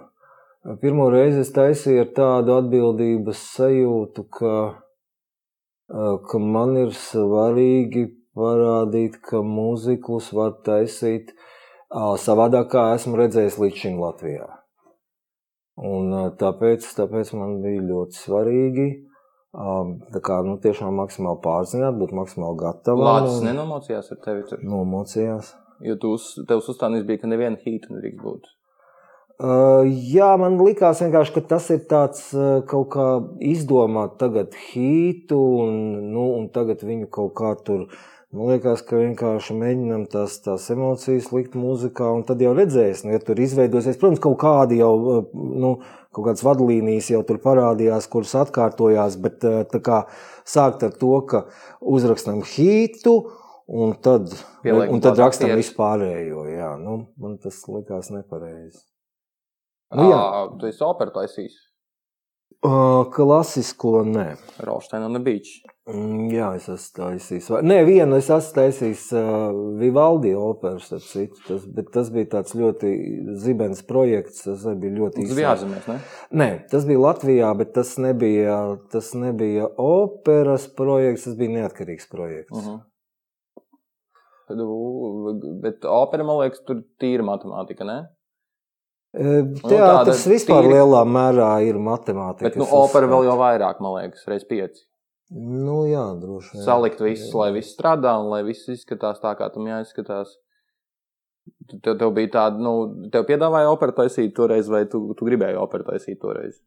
pirmo 0.82 1.12
reizi 1.14 1.44
es 1.46 1.54
taisīju 1.54 2.08
ar 2.08 2.14
tādu 2.18 2.58
atbildības 2.64 3.46
sajūtu, 3.60 4.26
ka 4.40 4.56
ka 5.90 6.42
man 6.42 6.78
ir 6.78 6.94
svarīgi 6.96 8.06
parādīt, 8.38 9.20
ka 9.26 9.42
mūziklus 9.46 10.32
var 10.38 10.56
taisīt 10.66 11.34
savādāk, 12.24 12.70
kā 12.76 12.86
esmu 12.96 13.18
redzējis 13.20 13.60
līdz 13.64 13.84
šim 13.84 14.00
Latvijā. 14.02 14.48
Un 15.90 16.12
tāpēc, 16.40 16.86
tāpēc 16.98 17.32
man 17.40 17.62
bija 17.64 17.86
ļoti 17.88 18.20
svarīgi 18.20 18.90
tā 20.14 20.22
kā, 20.22 20.42
nu, 20.46 20.60
tiešām 20.62 20.94
maksimāli 21.00 21.42
pārzināt, 21.42 21.98
būt 21.98 22.14
maksimāli 22.14 22.60
gatavam. 22.60 23.08
Lācis 23.08 23.42
nenomocījās 23.48 24.12
ar 24.14 24.22
tevi 24.26 24.46
tur? 24.50 24.62
Nomocījās. 24.62 25.56
Jo 25.82 25.96
tu 25.98 26.14
uz, 26.18 26.34
tev 26.48 26.62
uzstādījums 26.62 27.08
bija, 27.08 27.24
ka 27.24 27.32
neviena 27.32 27.58
hīta 27.64 27.94
nedrīkst 27.94 28.22
būt. 28.22 28.50
Jā, 29.40 30.34
man 30.36 30.58
likās 30.60 31.00
vienkārši, 31.00 31.32
ka 31.38 31.42
tas 31.54 31.70
ir 31.72 31.86
tāds 31.88 32.26
kaut 32.68 32.90
kā 32.92 33.08
izdomāt 33.40 34.18
tagad 34.20 34.52
hītu 34.68 35.38
un, 35.64 35.78
nu, 36.12 36.26
un 36.42 36.50
tagad 36.52 36.84
viņu 36.84 37.08
kaut 37.08 37.38
kā 37.40 37.54
tur. 37.64 37.86
Man 38.36 38.52
liekas, 38.52 38.84
ka 38.86 39.00
vienkārši 39.00 39.56
mēģinām 39.58 40.04
tās, 40.12 40.36
tās 40.44 40.68
emocijas 40.70 41.32
likt 41.34 41.56
mūzikā, 41.58 42.12
un 42.14 42.28
tad 42.28 42.44
jau 42.44 42.52
redzēs, 42.54 43.06
nu, 43.06 43.16
ja 43.16 43.22
tur 43.24 43.40
izveidosies, 43.42 43.98
protams, 43.98 44.22
kaut 44.22 44.38
kādi 44.44 44.82
jau, 44.84 44.92
nu, 45.34 45.72
kaut 46.14 46.28
kādas 46.28 46.44
vadlīnijas 46.46 47.10
jau 47.10 47.24
tur 47.26 47.40
parādījās, 47.42 48.06
kuras 48.12 48.36
atkārtojās, 48.44 49.18
bet 49.24 49.42
tā 49.72 49.82
kā 49.82 50.04
sākt 50.46 50.86
ar 50.86 50.94
to, 51.00 51.16
ka 51.32 51.46
uzrakstam 51.80 52.44
hītu, 52.44 53.16
un 53.72 53.98
tad, 54.04 54.30
Pieliek, 54.62 54.94
un 54.94 55.02
tad 55.02 55.18
rakstam 55.24 55.56
vispārējo, 55.58 56.46
jā, 56.54 56.76
nu, 56.84 57.02
man 57.18 57.40
tas 57.42 57.64
likās 57.72 58.14
nepareizi. 58.14 58.89
Nu, 59.96 60.06
jā, 60.12 60.22
tu 60.60 60.70
esi 60.70 60.86
operu 60.86 61.14
taisījis. 61.16 61.58
Uh, 62.60 63.06
klasisko 63.16 64.02
nē. 64.04 64.34
Rolsteina 64.68 65.08
un 65.08 65.22
Beach. 65.24 65.62
Mm, 65.88 66.26
jā, 66.34 66.50
es 66.60 66.66
esmu 66.68 66.98
taisījis. 66.98 67.48
Nē, 67.64 67.78
vienu 67.88 68.18
es 68.20 68.28
esmu 68.36 68.58
taisījis 68.58 69.06
uh, 69.16 69.56
Vivaldi 69.80 70.34
citu, 71.06 71.40
tas, 71.48 71.64
bet 71.78 71.88
tas 71.96 72.12
bija 72.12 72.28
tāds 72.36 72.58
ļoti 72.60 72.92
zibens 73.40 73.80
projekts. 73.88 74.44
Tas 74.44 74.68
bija 74.76 74.98
ļoti 74.98 75.24
īsts. 75.24 75.40
Ārzemēs, 75.54 75.88
ne? 75.88 75.98
Nē, 76.42 76.50
tas 76.70 76.84
bija 76.90 77.06
Latvijā, 77.06 77.54
bet 77.62 77.72
tas 77.80 77.96
nebija, 77.98 78.60
tas 78.92 79.14
nebija 79.16 79.72
operas 79.80 80.68
projekts, 80.68 81.30
tas 81.30 81.40
bija 81.40 81.56
neatkarīgs 81.62 82.12
projekts. 82.12 82.60
Uh 82.60 82.68
-huh. 82.68 82.80
Bet 85.64 85.86
opera, 85.86 86.28
man 86.28 86.44
liekas, 86.44 86.60
tur 86.68 86.84
tīra 87.00 87.24
matemātika, 87.24 87.88
ne? 87.88 88.02
Nu, 89.18 89.54
Teātris 89.66 90.28
vispār 90.30 90.68
tīri- 90.68 90.76
lielā 90.78 91.02
mērā 91.10 91.50
ir 91.66 91.80
matemātika. 91.82 92.46
Bet 92.46 92.60
nu, 92.60 92.68
opera 92.78 93.08
vēl 93.10 93.26
jau 93.26 93.38
vairāk, 93.40 93.80
man 93.82 93.96
liekas, 93.98 94.28
reiz 94.30 94.46
pieci. 94.46 94.86
Nu, 95.34 95.84
jā, 95.90 96.04
droši 96.22 96.56
vien. 96.56 96.64
Salikt 96.66 97.02
visus, 97.02 97.34
lai 97.34 97.52
viss 97.54 97.74
strādā 97.74 98.16
un 98.22 98.30
lai 98.30 98.44
viss 98.46 98.70
izskatās 98.70 99.22
tā, 99.22 99.36
kā 99.38 99.50
tam 99.54 99.66
jāizskatās. 99.70 100.38
Tev, 101.82 101.98
tev 101.98 102.14
bija 102.14 102.30
tāda, 102.36 102.62
nu, 102.62 103.10
tev 103.14 103.26
piedāvāja 103.26 103.70
operu 103.74 103.94
taisīt 103.98 104.36
toreiz, 104.38 104.70
vai 104.70 104.86
tu, 104.90 105.02
tu 105.18 105.26
gribēji 105.26 105.58
operu 105.58 105.86
taisīt 105.90 106.20
toreiz? 106.22 106.60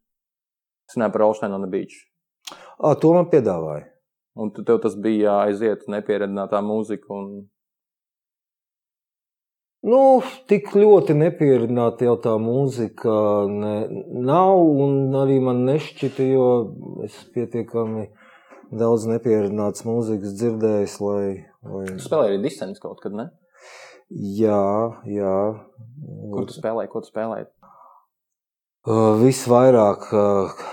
Es 0.89 0.97
nezinu 0.97 1.11
par 1.15 1.25
Olsteinu 1.27 1.59
un. 1.59 1.67
À, 2.83 2.95
to 2.99 3.13
man 3.15 3.29
piedāvāja. 3.31 3.87
Un 4.35 4.51
tev 4.51 4.79
tas 4.83 4.95
bija 4.99 5.29
jāaiziet 5.31 5.87
nepieredzinātā 5.87 6.59
mūzika. 6.65 7.07
Un... 7.13 7.47
Nu, 9.83 9.99
tik 10.47 10.69
ļoti 10.79 11.11
nepieredzināta 11.19 12.05
jau 12.07 12.15
tā 12.23 12.37
mūzika 12.39 13.13
ne, 13.51 13.73
nav, 14.23 14.61
un 14.79 15.15
arī 15.19 15.41
man 15.43 15.65
nešķita, 15.67 16.27
jo 16.31 16.45
es 17.03 17.17
pietiekami 17.35 18.05
daudz 18.79 19.03
nepieredzinātas 19.11 19.83
mūzikas 19.83 20.37
dzirdējis, 20.39 20.93
lai. 21.03 21.25
lai... 21.67 21.81
Tu 21.89 22.05
spēlēji 22.05 22.31
arī 22.31 22.37
disens 22.45 22.79
kaut 22.79 23.03
kad, 23.03 23.17
ne? 23.17 23.27
Jā, 24.13 24.63
jā. 25.09 25.35
Kur 26.31 26.47
tu 26.47 26.55
spēlēji, 26.55 26.91
ko 26.93 27.01
tu 27.03 27.11
spēlēji? 27.11 27.49
Uh, 28.87 29.17
Visvairāk 29.19 30.07
uh, 30.15 30.63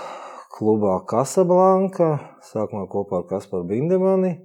klubā 0.55 1.01
Casablanca, 1.11 2.13
sākumā 2.47 2.85
kopā 2.91 3.21
ar 3.21 3.27
Kasparu 3.27 3.67
Bindemani, 3.67 4.37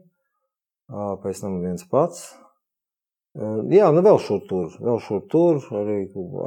uh, 0.91 1.15
pēc 1.23 1.45
tam 1.45 1.61
viens 1.63 1.87
pats. 1.91 2.27
Jā, 3.37 3.91
nu 3.93 4.01
vēl 4.01 4.17
šur 4.23 4.39
tur, 4.49 4.71
vēl 4.81 4.97
šur 5.05 5.19
tur, 5.29 5.59
arī 5.77 5.97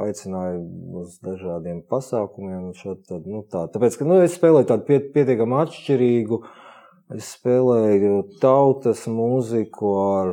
aicināja 0.08 0.56
uz 0.98 1.20
dažādiem 1.22 1.84
pasākumiem. 1.86 2.72
šādi 2.74 3.04
Tad, 3.06 3.28
nu 3.30 3.44
tā. 3.46 3.68
Tāpēc, 3.70 3.98
ka 4.00 4.08
nu, 4.08 4.16
es 4.24 4.34
spēlēju 4.34 4.66
tādu 4.72 4.88
piet, 4.88 5.06
pietiekami 5.14 5.60
atšķirīgu, 5.60 6.40
es 7.14 7.28
spēlēju 7.36 8.16
tautas 8.42 9.04
mūziku 9.06 9.92
ar 10.02 10.32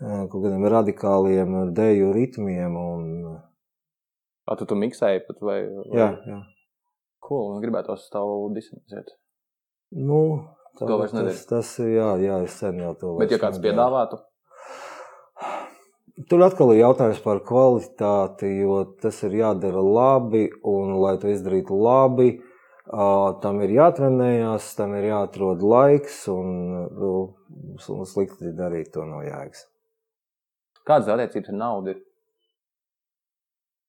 kaut 0.00 0.38
kādiem 0.38 0.64
radikāliem 0.72 1.58
deju 1.76 2.14
ritmiem. 2.16 2.80
Un, 2.80 3.36
A, 4.48 4.56
tu 4.56 4.64
tu 4.66 4.78
miksēji 4.80 5.20
pat 5.28 5.44
vai? 5.44 5.58
vai... 5.68 5.98
jā, 6.00 6.08
jā. 6.32 6.40
Cool, 7.28 7.52
un 7.58 7.60
gribētu 7.62 7.92
uz 7.92 8.08
tavu 8.10 8.48
disensēt. 8.56 9.12
Nu, 9.92 10.22
tā, 10.78 10.88
To 10.88 10.96
vairs 10.96 11.12
nedari. 11.12 11.36
tas, 11.36 11.44
tas 11.50 11.76
jā, 11.84 12.08
jā, 12.24 12.40
es 12.48 12.56
sen 12.56 12.80
jau 12.80 12.94
to 12.96 13.12
Bet, 13.20 13.28
ja 13.28 13.36
vairs 13.36 13.44
kāds 13.44 13.60
nedaru. 13.60 13.68
piedāvātu, 13.68 14.18
Tur 16.28 16.42
atkal 16.44 16.74
ir 16.74 16.82
jautājums 16.82 17.20
par 17.24 17.38
kvalitāti, 17.46 18.48
jo 18.60 18.82
tas 19.00 19.22
ir 19.24 19.36
jādara 19.38 19.80
labi, 19.80 20.48
un, 20.66 20.96
lai 21.00 21.14
to 21.22 21.30
izdarītu 21.30 21.76
labi, 21.80 22.32
tam 23.40 23.60
ir 23.64 23.72
jātrenējās, 23.76 24.72
tam 24.76 24.96
ir 24.98 25.06
jāatrod 25.12 25.62
laiks, 25.62 26.24
un 26.32 26.50
nu, 26.98 27.12
slikti 28.10 28.52
darīt 28.58 28.92
to 28.96 29.06
no 29.06 29.22
jēgas. 29.24 29.64
kādas 30.84 31.08
attiecības 31.14 31.52
ar 31.54 31.58
naudu? 31.60 31.94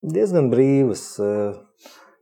Diezgan 0.02 0.52
brīvas. 0.54 1.04
ā, 1.20 1.32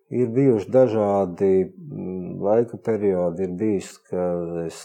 Ir 0.10 0.32
bijuši 0.34 0.72
dažādi 0.74 1.52
mm, 1.70 2.40
laika 2.42 2.80
periodi. 2.82 3.46
Ir 3.46 3.52
bijis, 3.60 3.92
ka 4.10 4.24
es 4.64 4.80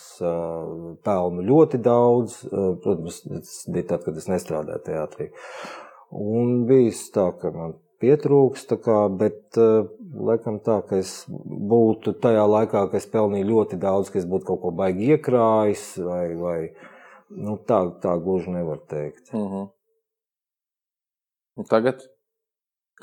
pelnu 1.07 1.47
ļoti 1.49 1.81
daudz. 1.85 2.43
Protams, 2.51 3.23
tas 3.31 3.55
bija 3.73 3.89
tad, 3.95 4.05
kad 4.05 4.21
es 4.21 4.29
nestrādāju 4.29 4.85
teātrī. 4.85 5.31
Un 6.15 6.67
bijis 6.69 7.07
tā, 7.15 7.31
ka 7.41 7.51
man 7.55 7.79
pietrūks, 8.05 8.67
tā 8.69 8.79
kā, 8.85 8.99
bet 9.09 9.57
laikam 9.57 10.59
tā, 10.65 10.81
ka 10.89 10.99
es 11.01 11.25
būtu 11.29 12.15
tajā 12.23 12.45
laikā, 12.51 12.85
ka 12.91 13.01
es 13.01 13.09
pelnīju 13.11 13.49
ļoti 13.51 13.79
daudz, 13.81 14.13
ka 14.13 14.21
es 14.21 14.29
būtu 14.29 14.49
kaut 14.51 14.61
ko 14.65 14.73
baigi 14.77 15.15
iekrājis, 15.15 15.87
vai, 16.05 16.25
vai 16.39 16.59
nu, 17.31 17.57
tā, 17.69 17.81
tā 18.03 18.17
gluži 18.23 18.53
nevar 18.55 18.83
teikt. 18.91 19.33
Uh 19.33 19.53
-huh. 19.53 19.67
Tagad, 21.71 22.03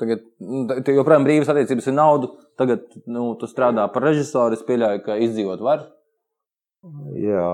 tagad 0.00 0.24
nu, 0.40 0.64
joprojām 0.96 1.26
brīvas 1.26 1.50
attiecības 1.52 1.90
ar 1.92 1.96
naudu. 1.98 2.32
Tagad 2.60 2.84
nu, 3.10 3.32
tu 3.40 3.48
strādā 3.50 3.84
par 3.92 4.06
režisoru. 4.08 4.56
Es 4.56 4.64
pieļauju, 4.68 5.04
ka 5.06 5.18
izdzīvot 5.26 5.62
var. 5.64 5.86
Jā. 7.18 7.48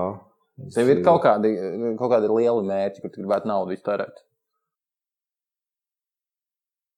Tev 0.75 0.89
ir 0.91 1.03
kaut 1.05 1.21
kādi, 1.23 1.53
kaut 1.99 2.11
kādi 2.11 2.31
lieli 2.31 2.65
mērķi, 2.67 3.03
kur 3.03 3.13
tu 3.13 3.21
gribētu 3.23 3.47
naudu 3.47 3.75
iztērēt. 3.75 4.23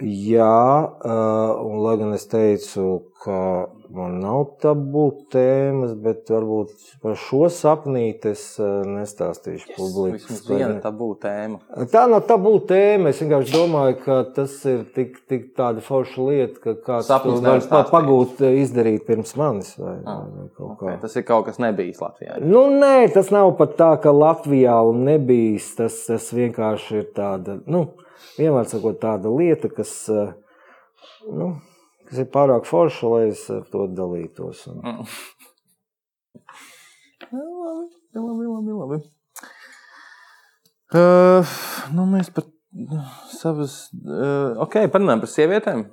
Jā, 0.02 0.90
uh, 1.06 1.62
un 1.62 1.84
lai 1.86 1.98
gan 2.00 2.16
es 2.18 2.24
teicu, 2.32 3.04
ka 3.22 3.68
man 3.94 4.16
nav 4.24 4.56
tabū 4.64 5.04
tēmas, 5.30 5.92
bet 6.02 6.30
varbūt 6.32 6.72
par 7.04 7.18
šo 7.20 7.50
sapnīti 7.54 8.32
es 8.32 8.44
uh, 8.58 8.82
nestāstīšu 8.88 9.76
publiski. 9.76 10.24
Vismaz 10.32 10.48
viena 10.50 10.80
tā 10.82 10.90
būtu 10.96 11.20
tēma. 11.28 11.60
Tā 11.92 12.06
nav 12.10 12.24
tabū 12.30 12.56
tēma. 12.72 13.12
Es 13.14 13.22
vienkārši 13.22 13.54
domāju, 13.54 14.00
ka 14.06 14.18
tas 14.40 14.56
ir 14.72 14.82
tik, 14.96 15.20
tik 15.30 15.52
tāda 15.60 15.84
forša 15.86 16.26
lieta, 16.30 16.58
ka 16.64 16.76
kāds 16.88 17.12
Sapnis 17.12 17.44
var 17.46 17.62
stāstīt. 17.62 17.94
pagūt, 17.94 18.42
uh, 18.42 18.58
izdarīt 18.64 19.06
pirms 19.10 19.36
manis. 19.38 19.76
Vai, 19.78 19.98
Ah, 20.06 20.24
vai 20.26 20.48
Okay. 20.72 20.98
Tas 21.02 21.16
ir 21.18 21.24
kaut 21.28 21.46
kas 21.46 21.58
nebijis 21.62 22.00
Latvijā. 22.02 22.40
Nu, 22.42 22.66
nē, 22.74 23.12
tas 23.14 23.30
nav 23.34 23.52
pat 23.60 23.76
tā, 23.78 23.92
ka 24.02 24.10
Latvijā 24.14 24.80
un 24.88 25.04
nebijis. 25.06 25.76
Tas, 25.78 26.00
tas 26.08 26.30
vienkārši 26.34 27.02
ir 27.02 27.08
tāda, 27.18 27.60
nu, 27.70 27.86
vienmēr 28.38 28.68
sakot, 28.70 29.00
tāda 29.02 29.32
lieta, 29.34 29.70
kas, 29.74 29.94
eh, 30.10 30.34
nu, 31.30 31.54
kas 32.10 32.24
ir 32.24 32.30
pārāk 32.34 32.68
forša, 32.70 33.12
lai 33.16 33.24
es 33.32 33.46
ar 33.54 33.64
to 33.72 33.88
dalītos. 33.88 34.68
Un, 34.72 34.82
Mm. 34.82 35.06
Labi, 37.32 38.20
labi, 38.20 38.46
labi. 38.50 38.72
labi. 38.80 38.98
Uh, 40.92 41.48
nu, 41.96 42.04
mēs 42.12 42.28
par 42.36 42.44
savas. 43.32 43.86
Uh, 43.96 44.58
ok, 44.66 44.82
parunājam 44.92 45.22
par 45.24 45.32
sievietēm. 45.32 45.86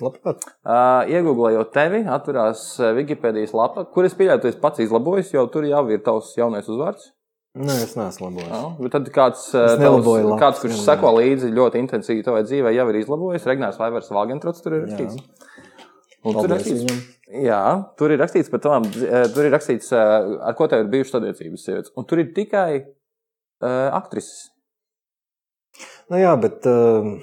labprāt. 0.00 0.46
Uh, 0.62 1.02
Iegūlējot 1.12 1.72
tevi, 1.74 2.00
atverās 2.08 2.62
uh, 2.80 2.94
Wikipēdijas 2.96 3.52
lapa, 3.58 3.84
kur 3.92 4.06
es 4.08 4.14
pieļauju, 4.16 4.40
tu 4.46 4.62
pats 4.62 4.80
izlabojis, 4.84 5.34
jo 5.34 5.44
tur 5.52 5.66
jau 5.68 5.82
ir 5.92 6.00
tavs 6.06 6.32
jaunais 6.38 6.68
uzvārds. 6.70 7.10
Nē, 7.56 7.74
es 7.82 7.94
neesmu 7.96 8.28
labojis. 8.28 8.50
Jā, 8.52 8.64
bet 8.78 8.92
tad 8.94 9.08
kāds, 9.14 9.46
nelaboju 9.80 10.26
tavs, 10.28 10.40
kāds 10.42 10.60
kurš 10.62 10.82
seko 10.84 11.14
līdzi 11.16 11.48
ļoti 11.56 11.80
intensīvi 11.80 12.26
tavai 12.26 12.44
dzīvei, 12.44 12.74
jau 12.76 12.88
ir 12.92 12.98
izlabojis. 13.00 13.46
Regnārs 13.48 13.80
Vaivers 13.80 14.12
Valgentrots 14.14 14.62
tur 14.62 14.76
ir 14.76 14.84
rakstīts. 14.84 15.18
Un 16.26 16.34
tur 16.34 16.44
ir 16.44 16.52
Paldies 16.52 16.68
rakstīts. 16.68 17.08
Jā, 17.44 17.62
tur 18.00 18.12
ir 18.14 18.20
rakstīts 18.22 18.48
par 18.52 18.62
tavām, 18.64 18.86
eh, 18.88 19.26
tur 19.34 19.44
ir 19.44 19.52
rakstīts, 19.52 19.90
eh, 19.92 20.36
ar 20.48 20.54
ko 20.56 20.68
tev 20.68 20.84
ir 20.84 20.92
bijušas 20.92 21.18
attiecības 21.20 21.64
sievietes. 21.64 21.92
Un 21.96 22.06
tur 22.08 22.22
ir 22.22 22.32
tikai 22.34 22.70
uh, 23.60 23.90
aktrises. 23.92 24.48
Nu, 26.08 26.16
jā, 26.16 26.32
bet 26.40 26.64
uh, 26.66 27.18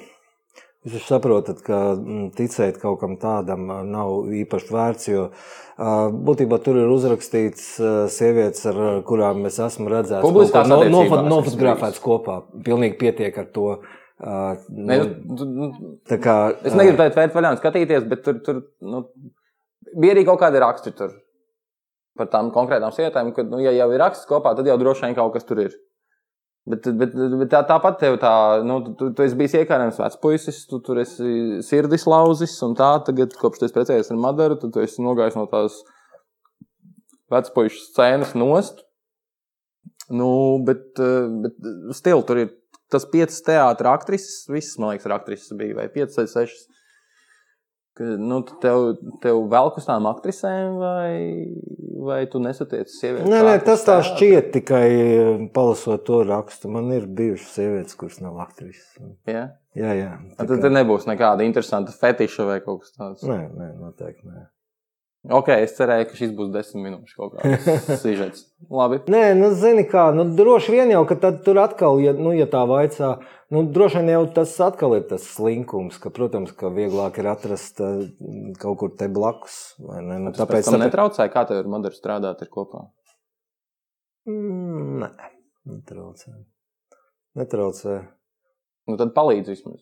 jūs 0.86 1.10
saprotat, 1.10 1.60
ka 1.66 1.82
mm, 1.98 2.30
ticēt 2.38 2.80
kaut 2.82 3.02
kam 3.02 3.18
tādam 3.22 3.68
nav 3.90 4.32
īpaši 4.44 4.74
vērts. 4.76 5.10
Jo 5.12 5.28
būtībā 5.76 6.62
tur 6.64 6.80
ir 6.80 6.94
uzrakstīts 6.94 7.68
sievietes, 8.14 8.64
ar 8.72 9.04
kurām 9.08 9.44
es 9.50 9.60
esmu 9.60 9.92
redzējis. 9.92 10.24
Publiskās 10.24 10.70
no, 10.72 10.80
attiecībās 10.80 11.12
no, 11.12 11.20
tas 11.20 11.32
nofotografēts 11.34 12.02
kopā. 12.04 12.40
Pilnīgi 12.64 13.00
pietiek 13.02 13.44
ar 13.44 13.52
to. 13.52 13.76
Uh, 13.76 14.02
Ne, 14.18 14.98
nu, 14.98 15.06
nu, 15.36 15.46
nu, 15.68 16.18
kā, 16.24 16.36
es 16.64 16.72
negribu 16.72 17.02
teikt, 17.02 17.18
vērt 17.20 17.34
vaļā 17.36 17.50
un 17.52 17.58
skatīties, 17.60 18.06
bet 18.08 18.22
tur, 18.24 18.38
tur 18.46 18.62
nu, 18.88 19.02
bija 19.92 20.16
arī 20.16 20.24
kaut 20.28 20.40
kādi 20.40 20.62
raksti 20.64 20.94
tur 20.96 21.18
par 22.16 22.30
tām 22.32 22.54
konkrētām 22.56 22.94
sievietēm. 22.96 23.34
Ka, 23.36 23.44
nu, 23.44 23.60
ja 23.60 23.74
jau 23.76 23.90
ir 23.92 24.00
raksts 24.00 24.30
kopā, 24.30 24.54
tad 24.56 24.70
jau 24.70 24.78
droši 24.80 25.04
vien 25.04 25.18
kaut 25.18 25.36
kas 25.36 25.48
tur 25.48 25.60
ir. 25.66 25.76
Bet, 26.66 26.88
bet, 26.97 27.11
bet 27.13 27.51
tā, 27.51 27.59
tāpat 27.70 27.99
tev 28.01 28.16
tā, 28.18 28.32
nu, 28.66 28.80
tu, 28.97 29.11
tu 29.13 29.22
esi 29.22 29.38
bijis 29.38 29.53
iekārējams 29.59 29.99
vecpuisis, 30.01 30.63
tu 30.66 30.80
tur 30.82 30.97
esi 30.97 31.59
sirdis 31.66 32.07
lauzis, 32.09 32.55
un 32.66 32.74
tā 32.78 32.88
tagad, 33.05 33.36
kopš 33.38 33.61
tu 33.61 33.68
esi 33.68 33.76
precējies 33.76 34.09
ar 34.09 34.18
Madaru, 34.24 34.57
tad 34.57 34.74
tu 34.74 34.82
esi 34.82 35.03
nogājis 35.05 35.38
no 35.38 35.45
tās 35.51 35.78
vecpuišu 37.34 37.84
scēnas 37.91 38.34
nost. 38.38 38.82
Nu, 40.09 40.30
bet, 40.66 40.97
bet 40.97 41.70
stil 41.97 42.26
tur 42.26 42.41
ir 42.41 42.51
tas 42.93 43.05
piecas 43.09 43.41
teātris 43.45 43.91
aktrises, 43.91 44.41
visas, 44.49 44.80
man 44.82 44.95
liekas, 44.95 45.05
ir 45.05 45.16
aktrises 45.16 45.53
bija, 45.57 45.78
vai 45.78 45.88
piecas 45.93 46.18
vai 46.18 46.28
sešas. 46.34 46.66
Ka, 47.96 48.04
nu, 48.20 48.41
tev, 48.60 48.98
tev 49.24 49.38
velk 49.52 49.78
uz 49.80 49.86
tām 49.88 50.04
aktrisēm, 50.10 50.74
vai, 50.82 51.12
vai 52.04 52.18
tu 52.28 52.41
nesatiec 52.43 52.89
sievietes? 52.91 53.30
Nē, 53.32 53.39
nē, 53.48 53.54
tas 53.64 53.86
tā 53.88 54.02
šķiet 54.04 54.50
tikai 54.58 54.88
uh, 54.91 55.46
palasot 55.56 56.04
to 56.08 56.20
rakstu. 56.28 56.68
Man 56.76 56.91
ir 56.91 57.06
bijušas 57.08 57.54
sievietes, 57.56 57.96
kuras 57.96 58.20
nav 58.20 58.36
aktrises. 58.43 58.98
Jā, 59.32 59.46
Jā, 59.80 59.93
jā. 59.96 60.10
tā 60.36 60.43
tad 60.48 60.60
kā- 60.68 60.74
nebūs 60.76 61.08
nekāda 61.08 61.48
interesanta 61.48 61.96
fetiša 61.96 62.46
vai 62.52 62.60
kaut 62.68 62.84
kas 62.84 62.91
tāds. 63.00 63.24
Nē, 63.28 63.39
nē, 63.56 63.70
noteikti 63.80 64.28
nē. 64.28 64.43
Ok, 65.34 65.47
es 65.57 65.73
cerēju, 65.78 66.05
ka 66.09 66.17
šis 66.19 66.34
būs 66.38 66.51
desmit 66.53 66.84
minūšu 66.84 67.15
kaut 67.17 67.38
kāds 67.38 67.88
sižets. 68.03 68.43
Labi. 68.69 68.99
Nē, 69.09 69.23
nu, 69.38 69.49
zini, 69.57 69.86
kā, 69.89 70.07
nu, 70.13 70.28
droši 70.38 70.76
vien 70.76 70.91
jau, 70.93 71.01
ka 71.09 71.17
tad 71.21 71.39
tur 71.45 71.57
atkal, 71.63 71.97
ja, 72.03 72.13
nu, 72.17 72.34
ja 72.36 72.45
tā 72.51 72.61
vaicā, 72.69 73.11
nu, 73.53 73.63
droši 73.73 74.01
vien 74.01 74.11
jau 74.13 74.21
tas 74.38 74.53
atkal 74.65 74.93
ir 74.99 75.07
tas 75.09 75.26
slinkums, 75.36 75.97
ka, 76.01 76.11
protams, 76.13 76.53
ka 76.57 76.69
vieglāk 76.73 77.17
ir 77.21 77.32
atrast 77.32 77.82
uh, 77.82 78.03
kaut 78.61 78.78
kur 78.82 78.93
te 78.99 79.09
blakus, 79.11 79.57
ne? 79.82 80.19
Nu, 80.28 80.36
tāpēc 80.36 80.69
tam 80.69 80.84
netraucēja, 80.84 81.34
kā 81.34 81.47
tev 81.49 81.63
ir 81.63 81.71
moderi 81.73 81.97
strādāt 81.97 82.45
ar 82.45 82.51
kopā? 82.51 82.86
Mm, 84.30 85.01
nē, 85.05 85.32
netraucē. 85.73 86.38
Netraucē. 87.41 87.99
Nu, 88.86 88.97
tad 89.01 89.13
palīdz 89.17 89.55
vismaz. 89.55 89.82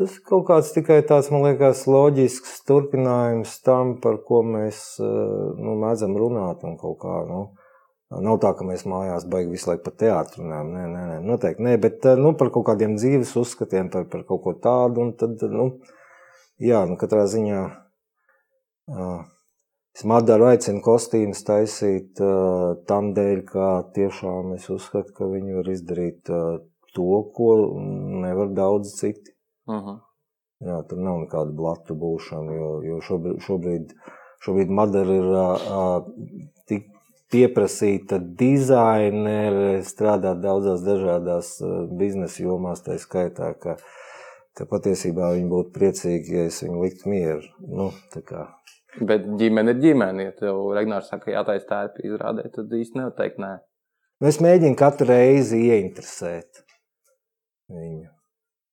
Tas 0.00 0.14
kaut 0.24 0.46
kāds 0.48 0.70
tikai 0.72 1.02
tāds, 1.04 1.26
man 1.28 1.42
liekas, 1.44 1.82
loģisks 1.84 2.62
turpinājums 2.64 3.58
tam, 3.66 3.98
par 4.00 4.14
ko 4.24 4.38
mēs 4.40 4.78
nu, 4.96 5.74
mēdzam 5.82 6.14
runāt. 6.16 6.62
Kā, 6.80 7.16
nu, 7.28 7.40
nav 8.24 8.38
tā, 8.40 8.54
ka 8.56 8.64
mēs 8.64 8.86
mājās 8.88 9.26
baigi 9.28 9.52
visu 9.52 9.68
laiku 9.68 9.82
par 9.90 9.98
teātru 10.00 10.40
runājam. 10.40 10.70
Nē, 10.72 10.84
nē, 10.88 11.02
nē, 11.10 11.18
noteikti 11.28 11.66
nē, 11.66 11.74
bet 11.82 12.06
nu, 12.16 12.32
par 12.40 12.48
kaut 12.54 12.64
kādiem 12.70 12.94
dzīves 12.96 13.34
uzskatiem, 13.42 13.90
par, 13.92 14.06
par 14.08 14.22
kaut 14.30 14.40
ko 14.46 14.54
tādu. 14.64 15.04
Tad, 15.20 15.44
nu, 15.52 15.66
jā, 16.64 16.80
nu, 16.88 16.96
katrā 17.02 17.26
ziņā 17.28 17.60
es 19.98 20.06
Madaru 20.08 20.46
aicinu 20.48 20.80
kostīmus 20.86 21.44
taisīt 21.44 22.22
tam 22.88 23.10
dēļ, 23.18 23.42
ka 23.52 23.68
tiešām 23.98 24.56
es 24.56 24.64
uzskatu, 24.72 25.12
ka 25.18 25.28
viņi 25.28 25.58
var 25.58 25.68
izdarīt 25.74 26.32
to, 26.96 27.20
ko 27.36 27.50
nevar 28.24 28.56
daudz 28.56 28.96
citi. 28.96 29.36
Uh. 29.70 29.82
-huh. 29.86 29.98
Jā, 30.60 30.82
tur 30.88 30.98
nav 31.00 31.22
nekāda 31.22 31.54
blatu 31.56 31.94
būšana, 31.96 32.52
jo, 32.52 32.70
jo 32.84 32.96
šobrīd, 33.06 33.38
šobrīd, 33.46 33.92
šobrīd 34.44 34.72
Madara 34.76 35.14
ir 35.16 35.28
uh, 35.32 36.08
tik 36.68 36.90
pieprasīta 37.32 38.18
dizainere, 38.18 39.80
strādā 39.86 40.34
daudzās 40.36 40.84
dažādās 40.84 41.54
biznesa 42.02 42.42
jomās, 42.42 42.82
tā 42.84 42.98
skaitā, 43.00 43.54
ka, 43.62 43.76
ka 44.58 44.66
patiesībā 44.68 45.32
viņi 45.36 45.50
būtu 45.54 45.74
priecīgi, 45.78 46.36
ja 46.36 46.46
es 46.50 46.60
viņu 46.66 46.84
liktu 46.84 47.12
mieru. 47.14 47.46
Nu, 47.64 47.90
Bet 48.98 49.26
ģimene 49.38 49.76
ir 49.76 49.82
ģimene. 49.84 50.24
Ja 50.28 50.36
tev 50.36 50.62
Regnārs 50.74 51.10
saka, 51.12 51.30
jātaisa 51.30 51.68
tērpi 51.68 52.08
izrādē, 52.10 52.48
tad 52.54 52.72
īsti 52.74 52.98
neteikti 52.98 53.44
nē. 53.44 53.52
Nu, 54.20 54.28
es 54.28 54.40
mēģinu 54.42 54.76
katru 54.76 55.12
reizi 55.12 55.62
ieinteresēt 55.70 56.64
viņu. 57.70 58.10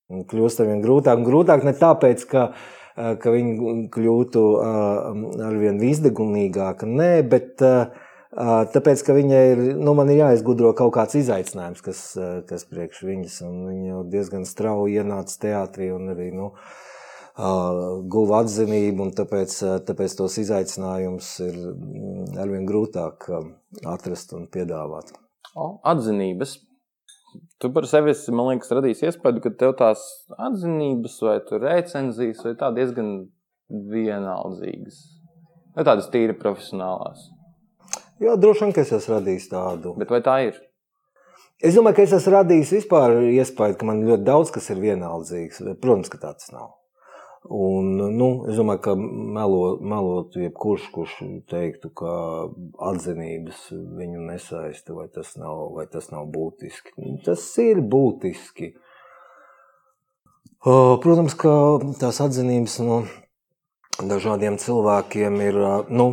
Kļūst 0.07 0.61
ar 0.63 0.69
vien 0.69 0.81
grūtāk 0.83 1.19
un 1.19 1.27
grūtāk 1.27 1.65
ne 1.67 1.73
tāpēc, 1.75 2.21
ka, 2.31 2.43
ka 2.95 3.31
viņi 3.33 3.87
kļūtu 3.91 4.43
arvien 5.43 5.81
izdegunīgāka, 5.83 6.87
nē, 6.87 7.11
bet 7.27 7.59
tāpēc, 7.59 9.03
ka 9.03 9.15
viņai 9.17 9.41
ir, 9.51 9.63
nu, 9.75 9.93
man 9.97 10.11
ir 10.13 10.21
jāizgudro 10.21 10.71
kaut 10.77 10.93
kāds 10.95 11.17
izaicinājums, 11.19 11.83
kas, 11.83 12.03
kas 12.47 12.63
priekš 12.71 13.03
viņas, 13.03 13.39
un 13.49 13.65
viņa 13.67 13.89
jau 13.91 14.03
diezgan 14.15 14.47
strauji 14.47 15.01
ienāca 15.01 15.41
teātrī 15.43 15.91
un 15.91 16.13
arī, 16.15 16.29
nu, 16.35 16.53
guva 17.37 18.41
atzinību, 18.45 19.09
un 19.09 19.11
tāpēc, 19.17 19.57
tāpēc 19.85 20.15
tos 20.17 20.39
izaicinājumus 20.41 21.33
ir 21.45 21.59
arvien 22.39 22.63
grūtāk 22.69 23.27
atrast 23.85 24.31
un 24.39 24.47
piedāvāt. 24.53 25.11
O, 25.57 25.75
atzinības 25.89 26.57
Tu 27.61 27.69
par 27.73 27.87
sevi 27.89 28.13
esi, 28.13 28.31
man 28.35 28.51
liekas, 28.51 28.71
radījis 28.77 29.03
iespēju, 29.09 29.41
ka 29.43 29.51
tev 29.59 29.73
tās 29.79 30.03
atzinības 30.37 31.17
vai 31.25 31.37
recenzijas 31.63 32.43
vai 32.45 32.53
tā 32.59 32.69
diezgan 32.75 33.11
vienaldzīgas. 33.91 35.01
Vai 35.77 35.85
tādas 35.85 36.07
tīri 36.13 36.37
profesionālās? 36.37 37.27
Jā, 38.21 38.37
droši 38.39 38.65
vien, 38.65 38.73
ka 38.73 38.85
es 38.85 38.93
esmu 38.95 39.17
radījis 39.17 39.51
tādu. 39.51 39.93
Bet 39.99 40.13
vai 40.13 40.21
tā 40.25 40.39
ir? 40.47 40.61
Es 41.57 41.73
domāju, 41.77 41.99
ka 41.99 42.05
es 42.05 42.15
esmu 42.17 42.35
radījis 42.37 42.73
vispār 42.79 43.19
iespēju, 43.33 43.77
ka 43.77 43.89
man 43.89 44.05
ļoti 44.05 44.25
daudz 44.25 44.53
kas 44.53 44.69
ir 44.73 44.81
vienaldzīgs. 44.81 45.63
Protams, 45.81 46.13
ka 46.13 46.21
tāds 46.21 46.51
nav. 46.53 46.76
Un, 47.45 47.93
nu, 48.17 48.27
es 48.49 48.57
domāju, 48.57 48.81
ka 48.83 48.93
melo, 48.97 49.77
melotu 49.79 50.41
jebkurš, 50.41 50.87
kurš 50.91 51.13
teiktu, 51.47 51.91
ka 51.95 52.11
atzinības 52.89 53.69
viņu 53.71 54.25
nesaista, 54.25 54.95
vai 54.97 55.07
tas 55.13 55.35
nav, 55.39 55.69
vai 55.77 55.85
tas 55.91 56.09
nav 56.11 56.27
būtiski. 56.33 56.95
Tas 57.23 57.45
ir 57.63 57.79
būtiski. 57.85 58.73
Protams, 60.65 61.37
ka 61.39 61.53
tās 62.01 62.19
atzinības 62.25 62.79
no 62.83 63.03
dažādiem 64.01 64.57
cilvēkiem 64.59 65.39
ir. 65.45 65.61
Nu, 65.87 66.09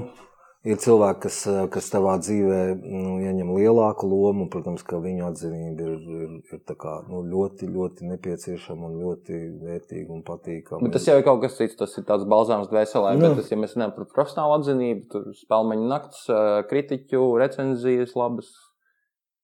ir 0.65 0.79
cilvēki, 0.81 1.21
kas, 1.27 1.39
kas 1.73 1.91
tavā 1.93 2.15
dzīvē 2.23 2.61
nu, 2.81 3.19
ieņem 3.23 3.53
lielāku 3.53 4.09
lomu. 4.09 4.49
Protams, 4.53 4.85
ka 4.87 4.99
viņu 5.03 5.27
atzinība 5.29 5.87
ir, 5.87 5.95
ir, 6.25 6.35
ir 6.57 6.77
kā, 6.81 6.97
nu, 7.11 7.21
ļoti, 7.29 7.69
ļoti 7.71 8.11
nepieciešama 8.11 8.89
un 8.89 8.99
ļoti 9.03 9.41
vērtīga 9.63 10.15
un 10.17 10.25
patīkama. 10.27 10.85
Bet 10.87 10.97
tas 10.97 11.09
jau 11.09 11.19
ir 11.21 11.27
kaut 11.27 11.43
kas 11.45 11.59
cits. 11.61 11.79
Tas 11.81 11.97
ir 12.01 12.09
tāds 12.09 12.27
balzāms 12.29 12.71
dvēselē. 12.73 13.15
Nu. 13.19 13.29
Bet, 13.29 13.43
tas, 13.43 13.53
ja 13.53 13.61
mēs 13.61 13.77
runājam 13.77 13.97
par 13.99 14.11
profesionālu 14.17 14.59
atzinību, 14.59 15.09
tur 15.13 15.33
spēļmeņa 15.45 15.91
nakts, 15.95 16.29
kritiķu, 16.73 17.25
recenzijas 17.45 18.17
labas, 18.19 18.53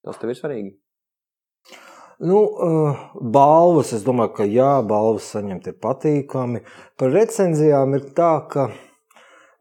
tas 0.07 0.21
tev 0.21 0.33
ir 0.33 0.41
svarīgi. 0.41 0.79
Nu, 2.21 2.41
balvas, 3.33 3.95
es 3.97 4.03
domāju, 4.05 4.35
ka 4.37 4.45
jā, 4.45 4.75
balvas 4.85 5.31
saņemt 5.33 5.71
ir 5.71 5.77
patīkami. 5.81 6.61
Par 7.01 7.14
recenzijām 7.14 7.97
ir 7.97 8.11
tā, 8.16 8.35
ka 8.53 8.66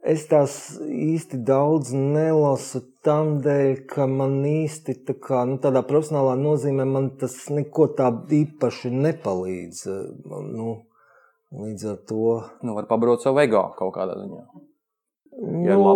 Es 0.10 0.24
tās 0.30 0.54
īsti 0.82 1.38
daudz 1.46 1.92
nelasu 1.94 2.82
tam 3.06 3.36
dēļ, 3.44 3.84
ka 3.92 4.08
man 4.10 4.40
īsti 4.48 4.96
tā 5.08 5.16
kā, 5.22 5.44
nu, 5.46 5.60
tādā 5.62 5.84
profesionālā 5.86 6.34
nozīmē 6.40 6.88
man 6.90 7.12
tas 7.22 7.36
neko 7.54 7.92
tā 7.98 8.10
īpaši 8.40 8.90
nepalīdz. 8.96 9.84
Nu, 10.50 10.72
līdz 11.54 11.86
ar 11.92 12.00
to. 12.10 12.40
Nu, 12.66 12.74
var 12.78 12.90
pabrot 12.90 13.26
savu 13.26 13.44
ego 13.44 13.68
kaut 13.78 13.94
kādā 14.00 14.18
ziņā. 14.18 14.42
Ja 15.68 15.78
nu, 15.78 15.94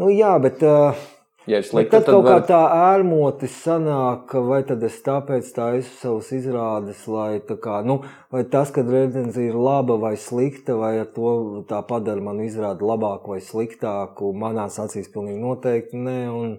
nu, 0.00 0.08
jā, 0.14 0.32
bet. 0.42 0.64
Uh, 0.64 1.04
Ja 1.46 1.58
ir 1.60 1.66
slikti, 1.66 1.90
tad, 1.92 2.06
tad 2.06 2.14
kaut 2.14 2.24
var... 2.24 2.40
kā 2.40 2.48
tā 2.48 2.60
ārmoti 2.94 3.48
sanāk, 3.52 4.32
vai 4.48 4.62
tad 4.64 4.82
es 4.86 4.96
tāpēc 5.04 5.50
taisu 5.52 5.90
savus 5.98 6.30
izrādes, 6.32 7.02
lai 7.10 7.42
tā 7.44 7.58
kā, 7.60 7.82
nu, 7.84 7.98
vai 8.32 8.46
tas, 8.48 8.72
kad 8.72 8.88
recenzija 8.88 9.52
ir 9.52 9.58
laba 9.60 9.98
vai 10.00 10.14
slikta, 10.20 10.78
vai 10.80 10.94
ar 11.02 11.10
to 11.12 11.34
tā 11.68 11.82
padara 11.84 12.24
manu 12.24 12.46
izrādi 12.48 12.88
labāku 12.88 13.34
vai 13.34 13.42
sliktāku, 13.44 14.32
manās 14.40 14.80
acīs 14.80 15.12
pilnīgi 15.12 15.42
noteikti 15.44 16.00
nē, 16.00 16.18
un, 16.32 16.58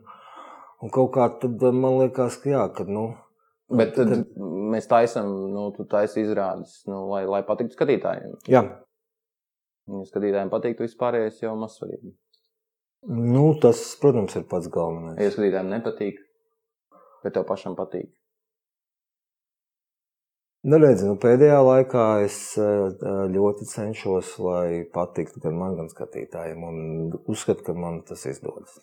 un 0.86 0.94
kaut 0.94 1.14
kā 1.18 1.32
tad 1.42 1.66
man 1.74 2.02
liekas, 2.04 2.38
ka 2.44 2.54
jā, 2.54 2.66
kad, 2.78 2.92
nu. 2.92 3.10
Bet 3.74 3.96
tad, 3.98 4.14
tad 4.14 4.48
mēs 4.76 4.86
taisam, 4.92 5.34
nu, 5.50 5.72
tu 5.74 5.90
taisi 5.90 6.22
izrādes, 6.28 6.84
nu, 6.86 7.08
lai, 7.10 7.26
lai 7.26 7.42
patiktu 7.48 7.74
skatītājiem. 7.74 8.38
Jā. 8.46 8.62
Ja 8.62 8.66
skatītājiem 9.86 10.50
patiktu 10.50 10.86
vispārējais 10.86 11.44
jau 11.44 11.54
mazsvarīgi. 11.62 12.14
Nu, 13.06 13.54
tas, 13.62 13.82
protams, 14.02 14.34
ir 14.38 14.48
pats 14.50 14.70
galvenais. 14.74 15.20
Ja 15.22 15.34
skatītājiem 15.34 15.70
nepatīk, 15.70 16.22
bet 17.22 17.36
tev 17.38 17.46
pašam 17.46 17.76
patīk. 17.78 18.10
Nu, 20.66 20.80
redz, 20.82 21.04
nu, 21.06 21.14
pēdējā 21.22 21.60
laikā 21.62 22.06
es 22.26 22.40
ļoti 22.58 23.68
cenšos, 23.70 24.32
lai 24.42 24.82
patiktu 24.94 25.44
gan 25.44 25.60
man, 25.60 25.76
gan 25.78 25.92
skatītājiem. 25.92 26.64
Un 26.66 27.20
uzskatu, 27.30 27.62
ka 27.68 27.76
man 27.78 28.00
tas 28.08 28.26
izdodas. 28.26 28.80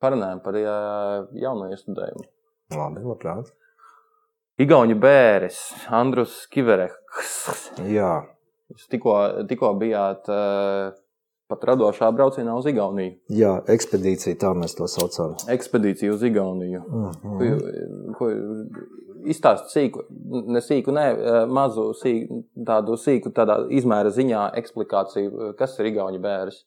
Parunājam 0.00 0.40
par 0.44 0.56
jauno 0.56 1.68
iestudējumu. 1.74 2.24
Labi, 2.72 3.04
labprāt. 3.04 3.52
Igaunijas 4.64 5.02
bērns, 5.02 5.60
Andrus 5.92 6.38
Kivereks. 6.48 7.34
Jā. 7.84 8.14
Jūs 8.72 8.88
tikko, 8.88 9.18
tikko 9.50 9.74
bijāt 9.76 10.32
uh, 10.32 10.96
pat 11.50 11.64
radošā 11.70 12.10
braucienā 12.14 12.54
uz 12.58 12.66
Igauniju. 12.70 13.16
Jā, 13.32 13.52
ekspedīcija, 13.72 14.38
tā 14.42 14.52
mēs 14.58 14.76
to 14.78 14.88
saucam. 14.90 15.36
Ekspedīcija 15.52 16.12
uz 16.14 16.22
Igauniju. 16.26 16.82
Uh 16.86 17.10
-huh. 17.22 18.14
ko, 18.18 18.30
ko, 18.30 18.30
izstāst 19.24 19.72
sīku, 19.74 20.04
ne 20.46 20.60
sīku, 20.60 20.94
ne 20.94 21.06
mazu, 21.46 21.90
sīku, 22.02 22.42
tādu 22.66 22.96
sīku, 23.00 23.32
tādā 23.34 23.58
izmēra 23.70 24.10
ziņā 24.14 24.50
eksplikāciju, 24.60 25.52
kas 25.58 25.78
ir 25.78 25.92
Igaunija 25.92 26.22
bērns. 26.22 26.64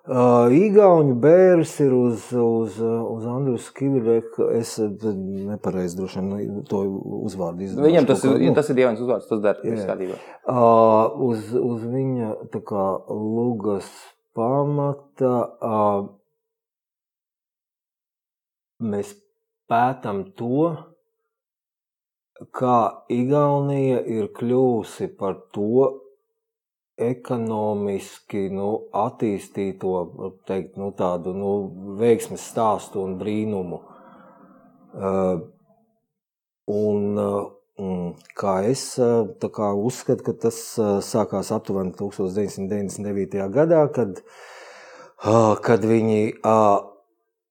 Uh, 0.00 0.48
Igaunijas 0.56 1.18
bērns 1.20 1.72
ir 1.84 1.92
uz, 1.92 2.22
uz, 2.32 2.78
uz 2.80 3.26
Andrija 3.28 3.60
Skavīreka. 3.60 4.46
Es 4.56 4.72
nepareizi 4.80 5.98
droši 5.98 6.22
vien 6.24 6.62
to 6.70 6.80
uzvārdu 7.28 7.66
izdarīju. 7.66 7.90
Viņam 7.90 8.08
tas, 8.08 8.24
ir, 8.24 8.38
nu, 8.40 8.54
tas 8.56 8.70
ir 8.72 8.78
dievains 8.80 9.02
uzvārds, 9.04 9.28
tas 9.28 9.60
viss 9.60 9.84
kārtībā. 9.84 10.16
Uh, 10.48 11.20
uz, 11.28 11.52
uz 11.52 11.84
viņa 11.84 12.32
kā 12.64 12.86
lugas 13.12 13.92
pamata 14.34 15.34
uh, 15.60 16.08
mēs 18.80 19.12
pētam 19.68 20.24
to, 20.38 20.70
kā 22.56 22.76
Igaunija 23.12 24.00
ir 24.08 24.30
kļuvusi 24.32 25.12
par 25.20 25.36
to 25.52 25.99
ekonomiski 27.00 28.48
nu, 28.54 28.68
attīstīto 28.96 29.94
teikt, 30.48 30.76
nu, 30.80 30.90
tādu 30.96 31.32
nu, 31.36 31.52
veiksmes 32.00 32.44
stāstu 32.52 33.02
un 33.04 33.16
brīnumu. 33.20 33.80
Uh, 34.90 35.42
un, 36.70 37.20
uh, 37.20 38.24
kā 38.38 38.56
es 38.68 38.82
uh, 39.00 39.28
kā 39.40 39.70
uzskatu, 39.78 40.26
ka 40.26 40.34
tas 40.46 40.58
sākās 41.06 41.52
aptuveni 41.54 41.94
1999. 41.98 43.46
gadā, 43.54 43.84
kad, 43.94 44.20
kad 45.64 45.86
viņi 45.86 46.34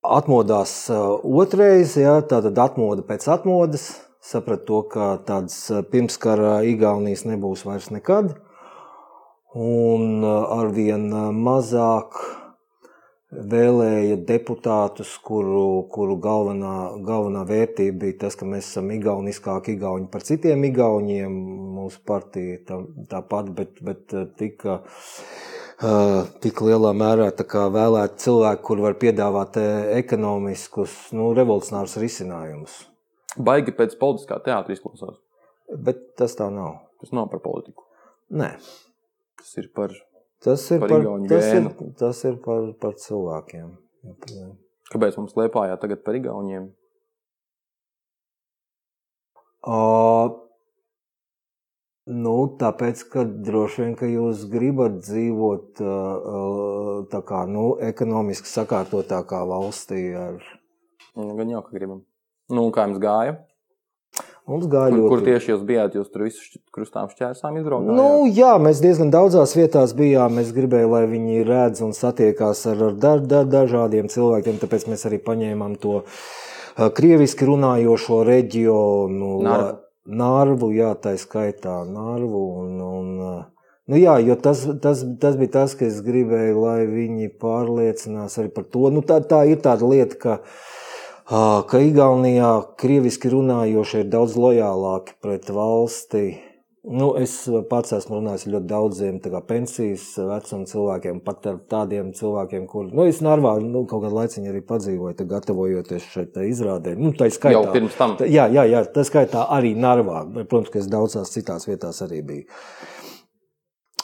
atmodās 0.00 0.74
otrreiz, 0.90 1.96
ja, 1.98 2.20
tātad 2.22 2.60
atmoda 2.62 3.02
pēc 3.08 3.26
atmodas, 3.32 3.88
saprata 4.20 4.66
to, 4.68 4.84
ka 4.92 5.10
tādas 5.26 5.58
pirmskara 5.90 6.60
Igaunijas 6.68 7.26
nebūs 7.26 7.64
vairs 7.66 7.90
nekad. 7.94 8.36
Uh, 8.36 8.49
un 9.54 10.22
uh, 10.22 10.52
arvien 10.60 11.08
uh, 11.10 11.30
mazāk 11.34 12.18
vēlēja 13.30 14.16
deputātus, 14.26 15.12
kuru, 15.22 15.84
kuru 15.90 16.16
galvenā, 16.22 16.74
galvenā 17.06 17.44
vērtība 17.46 17.98
bija 18.04 18.18
tas, 18.24 18.36
ka 18.38 18.46
mēs 18.46 18.72
esam 18.72 18.90
igauniskāki 18.94 19.76
igauni 19.76 20.10
par 20.10 20.26
citiem 20.26 20.66
igauniem. 20.66 21.36
Mūsu 21.76 22.02
partija 22.06 22.58
tā, 22.66 22.80
tāpat, 23.10 23.52
bet, 23.54 23.78
bet 23.86 24.16
uh, 24.18 24.26
tika 24.38 24.80
tik 26.44 26.60
lielā 26.60 26.90
mērā 26.92 27.30
vēlēt 27.72 28.18
cilvēku, 28.20 28.62
kur 28.66 28.82
var 28.84 28.98
piedāvāt 29.00 29.56
ekonomiskus, 29.96 30.92
nu, 31.16 31.30
revolucionārus 31.32 31.96
risinājumus. 32.02 32.74
Baigi 33.40 33.72
pēc 33.72 33.96
politiskā 33.96 34.36
teātra 34.44 34.76
izklausās. 34.76 35.16
Bet 35.70 36.02
tas 36.20 36.36
tā 36.36 36.50
nav. 36.52 36.82
Tas 37.00 37.14
nav 37.16 37.30
par 37.32 37.40
politiku. 37.40 37.86
Nē. 38.36 38.50
Tas 39.40 39.54
ir 39.56 39.70
par, 39.72 39.94
tas 40.44 40.66
ir 40.70 40.82
par, 40.82 40.92
par, 40.92 41.06
tas 41.30 41.46
ir, 41.54 41.70
tas 41.96 42.20
ir 42.28 42.36
par, 42.44 42.68
par 42.82 42.98
cilvēkiem. 43.00 43.72
Kāpēc 44.90 45.16
mums 45.16 45.34
liepājā 45.38 45.78
tagad 45.80 46.04
par 46.04 46.18
igauniem? 46.18 46.68
Uh, 49.60 50.32
nu, 52.08 52.36
tāpēc, 52.60 53.02
ka 53.12 53.24
droši 53.48 53.84
vien, 53.84 53.96
ka 53.96 54.08
jūs 54.08 54.46
gribat 54.52 55.00
dzīvot 55.02 55.82
uh, 55.84 57.04
tā 57.12 57.20
kā, 57.28 57.44
nu, 57.48 57.66
ekonomiski 57.90 58.48
sakārtotākā 58.48 59.42
valstī 59.48 60.06
ar... 60.16 60.40
Gan 61.16 61.52
jau, 61.52 61.60
ka 61.66 61.76
gribam. 61.76 62.04
Nu, 62.52 62.68
kā 62.74 62.88
jums 62.88 63.00
gāja? 63.02 63.36
Mums 64.50 64.66
gāja 64.66 64.90
ļoti. 64.96 65.10
Kur 65.12 65.20
tieši 65.22 65.52
jūs 65.52 65.60
bijāt? 65.66 65.94
Jūs 65.94 66.08
tur 66.10 66.24
visu 66.26 66.58
krustām 66.74 67.10
šķērsām 67.12 67.60
izbraukājāt? 67.60 67.94
Nu, 67.94 68.26
jā, 68.26 68.56
mēs 68.58 68.80
diezgan 68.82 69.12
daudzās 69.14 69.54
vietās 69.54 69.94
bijām. 69.94 70.40
Es 70.42 70.50
gribēju, 70.56 70.88
lai 70.90 71.04
viņi 71.10 71.44
redz 71.46 71.84
un 71.86 71.94
satiekās 71.94 72.64
ar, 72.72 72.82
ar 72.88 72.96
da, 72.98 73.12
da, 73.22 73.44
dažādiem 73.46 74.10
cilvēkiem, 74.10 74.58
tāpēc 74.58 74.88
mēs 74.90 75.06
arī 75.06 75.20
paņēmām 75.22 75.76
to 75.84 76.00
uh, 76.00 76.88
krieviski 76.96 77.46
runājošo 77.46 78.24
reģionu. 78.26 79.36
Narvu. 79.46 79.78
Narvu, 80.10 80.72
jā, 80.74 80.90
tā 80.98 81.14
skaitā 81.20 81.76
Narvu. 81.86 82.42
Un, 82.64 82.74
un, 82.82 83.12
nu, 83.86 84.00
jā, 84.00 84.16
jo 84.26 84.34
tas, 84.34 84.64
tas, 84.82 85.04
tas 85.22 85.38
bija 85.38 85.54
tas, 85.60 85.76
ka 85.78 85.86
es 85.86 86.00
gribēju, 86.02 86.58
lai 86.64 86.80
viņi 86.90 87.30
pārliecinās 87.38 88.40
arī 88.42 88.50
par 88.56 88.66
to. 88.66 88.88
Nu, 88.90 89.04
tā, 89.06 89.20
tā 89.22 89.44
ir 89.52 89.62
tāda 89.62 89.86
lieta, 89.94 90.18
ka 90.18 90.38
ka 91.30 91.78
Igaunijā 91.78 92.52
krieviski 92.80 93.30
runājošie 93.30 94.00
ir 94.02 94.08
daudz 94.10 94.32
lojālāki 94.34 95.14
pret 95.22 95.50
valsti. 95.54 96.22
Nu, 96.90 97.12
es 97.20 97.34
pats 97.68 97.92
esmu 97.92 98.16
runājis 98.16 98.48
ļoti 98.50 98.66
daudziem 98.66 99.18
pensijas 99.46 100.06
vecuma 100.16 100.66
cilvēkiem, 100.66 101.20
pat 101.22 101.46
ar 101.46 101.58
tādiem 101.70 102.08
cilvēkiem, 102.16 102.64
kuriem 102.66 102.96
nu, 102.96 103.04
es 103.06 103.20
Narvā 103.22 103.52
nu, 103.62 103.84
kaut 103.86 104.02
kādu 104.02 104.16
laiciņu 104.16 104.50
arī 104.50 104.62
padzīvoju, 104.66 105.26
gatavojoties 105.28 106.08
šai 106.10 106.24
izrādē. 106.48 106.96
Nu, 106.98 107.12
tā 107.12 107.28
skaitā, 107.30 107.52
Jau 107.60 107.76
pirms 107.76 107.94
tam. 108.00 108.16
Tā, 108.18 108.26
jā, 108.26 108.48
jā, 108.50 108.64
jā, 108.72 108.80
tā 108.90 109.04
skaitā 109.06 109.44
arī 109.54 109.76
Narvā. 109.78 110.24
Protams, 110.40 110.72
ka 110.72 110.80
es 110.80 110.88
daudzās 110.90 111.30
citās 111.36 111.68
vietās 111.68 112.00
arī 112.08 112.24
biju. 112.26 112.48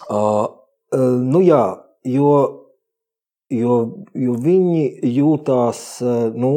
Uh, 0.07 0.45
uh, 0.95 1.18
nu 1.27 1.43
jā, 1.43 1.64
jo 2.07 2.37
jo, 3.51 3.76
jo 4.14 4.34
viņi 4.42 4.84
jūtās 5.16 5.82
nu, 6.34 6.53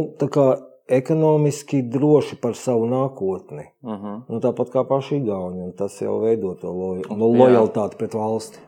ekonomiski 0.89 1.83
droši 1.85 2.39
par 2.41 2.55
savu 2.57 2.87
nākotni. 2.89 3.69
Uh 3.83 3.91
mhm. 3.91 4.05
-huh. 4.05 4.21
nu, 4.29 4.39
tāpat 4.39 4.71
kā 4.73 4.87
paši 4.87 5.17
Igauni. 5.17 5.71
Tas 5.77 6.01
jau 6.01 6.19
veido 6.19 6.55
to 6.55 6.71
loja, 6.71 7.03
no 7.09 7.15
nu, 7.15 7.33
lojalitāti 7.37 7.97
pret 7.97 8.13
valsti. 8.13 8.59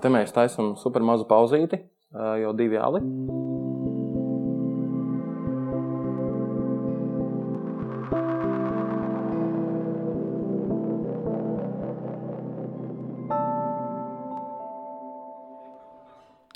Te 0.00 0.08
mēs 0.08 0.32
taisām 0.32 0.76
super 0.76 1.02
mazu 1.02 1.24
pauzīti, 1.24 1.78
jau 2.42 2.52
divi 2.52 2.76
ali. 2.76 3.00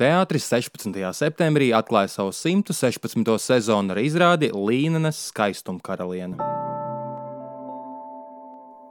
Teātris 0.01 0.47
16. 0.49 0.95
septembrī 1.13 1.67
atklāja 1.77 2.09
savu 2.09 2.31
116. 2.33 3.35
sezonu 3.37 3.93
ar 3.93 3.99
izrādi 4.01 4.49
Līnenes 4.49 5.19
skaistumkaraliene. 5.29 6.39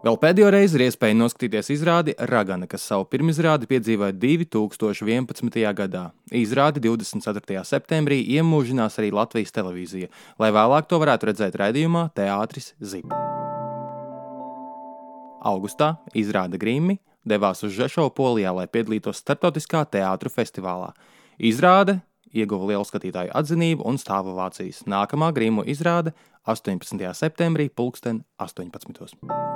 Vēl 0.05 0.20
pēdējo 0.22 0.51
reizi 0.53 0.78
ir 0.78 0.84
iespēja 0.86 1.18
noskatīties 1.18 1.74
izrādi 1.74 2.14
Ragana, 2.30 2.70
kas 2.70 2.86
savu 2.91 3.07
pirmizrādi 3.10 3.66
piedzīvoja 3.74 4.14
2011. 4.22 5.66
gadā. 5.82 6.05
Izrādi 6.30 6.86
24. 6.86 7.66
septembrī 7.66 8.22
iemūžinās 8.38 9.01
arī 9.01 9.10
Latvijas 9.10 9.57
televīzija, 9.57 10.14
lai 10.38 10.53
vēlāk 10.53 10.93
to 10.93 11.01
varētu 11.01 11.34
redzēt 11.34 11.57
raidījumā 11.57 12.12
Teātris 12.14 12.76
Zip. 12.86 13.10
Augustā 15.41 15.95
izrāda 16.14 16.62
Grīmi 16.62 16.99
devās 17.26 17.63
uz 17.63 17.74
Žešovu 17.76 18.13
Polijā, 18.15 18.53
lai 18.55 18.67
piedalītos 18.67 19.22
starptautiskā 19.24 19.86
teātru 19.91 20.32
festivālā. 20.34 20.93
Izrāde 21.39 21.99
ieguva 22.34 22.72
lielu 22.72 22.86
skatītāju 22.86 23.34
atzinību 23.36 23.86
un 23.89 23.97
stāva 24.01 24.36
Vācijas. 24.38 24.84
Nākamā 24.89 25.32
grīmu 25.36 25.65
izrāde 25.70 26.13
18. 26.45 27.13
septembrī, 27.17 27.70
2018. 27.74 29.49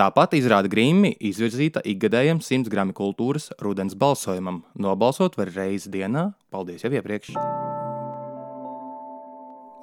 Tāpat 0.00 0.36
izrāda 0.38 0.70
Grīmi 0.70 1.10
izvirzīta 1.28 1.82
ikgadējam 1.84 2.38
100 2.40 2.70
gramu 2.72 2.94
kultūras 2.96 3.50
rudens 3.60 3.96
balsojumam. 3.98 4.62
Nobalsot 4.78 5.34
var 5.36 5.50
reizi 5.52 5.90
dienā, 5.92 6.30
paldies 6.48 6.86
jau 6.86 6.92
iepriekš. 6.94 7.34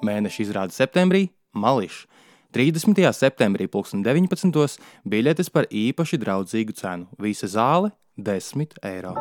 Mēneša 0.08 0.42
izrāde 0.42 0.74
septembrī- 0.74 1.28
Mališs. 1.62 2.06
30. 2.48 2.96
septembrī 3.12 3.66
2019. 3.68 4.78
biļetes 5.04 5.50
par 5.52 5.66
īpaši 5.68 6.16
draudzīgu 6.16 6.72
cenu. 6.72 7.04
Visa 7.20 7.46
zāle- 7.46 7.92
10 8.16 8.72
eiro. 8.82 9.12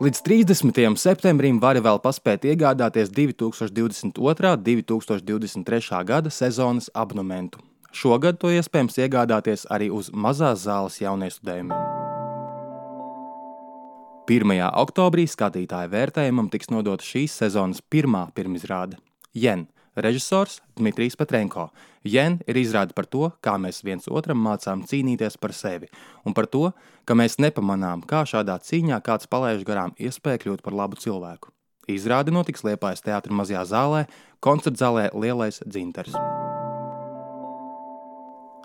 Līdz 0.00 0.22
30. 0.22 0.96
septembrim 0.96 1.60
vari 1.60 1.80
vēl 1.80 2.00
paspēt 2.00 2.48
iegādāties 2.48 3.10
2022. 3.12 4.54
un 4.56 4.62
2023. 4.64 6.04
gada 6.04 6.30
sezonas 6.30 6.88
abonementu. 6.94 7.58
Šogad 7.92 8.38
to 8.38 8.48
iespējams 8.48 8.96
iegādāties 8.96 9.66
arī 9.70 9.90
uz 9.90 10.10
mazās 10.10 10.64
zāles 10.64 10.98
jauniestudējumiem. 11.00 11.94
1. 14.26 14.70
oktobrī 14.72 15.26
skatītāju 15.28 15.90
vērtējumam 15.90 16.50
tiks 16.50 16.70
nodota 16.70 17.04
šīs 17.04 17.28
sezonas 17.28 17.80
pirmā 17.82 18.32
pirmizrāde- 18.32 18.96
Jen 19.34 19.68
Režisors 19.96 20.60
Dmitrijs 20.76 21.16
Petrenko. 21.16 21.70
Jen 22.04 22.44
ir 22.44 22.60
izrāde 22.60 22.92
par 22.92 23.08
to, 23.08 23.32
kā 23.40 23.56
mēs 23.56 23.80
viens 23.80 24.04
otram 24.12 24.36
mācām 24.44 24.84
cīnīties 24.84 25.40
par 25.40 25.56
sevi, 25.56 25.88
un 26.28 26.36
par 26.36 26.44
to, 26.52 26.68
ka 27.08 27.16
mēs 27.16 27.40
nepamanām, 27.40 28.04
kā 28.04 28.20
šādā 28.28 28.60
cīņā 28.60 29.00
kāds 29.06 29.24
palaiž 29.32 29.64
garām 29.64 29.96
iespēju 29.96 30.42
kļūt 30.42 30.60
par 30.66 30.76
labu 30.76 31.00
cilvēku. 31.00 31.48
Izrāde 31.88 32.28
notiks 32.34 32.60
Liepājas 32.66 33.00
teātra 33.06 33.32
mazajā 33.32 33.62
zālē, 33.70 34.02
koncerta 34.44 34.84
zālē 34.84 35.06
Lielais 35.16 35.62
dzintars. 35.64 36.12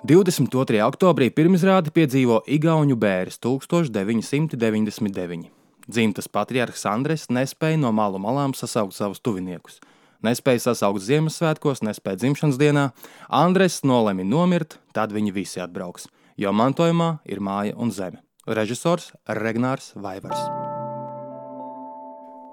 22. 0.04 0.84
oktobrī 0.84 1.32
pirmizrādi 1.32 1.96
piedzīvo 1.96 2.44
Igaunu 2.50 2.98
bērns 3.00 3.40
1999. 3.40 5.48
Dzimtas 5.88 6.28
patriarhs 6.28 6.86
Andres 6.90 7.30
nespēja 7.32 7.80
no 7.80 7.92
malu 7.96 8.20
malām 8.20 8.52
sasaukt 8.58 8.98
savus 8.98 9.24
tuviniekus– 9.24 9.80
Nespēja 10.22 10.68
sasaukt 10.68 11.02
Ziemassvētkos, 11.02 11.82
nespēja 11.82 12.20
dzimšanas 12.22 12.60
dienā. 12.62 12.90
Andrēs 13.34 13.82
nolēma 13.88 14.26
nomirt, 14.28 14.78
tad 14.94 15.14
viņi 15.16 15.34
visi 15.34 15.62
atbrauks, 15.64 16.06
jo 16.38 16.54
mantojumā 16.54 17.16
ir 17.26 17.42
māja 17.42 17.74
un 17.78 17.90
zeme. 17.90 18.22
Režisors 18.46 19.12
Regnārs 19.26 19.94
Vaivars. 19.96 20.42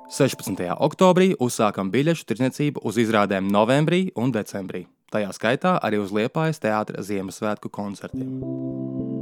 16. 0.09 0.65
oktobrī 0.81 1.35
uzsākam 1.37 1.93
biļešu 1.93 2.25
tirdzniecību 2.31 2.81
uz 2.89 2.97
izrādēm 3.05 3.51
novembrī 3.53 4.09
un 4.17 4.33
decembrī. 4.33 4.87
tajā 5.13 5.33
skaitā 5.33 5.79
arī 5.81 6.01
uz 6.01 6.13
Liepājas 6.13 6.61
teātra 6.61 7.03
Ziemassvētku 7.03 7.71
koncertiem. 7.73 9.18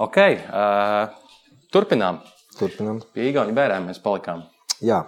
Ok, 0.00 0.16
uh, 0.16 1.10
turpinām. 1.74 2.22
Turpinām. 2.56 3.02
Pie 3.12 3.26
Igaunijas 3.28 3.56
bērniem 3.58 3.90
mēs 3.90 4.00
palikām. 4.00 4.46
Jā, 4.84 5.02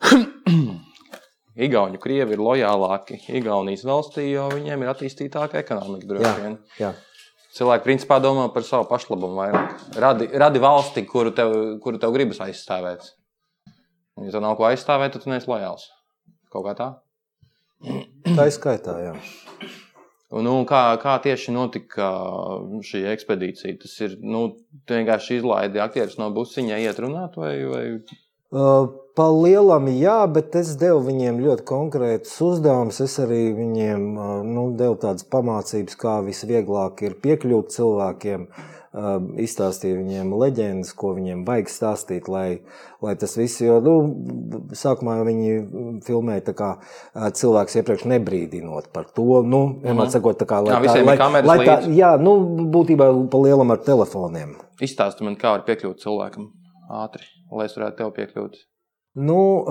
Igauni, 1.66 1.98
krievi 2.00 2.36
ir 2.36 2.40
lojālāki 2.42 3.18
Igaunijas 3.34 3.82
valstī, 3.88 4.28
jo 4.30 4.46
viņiem 4.52 4.84
ir 4.84 4.92
attīstītāka 4.92 5.58
ekonomika. 5.60 6.06
droši 6.12 6.34
vien. 6.44 6.56
jā. 6.78 6.94
Cilvēki 7.58 7.84
principā 7.88 8.20
domā 8.22 8.44
par 8.54 8.62
savu 8.62 8.86
pašlabumu 8.86 9.40
vairāk. 9.40 9.72
Radi, 9.98 10.28
radi 10.38 10.60
valsti, 10.62 11.02
kuru 11.08 11.32
tev, 11.34 11.54
kuru 11.82 11.98
tev 11.98 12.12
gribas 12.14 12.38
aizstāvēt. 12.44 13.08
Ja 14.22 14.30
tev 14.30 14.44
nav 14.44 14.54
ko 14.60 14.68
aizstāvēt, 14.68 15.16
tad 15.16 15.24
tu 15.24 15.32
neesi 15.32 15.50
lojāls. 15.50 15.88
Kaut 16.52 16.68
kā 16.68 16.76
tā. 16.78 16.88
tā 18.28 18.46
ir 18.46 18.54
skaitā. 18.54 18.94
Jā. 19.02 19.16
Un, 20.28 20.44
nu, 20.44 20.54
kā, 20.68 20.82
kā 21.00 21.16
tieši 21.24 21.54
notika 21.56 22.08
šī 22.84 23.06
ekspedīcija? 23.14 23.78
Tas 23.80 23.94
ir 24.04 24.18
nu, 24.20 24.44
vienkārši 24.90 25.40
izlaidi 25.40 25.80
aktierus 25.80 26.18
no 26.20 26.28
busiņa, 26.36 26.80
iet 26.84 27.04
runāt, 27.04 27.38
vai, 27.40 27.54
vai 27.68 27.84
Uh, 28.48 28.88
Pa 29.18 29.26
lielam, 29.34 29.88
jā, 29.98 30.20
bet 30.30 30.54
es 30.56 30.68
devu 30.78 31.00
viņiem 31.08 31.40
ļoti 31.42 31.64
konkrētus 31.66 32.36
uzdevumus. 32.46 33.00
Es 33.02 33.16
arī 33.18 33.40
viņiem 33.56 34.04
uh, 34.14 34.28
nu, 34.46 34.68
devu 34.78 34.94
tādas 35.02 35.26
pamācības, 35.26 35.98
kā 35.98 36.14
visvieglāk 36.22 37.02
ir 37.02 37.16
piekļūt 37.24 37.74
cilvēkiem. 37.74 38.46
Uh, 38.46 38.77
izstāstīju 39.38 40.00
viņiem 40.00 40.32
leģendas, 40.40 40.92
ko 40.98 41.12
viņiem 41.16 41.44
vajag 41.46 41.70
stāstīt, 41.72 42.28
lai, 42.32 42.60
lai 43.04 43.14
tas 43.20 43.36
viss, 43.38 43.60
jo 43.62 43.78
nu, 43.84 43.94
sākumā 44.76 45.18
viņi 45.28 45.58
filmēja 46.06 46.46
tā 46.50 46.54
kā 46.58 46.70
uh, 46.78 47.28
cilvēks 47.34 47.78
iepriekš 47.80 48.06
nebrīdinot 48.10 48.90
par 48.94 49.10
to, 49.14 49.42
nu, 49.46 49.62
vienmēr 49.84 50.10
sakot, 50.14 50.38
tā 50.40 50.48
kā, 50.48 50.62
lai 50.64 50.76
Jā, 50.76 50.96
ir 51.00 51.08
lai, 51.08 51.44
lai 51.46 51.58
tā, 51.62 51.76
jā, 51.94 52.14
nu, 52.22 52.38
būtībā 52.74 53.10
pa 53.32 53.42
lielam 53.44 53.74
ar 53.74 53.84
telefoniem. 53.86 54.56
izstāsti 54.82 55.26
man, 55.26 55.38
kā 55.38 55.54
var 55.56 55.66
piekļūt 55.68 56.02
cilvēkam 56.04 56.50
ātri, 57.04 57.28
lai 57.52 57.68
es 57.68 57.76
varētu 57.78 58.02
tev 58.02 58.14
piekļūt. 58.18 58.58
Nu, 59.16 59.64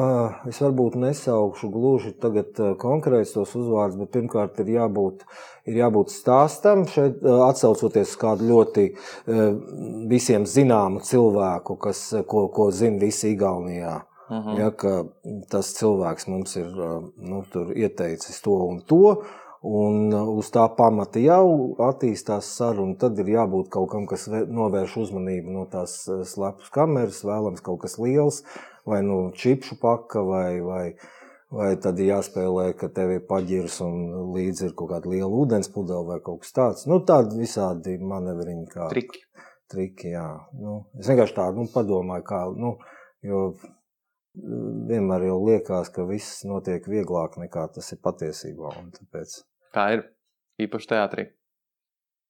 es 0.49 0.57
varbūt 0.59 0.97
nesaukšu 0.99 1.69
gluži 1.71 2.11
tagad 2.19 2.57
uh, 2.59 2.73
konkrēts 2.79 3.35
tos 3.35 3.53
uzvārdus, 3.55 3.99
bet 4.01 4.11
pirmkārt 4.15 4.57
ir 4.63 4.73
jābūt, 4.73 5.23
ir 5.69 5.77
jābūt 5.77 6.11
stāstam. 6.11 6.83
Šeit 6.89 7.21
atsaucoties 7.21 8.11
uz 8.11 8.19
kādu 8.19 8.49
ļoti 8.49 8.88
visiem 10.09 10.47
zināmu 10.49 11.03
cilvēku, 11.05 11.77
kas, 11.79 12.03
ko, 12.27 12.47
ko 12.51 12.71
zina 12.75 12.99
visi 13.05 13.35
Igaunijā. 13.35 14.01
Uh 14.27 14.43
-huh. 14.43 14.59
ja, 14.59 14.71
tas 15.49 15.73
cilvēks 15.77 16.27
mums 16.27 16.55
ir 16.55 16.67
nu, 17.17 17.43
ieteicis 17.75 18.41
to 18.41 18.51
un 18.51 18.81
to. 18.81 19.23
Un 19.61 20.13
uz 20.13 20.51
tā 20.53 20.67
pamata 20.77 21.19
jau 21.19 21.75
attīstās 21.81 22.45
saruna. 22.57 22.95
Tad 22.95 23.19
ir 23.19 23.25
jābūt 23.25 23.69
kaut 23.69 23.89
kam, 23.91 24.05
kas 24.05 24.27
novērš 24.27 24.97
uzmanību 24.97 25.51
no 25.51 25.65
tās 25.65 26.09
slepnas 26.23 26.69
kameras, 26.69 27.23
vēlams 27.23 27.61
kaut 27.61 27.81
kas 27.81 27.97
liels, 27.97 28.43
vai 28.88 29.03
nu 29.05 29.19
čipšu 29.35 29.77
paka, 29.81 30.23
vai, 30.25 30.59
vai, 30.63 30.83
vai 31.53 31.69
tad 31.83 31.99
jāspēlē, 32.01 32.69
ka 32.79 32.89
tev 32.93 33.13
ir 33.17 33.23
paģirs 33.29 33.79
un 33.85 33.97
līdzi 34.35 34.69
ir 34.69 34.75
kaut 34.79 34.93
kāda 34.93 35.11
liela 35.11 35.31
ūdens 35.43 35.71
pudele 35.73 36.07
vai 36.07 36.19
kaut 36.23 36.43
kas 36.45 36.55
tāds. 36.55 36.85
Nu, 36.89 37.01
tādi 37.07 37.39
visādi 37.41 37.97
manevriņi 37.99 38.67
kā 38.71 38.89
Triki. 38.93 39.23
triki 39.71 40.13
jā. 40.15 40.27
Nu, 40.59 40.79
es 40.99 41.11
vienkārši 41.11 41.38
tādu 41.39 41.65
nu, 41.65 41.71
padomāju, 41.73 42.27
kā, 42.27 42.43
nu, 42.55 42.77
jo 43.27 43.49
vienmēr 44.88 45.27
jau 45.29 45.38
liekas, 45.45 45.91
ka 45.93 46.05
viss 46.07 46.43
notiek 46.47 46.85
vieglāk 46.88 47.39
nekā 47.41 47.67
tas 47.75 47.91
ir 47.93 48.01
patiesībā. 48.03 48.75
Tāpēc 48.99 49.41
Tā 49.75 49.89
ir 49.95 50.07
īpaši 50.63 50.89
teātrī. 50.93 51.27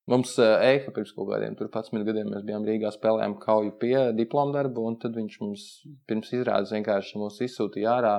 Mums 0.08 0.38
Eifa 0.40 0.94
pirms 0.96 1.12
kaut 1.12 1.28
kādiem 1.34 1.58
11 1.60 2.06
gadiem 2.08 2.30
mēs 2.32 2.46
bijām 2.48 2.64
Rīgā, 2.68 2.94
spēlējām 2.96 3.34
kauju 3.42 3.74
pie 3.82 3.96
diplomu 4.16 4.56
darbu, 4.56 4.86
un 4.88 4.96
tad 5.02 5.18
viņš 5.20 5.34
mums 5.42 5.66
pirms 6.08 6.32
izrādes 6.32 6.72
vienkārši 6.72 7.20
mūs 7.20 7.42
izsūtīja 7.44 7.98
ārā 7.98 8.14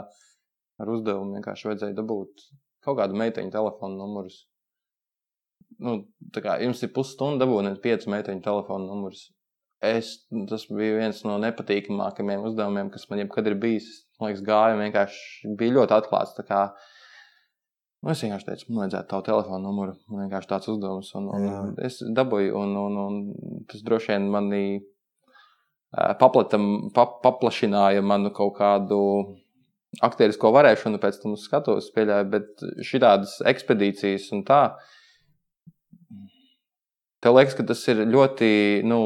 ar 0.83 0.93
uzdevumu. 0.93 1.39
Vienkārši 1.39 1.71
vajadzēja 1.71 1.97
dabūt 1.97 2.45
kaut 2.85 2.99
kādu 3.01 3.17
meiteņu 3.17 3.55
telefonu 3.55 3.97
numurus. 4.03 4.43
Nu, 5.81 6.03
tā 6.35 6.43
kā 6.45 6.59
jums 6.61 6.83
ir 6.85 6.93
pusstunda 6.93 7.47
dabūt 7.47 7.81
piecu 7.85 8.13
meiteņu 8.13 8.45
telefonu 8.45 8.91
numurus. 8.91 9.25
Es, 9.81 10.13
tas 10.51 10.65
bija 10.69 10.99
viens 10.99 11.21
no 11.25 11.37
nepatīkamākajiem 11.41 12.45
uzdevumiem, 12.51 12.89
kas 12.91 13.07
man 13.09 13.23
jebkad 13.23 13.49
ir 13.49 13.57
bijis. 13.63 13.89
Man 14.19 14.33
liekas, 14.33 14.45
gāja 14.45 14.77
vienkārši 14.77 15.53
bija 15.57 15.77
ļoti 15.77 15.95
atklāts. 15.95 16.35
Nu, 17.99 18.13
es 18.13 18.21
vienkārši 18.23 18.47
teicu, 18.47 18.69
man 18.71 18.85
vajadzētu 18.85 19.11
tavu 19.11 19.25
telefonu 19.27 19.65
numuru. 19.65 19.97
Man 20.07 20.27
vienkārši 20.27 20.51
tāds 20.53 20.71
uzdevums. 20.71 21.11
Un, 21.19 21.27
un 21.35 21.47
Jā. 21.49 21.59
es 21.89 21.99
dabūju, 22.15 22.55
un, 22.61 22.77
un, 22.79 22.99
un 23.03 23.67
tas 23.71 23.83
droši 23.87 24.13
vien 24.15 24.29
manī 24.31 24.63
paplatam, 26.21 26.93
pa, 26.95 27.09
paplašināja 27.25 28.05
manu 28.05 28.31
kaut 28.37 28.55
kādu 28.61 29.01
aktierisko 30.05 30.53
varēšanu 30.55 31.01
pēc 31.03 31.19
tam 31.23 31.35
uz 31.35 31.47
skatuves 31.49 31.91
pieļāju, 31.95 32.31
bet 32.31 32.65
šādas 32.87 33.39
ekspedīcijas 33.49 34.31
un 34.37 34.45
tā. 34.47 34.63
Tev 37.25 37.35
liekas, 37.35 37.57
ka 37.59 37.67
tas 37.67 37.81
ir 37.91 38.05
ļoti, 38.07 38.51
nu, 38.87 39.01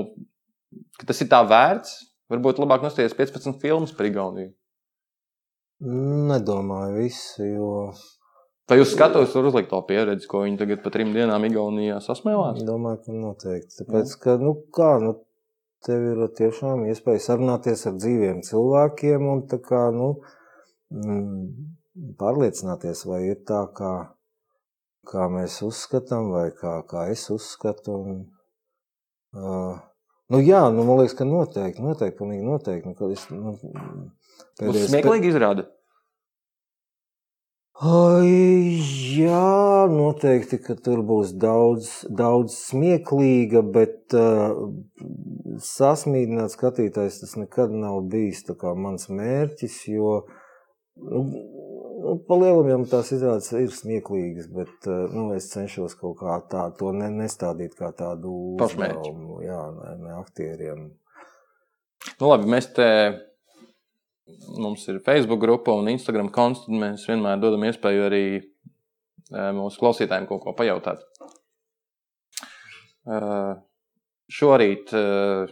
ka 1.00 1.08
tas 1.08 1.22
ir 1.24 1.30
tā 1.32 1.40
vērts. 1.48 2.00
Varbūt 2.32 2.60
labāk 2.60 2.84
nostāties 2.84 3.16
15 3.16 3.60
filmas 3.60 3.92
par 3.96 4.08
Igauniju. 4.08 4.52
nedomāju 6.28 7.00
visu, 7.00 7.44
jo 7.44 7.70
Vai 8.72 8.78
jūs 8.78 8.94
skatos, 8.94 9.34
var 9.36 9.46
uzlikt 9.50 9.68
to 9.68 9.78
pieredzi, 9.84 10.24
ko 10.30 10.46
viņi 10.46 10.56
tagad 10.62 10.80
pa 10.80 10.88
trim 10.94 11.10
dienām 11.12 11.44
Igaunijā 11.44 11.98
sasmēlās? 12.00 12.62
Domāju, 12.64 13.02
ka 13.04 13.12
noteikti. 13.12 13.74
Tāpēc, 13.82 14.14
ka, 14.22 14.36
nu, 14.40 14.54
kā, 14.72 14.94
nu, 15.02 15.10
tev 15.84 16.06
ir 16.14 16.22
tiešām 16.38 16.86
iespēja 16.88 17.20
sarunāties 17.26 17.84
ar 17.90 17.98
dzīviem 17.98 18.40
cilvēkiem 18.46 19.26
un 19.28 19.42
tā 19.50 19.58
kā, 19.66 19.82
nu, 19.92 20.08
mm, 20.88 22.14
pārliecināties, 22.22 23.04
vai 23.10 23.20
ir 23.26 23.42
tā, 23.44 23.60
kā, 23.76 23.92
kā 25.12 25.28
mēs 25.36 25.58
uzskatām, 25.68 26.32
vai 26.32 26.46
kā, 26.56 26.78
kā 26.88 27.04
es 27.12 27.26
uzskatu. 27.34 27.98
Un, 28.00 28.24
uh, 29.36 29.84
nu, 30.32 30.40
jā, 30.40 30.64
nu, 30.72 30.88
man 30.88 31.02
liekas, 31.02 31.18
ka 31.20 31.28
noteikti, 31.28 31.84
noteikti, 31.84 32.22
pilnīgi 32.24 32.48
noteikti. 32.48 32.96
Nu, 32.96 33.12
es, 33.12 33.28
nu, 33.36 33.58
pēdējais- 34.56 34.88
smieklīgi 34.94 35.34
izrāda. 35.34 35.68
Ai, 37.82 38.78
jā, 39.18 39.86
noteikti, 39.90 40.60
ka 40.62 40.76
tur 40.78 41.00
būs 41.02 41.32
daudz, 41.42 41.88
daudz 42.06 42.54
smieklīga, 42.68 43.64
bet 43.74 44.14
uh, 44.14 44.68
sasmīdināt 45.58 46.54
skatītājs 46.54 47.18
tas 47.24 47.34
nekad 47.40 47.74
nav 47.74 48.04
bijis 48.12 48.44
mans 48.78 49.08
mērķis, 49.10 49.80
jo 49.90 50.12
nu, 50.94 51.24
nu, 52.04 52.14
pa 52.28 52.38
lielam 52.38 52.70
jau 52.70 52.78
tās 52.94 53.10
izrādes 53.16 53.50
ir 53.58 53.74
smieklīgas, 53.74 54.46
bet 54.54 54.86
uh, 54.86 55.10
nu, 55.10 55.32
es 55.34 55.50
cenšos 55.50 55.98
kaut 55.98 56.20
kā 56.22 56.38
tā, 56.54 56.68
to 56.78 56.94
ne, 56.94 57.10
nestādīt 57.10 57.74
kā 57.74 57.90
tādu 57.90 58.54
uzdevumu, 58.62 59.42
jā, 59.42 59.58
ne, 59.80 59.98
ne 60.06 60.16
aktieriem. 60.20 60.86
Nu, 62.20 62.30
labi, 62.30 62.46
mēs 62.54 62.70
te. 62.78 62.88
Mums 64.26 64.86
ir 64.88 65.00
Facebook 65.02 65.40
grupa 65.40 65.74
un 65.74 65.88
Instagram 65.90 66.30
konts. 66.32 66.64
tad 66.66 66.78
Mēs 66.78 67.06
vienmēr 67.10 67.40
dodam 67.42 67.64
iespēju 67.66 68.06
arī 68.06 68.24
eh, 68.38 69.50
mūsu 69.56 69.80
klausītājiem 69.82 70.28
kaut 70.30 70.44
ko 70.44 70.54
pajautāt. 70.58 71.02
Eh, 73.10 73.52
Šorīt, 74.32 74.92
eh, 74.96 75.50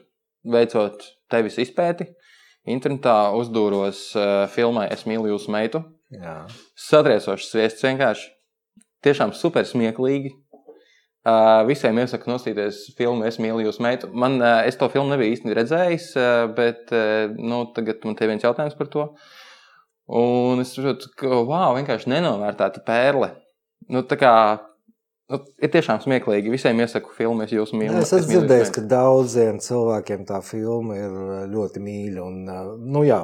veicot 0.55 1.03
tevis 1.31 1.59
izpēti, 1.61 2.07
internetā 2.71 3.35
uzdūros 3.37 4.05
filmai 4.55 4.87
Es 4.95 5.05
mīlu 5.09 5.35
jūsu 5.35 5.53
meitu. 5.53 5.83
Jā. 6.15 6.47
Satriecošs 6.79 7.51
sviests 7.51 7.85
vienkārši. 7.85 8.31
Tiešām 9.05 9.35
super 9.37 9.67
smieklīgi. 9.67 10.33
Uh, 11.21 11.67
visiem 11.69 11.99
iesaku 12.01 12.31
nostīties 12.31 12.95
filmu 12.97 13.27
Es 13.29 13.37
mīlu 13.37 13.61
jūsu 13.67 13.83
meitu. 13.85 14.09
Man, 14.17 14.39
uh, 14.41 14.63
es 14.65 14.79
to 14.81 14.87
filmu 14.89 15.13
nebiju 15.13 15.35
īsti 15.35 15.53
redzējis, 15.59 16.07
uh, 16.17 16.47
bet 16.57 16.89
nu, 17.37 17.67
tagad 17.77 18.07
man 18.09 18.17
te 18.17 18.29
viens 18.31 18.47
jautājums 18.47 18.79
par 18.79 18.89
to. 18.89 19.05
Un 20.11 20.63
es 20.63 20.73
saprotu, 20.73 21.11
ka 21.21 21.43
wow, 21.45 21.75
vienkārši 21.77 22.09
nenovērtēta 22.15 22.81
pērle. 22.87 23.35
Nu, 23.93 24.01
tā 24.09 24.17
kā, 24.17 24.33
nu, 25.29 25.43
ir 25.61 25.71
tiešām 25.75 26.01
smieklīgi. 26.01 26.55
Visiem 26.57 26.81
iesaku 26.81 27.13
filmu 27.15 27.45
Es 27.45 27.53
jūsu 27.53 27.77
mīlu. 27.77 28.01
Es 28.01 28.15
esmu 28.17 28.39
dzirdējis, 28.39 28.73
ka 28.79 28.87
daudziem 28.89 29.61
cilvēkiem 29.61 30.25
tā 30.25 30.41
filma 30.47 30.97
ir 30.99 31.21
ļoti 31.53 31.85
mīļa. 31.85 32.25
Un, 32.25 32.81
nu, 32.97 33.05
jā, 33.05 33.21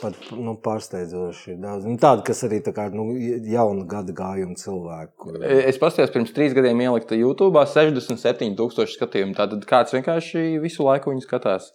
pat 0.00 0.16
nu, 0.34 0.54
pārsteidzoši 0.64 1.56
daudz. 1.60 1.86
Nu, 1.88 1.96
tādi, 2.00 2.24
kas 2.26 2.42
arī 2.46 2.60
tā 2.64 2.72
kā, 2.76 2.88
nu, 2.94 3.12
jaunu 3.50 3.86
gada 3.88 4.14
gājumu 4.16 4.56
cilvēku. 4.60 5.36
Es 5.46 5.80
paskatījos, 5.80 6.12
pirms 6.14 6.34
trīs 6.36 6.56
gadiem 6.56 6.82
ielikta 6.84 7.18
YouTube 7.18 7.60
67,000 7.60 8.96
skatījumu. 8.96 9.36
Tātad 9.38 9.64
kāds 9.68 9.96
vienkārši 9.96 10.60
visu 10.62 10.86
laiku 10.86 11.12
viņu 11.12 11.26
skatās. 11.26 11.70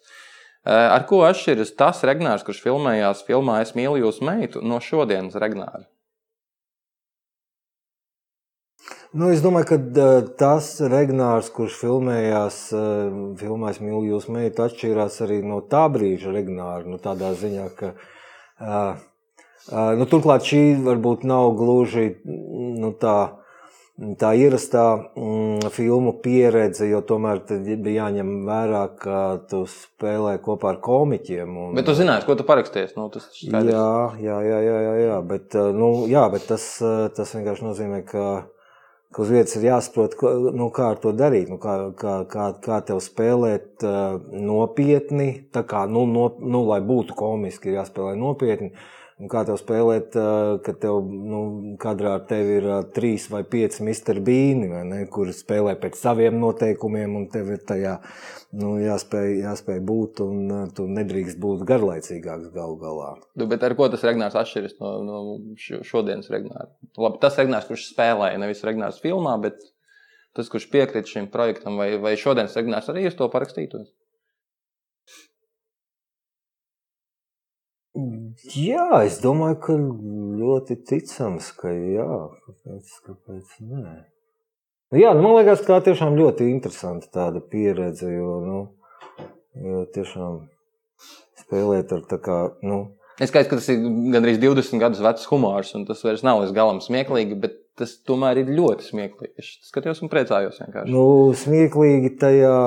Ar 0.66 1.06
ko 1.10 1.22
atšķiras 1.28 1.76
tas 1.78 2.02
Regnārs, 2.10 2.46
kurš 2.46 2.64
filmējās 2.64 3.22
filmā 3.28 3.60
Es 3.62 3.76
mīlu 3.78 4.02
jūsu 4.02 4.26
meitu, 4.26 4.64
no 4.66 4.82
šodienas 4.82 5.38
Regnāra? 5.38 5.86
Nu, 9.16 9.30
es 9.32 9.40
domāju, 9.40 9.70
ka 9.70 9.78
uh, 9.80 10.26
tas 10.36 10.66
Regnārs, 10.92 11.48
kurš 11.56 11.78
filmējās, 11.80 12.58
filmēs 13.40 13.80
Mīlu 13.80 14.02
jūs 14.10 14.26
meitu, 14.28 14.66
atšķīrās 14.66 15.22
arī 15.24 15.38
no 15.46 15.62
tā 15.72 15.86
brīža 15.94 16.34
Regnāra. 16.36 16.84
Nu, 16.84 17.00
tādā 17.00 17.30
ziņā, 17.40 17.70
ka 17.78 17.94
uh, 17.94 18.10
nu, 18.60 20.06
turklāt 20.12 20.46
šī 20.48 20.62
varbūt 20.86 21.26
nav 21.28 21.56
gluži 21.60 22.14
nu, 22.26 22.94
tā. 23.00 23.18
Tā 23.96 24.34
ierastā 24.36 24.82
mm, 25.16 25.70
filmu 25.72 26.12
pieredze, 26.20 26.84
jo 26.90 26.98
tomēr 27.08 27.40
bija 27.48 28.10
jāņem 28.10 28.34
vērā, 28.44 28.82
ka 29.00 29.20
tu 29.48 29.62
spēlē 29.72 30.34
kopā 30.44 30.74
ar 30.74 30.82
komiķiem. 30.84 31.54
Un, 31.62 31.70
bet 31.78 31.88
tu 31.88 31.96
zināji, 31.96 32.26
ko 32.28 32.36
tu 32.36 32.44
parakstījies? 32.44 32.98
Nu, 33.00 33.06
tas 33.14 33.30
jā, 33.40 33.62
jā, 33.64 33.86
jā, 34.20 34.60
jā, 34.68 34.76
jā, 34.84 34.98
jā, 35.00 35.22
bet, 35.30 35.56
nu, 35.80 35.90
jā, 36.12 36.26
bet 36.34 36.44
tas, 36.52 36.66
tas 37.16 37.32
vienkārši 37.38 37.70
nozīmē, 37.70 38.02
ka 38.04 38.26
ka 38.26 38.55
uz 39.24 39.32
vietas 39.32 39.56
ir 39.58 39.68
jāsaprot, 39.70 40.18
nu, 40.56 40.70
kā 40.76 40.90
ar 40.94 41.00
to 41.04 41.14
darīt, 41.16 41.50
nu, 41.52 41.60
kā, 41.62 41.76
kā, 42.00 42.16
kā, 42.32 42.50
kā 42.64 42.80
tev 42.88 43.02
spēlēt 43.04 43.86
uh, 43.86 44.18
nopietni, 44.34 45.30
tā 45.56 45.66
kā, 45.68 45.86
nu, 45.92 46.06
no, 46.10 46.28
nu, 46.42 46.66
lai 46.70 46.82
būtu 46.86 47.16
komiski, 47.18 47.72
ir 47.72 47.80
jāspēlē 47.82 48.16
nopietni. 48.20 48.74
Un 49.16 49.30
kā 49.32 49.46
tev 49.48 49.56
spēlēt, 49.56 50.16
kad 50.66 50.80
tev 50.84 50.98
nu, 51.08 51.38
kadrā 51.80 52.18
ar 52.18 52.26
tevi 52.28 52.58
ir 52.58 52.66
trīs 52.96 53.30
vai 53.32 53.46
pieci. 53.48 53.86
Beani, 54.26 54.68
kuri 55.12 55.32
spēlē 55.32 55.78
pēc 55.80 55.96
saviem 56.02 56.36
noteikumiem, 56.42 57.16
un 57.16 57.30
tev 57.32 57.54
ir 57.56 57.62
tajā 57.64 57.94
nu, 58.60 58.74
jāspēj, 58.84 59.38
jāspēj 59.40 59.80
būt, 59.88 60.20
un 60.26 60.68
tu 60.76 60.90
nedrīkst 60.92 61.40
būt 61.40 61.64
garlaicīgāks 61.70 62.52
galu 62.56 62.76
galā. 62.82 63.14
Nu, 63.40 63.48
bet 63.48 63.64
ar 63.64 63.78
ko 63.80 63.88
tas 63.94 64.04
Regnārs 64.04 64.36
atšķiras 64.36 64.76
no, 64.84 64.92
no 65.08 65.24
šodienas 65.64 66.28
Regnāra? 66.36 66.68
Labi, 67.00 67.22
tas 67.24 67.40
Regnārs, 67.40 67.72
kurš 67.72 67.88
spēlēja, 67.94 68.42
nevis 68.44 68.68
Regnārs 68.68 69.00
filmā, 69.04 69.38
bet 69.48 69.64
tas, 70.36 70.52
kurš 70.52 70.68
piekrīt 70.76 71.08
šim 71.08 71.32
projektam, 71.32 71.80
vai, 71.80 71.94
vai 72.04 72.18
šodienas 72.20 72.60
Regnārs 72.60 72.92
arī 72.92 73.08
uz 73.08 73.16
to 73.16 73.32
parakstītos? 73.32 73.94
Jā, 78.56 78.88
es 79.06 79.20
domāju, 79.24 79.60
ka 79.66 79.78
ļoti 80.42 80.78
ticams, 80.88 81.52
ka 81.60 81.72
jā, 81.74 82.10
kāpēc, 82.48 82.98
kāpēc 83.08 83.56
nē. 83.62 83.96
Jā, 84.96 85.14
nu, 85.18 85.24
man 85.26 85.40
liekas, 85.40 85.66
tā 85.68 85.80
tiešām 85.84 86.16
ļoti 86.20 86.48
interesanta 86.52 87.10
tāda 87.12 87.42
pieredze, 87.42 88.08
jo, 88.14 88.36
nu, 88.46 88.60
jo 89.66 89.86
tiešām 89.96 90.44
spēlēt 91.42 91.92
ar 91.96 92.06
tā 92.10 92.22
kā, 92.24 92.38
nu, 92.66 92.86
Es 93.16 93.30
skaidrs, 93.32 93.48
ka 93.48 93.58
tas 93.62 93.70
ir 93.72 93.84
gandrīz 94.12 94.42
20 94.42 94.82
gadus 94.82 95.00
vecs 95.00 95.28
humors, 95.30 95.70
un 95.78 95.86
tas 95.88 96.02
vairs 96.04 96.24
nav 96.28 96.42
līdz 96.42 96.52
galam 96.52 96.82
smieklīgi, 96.84 97.38
bet 97.40 97.54
tas 97.80 97.94
tomēr 98.04 98.42
ir 98.42 98.52
ļoti 98.58 98.90
smieklīgi. 98.90 99.32
Es 99.40 99.54
skatījos 99.70 100.02
un 100.04 100.12
priecājos 100.12 100.60
vienkārši. 100.60 100.92
Nu, 100.92 101.32
smieklīgi 101.40 102.12
tajā, 102.20 102.58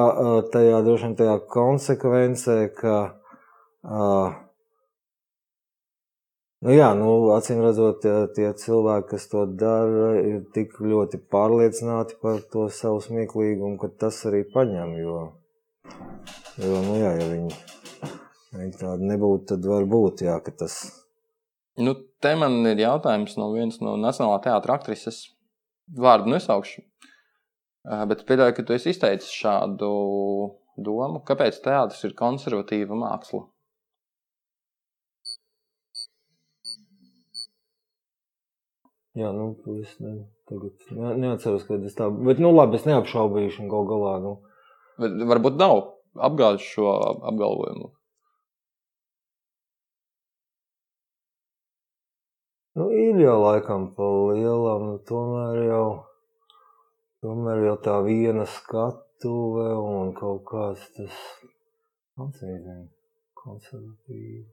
tajā 0.55 0.79
droši 0.87 1.05
vien 1.05 1.17
tajā 1.21 1.35
konsekvencē, 1.53 2.57
ka 2.79 2.97
uh, 3.05 4.39
Nu, 6.59 6.73
jā, 6.75 6.89
nu, 6.99 7.11
acīm 7.31 7.61
redzot, 7.63 8.03
tie 8.35 8.49
cilvēki, 8.61 9.07
kas 9.13 9.29
to 9.31 9.45
dara, 9.61 10.09
ir 10.19 10.41
tik 10.55 10.73
ļoti 10.83 11.21
pārliecināti 11.31 12.17
par 12.19 12.41
to 12.51 12.65
savu 12.75 12.99
smieklīgumu, 13.05 13.77
ka 13.79 13.93
tas 14.03 14.19
arī 14.27 14.41
paņem. 14.55 14.97
Jo, 14.99 15.19
jo 16.59 16.81
nu, 16.83 16.97
jā, 16.99 17.13
ja 17.21 17.29
viņi, 17.31 17.61
viņi 18.57 18.75
tādi 18.81 19.11
nebūtu, 19.13 19.45
tad 19.53 19.69
var 19.71 19.87
būt, 19.93 20.25
jā, 20.27 20.35
ka 20.43 20.57
tas. 20.65 20.81
Nu, 21.79 21.95
te 22.19 22.35
man 22.41 22.59
ir 22.67 22.83
jautājums 22.83 23.39
no 23.39 23.53
vienas 23.53 23.79
no 23.79 23.95
Nacionālā 24.03 24.41
teātra 24.49 24.81
aktrises. 24.81 25.29
Vārdu 25.95 26.35
nesaukšu. 26.35 26.83
Bet 28.11 28.27
pieļauju, 28.27 28.57
ka 28.57 28.65
tu 28.67 28.75
esi 28.75 28.91
izteicis 28.91 29.31
šādu 29.31 29.93
domu. 30.75 31.23
Kāpēc 31.23 31.63
teātris 31.63 32.03
ir 32.11 32.19
konservatīva 32.19 32.99
māksla? 32.99 33.47
Jā, 39.19 39.31
nu, 39.35 39.53
es 39.81 39.95
ne, 39.99 40.13
tagad 40.47 40.91
ne, 40.95 41.13
neatceros, 41.25 41.65
kad 41.67 41.83
es 41.89 41.97
tā, 41.99 42.07
bet, 42.13 42.39
nu, 42.43 42.53
labi, 42.55 42.79
es 42.79 42.85
neapšaubīšu 42.87 43.65
un 43.65 43.71
gal 43.73 43.89
galā, 43.89 44.13
nu. 44.23 44.35
Bet 45.03 45.17
varbūt 45.31 45.57
nav 45.59 45.79
apgāžu 46.29 46.67
šo 46.67 46.93
apgalvojumu. 47.31 47.89
Nu, 52.79 52.87
ir 52.95 53.19
jau 53.19 53.39
laikam 53.43 53.89
pa 53.97 54.07
lielam, 54.31 54.85
nu, 54.93 55.01
tomēr 55.09 55.59
jau, 55.67 55.87
tomēr 57.25 57.65
jau 57.65 57.75
tā 57.89 57.97
viena 58.07 58.47
skatuve 58.47 59.73
un 59.81 60.13
kaut 60.21 60.45
kāds 60.53 60.85
tas, 60.95 61.19
atcīm, 62.23 62.87
konservatīvi. 63.43 64.45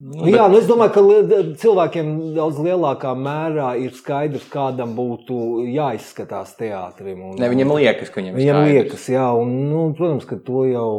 Nu, 0.00 0.22
bet... 0.24 0.32
Jā, 0.32 0.46
nu 0.48 0.56
es 0.56 0.68
domāju, 0.68 0.92
ka 0.94 1.40
cilvēkiem 1.60 2.12
daudz 2.32 2.60
lielākā 2.64 3.10
mērā 3.20 3.74
ir 3.82 3.92
skaidrs, 3.92 4.46
kādam 4.48 4.94
būtu 4.96 5.66
jāizskatās 5.68 6.54
teātrim. 6.56 7.18
Un, 7.28 7.34
ne, 7.40 7.50
viņam 7.52 7.74
liekas, 7.76 8.08
ka 8.08 8.22
viņam, 8.22 8.38
viņam 8.40 8.60
liekas, 8.64 9.04
jā, 9.12 9.26
un, 9.36 9.52
nu, 9.68 9.82
protams, 9.98 10.24
ka 10.30 10.38
to 10.46 10.64
jau 10.70 10.92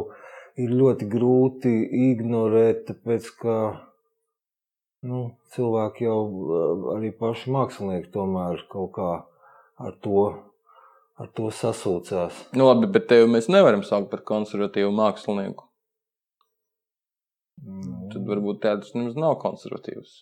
ir 0.62 0.76
ļoti 0.78 1.08
grūti 1.10 1.74
ignorēt, 2.12 2.86
tāpēc 2.92 3.32
ka 3.42 3.58
nu, 5.10 5.24
cilvēki 5.58 6.06
jau 6.06 6.22
arī 6.94 7.10
paši 7.18 7.58
mākslinieki 7.58 8.14
tomēr 8.14 8.62
kaut 8.70 8.94
kā 9.00 9.12
ar 9.82 9.98
to. 10.06 10.30
Ar 11.22 11.28
to 11.38 11.52
sasūcās. 11.54 12.34
Nu, 12.58 12.66
labi, 12.66 12.88
bet 12.90 13.04
tevi 13.12 13.28
mēs 13.30 13.46
nevaram 13.52 13.84
saukt 13.86 14.08
par 14.10 14.24
konservatīvu 14.26 14.90
mākslinieku. 14.98 15.68
Mm. 17.62 18.10
Tad 18.14 18.28
varbūt 18.30 18.62
teātris 18.64 18.96
nemaz 18.98 19.18
nav 19.20 19.38
konservatīvs. 19.42 20.22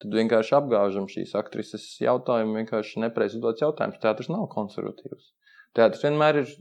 Tad 0.00 0.16
vienkārši 0.16 0.54
apgāžam 0.56 1.06
šīs 1.12 1.34
aktrises 1.36 1.84
jautājumu, 2.00 2.56
vienkārši 2.62 3.02
nepareizi 3.04 3.36
uzdots 3.36 3.62
jautājums. 3.62 4.00
Teātris 4.00 4.30
nav 4.32 4.46
konservatīvs. 4.54 5.34
Teātris 5.76 6.02
vienmēr 6.02 6.40
ir, 6.40 6.52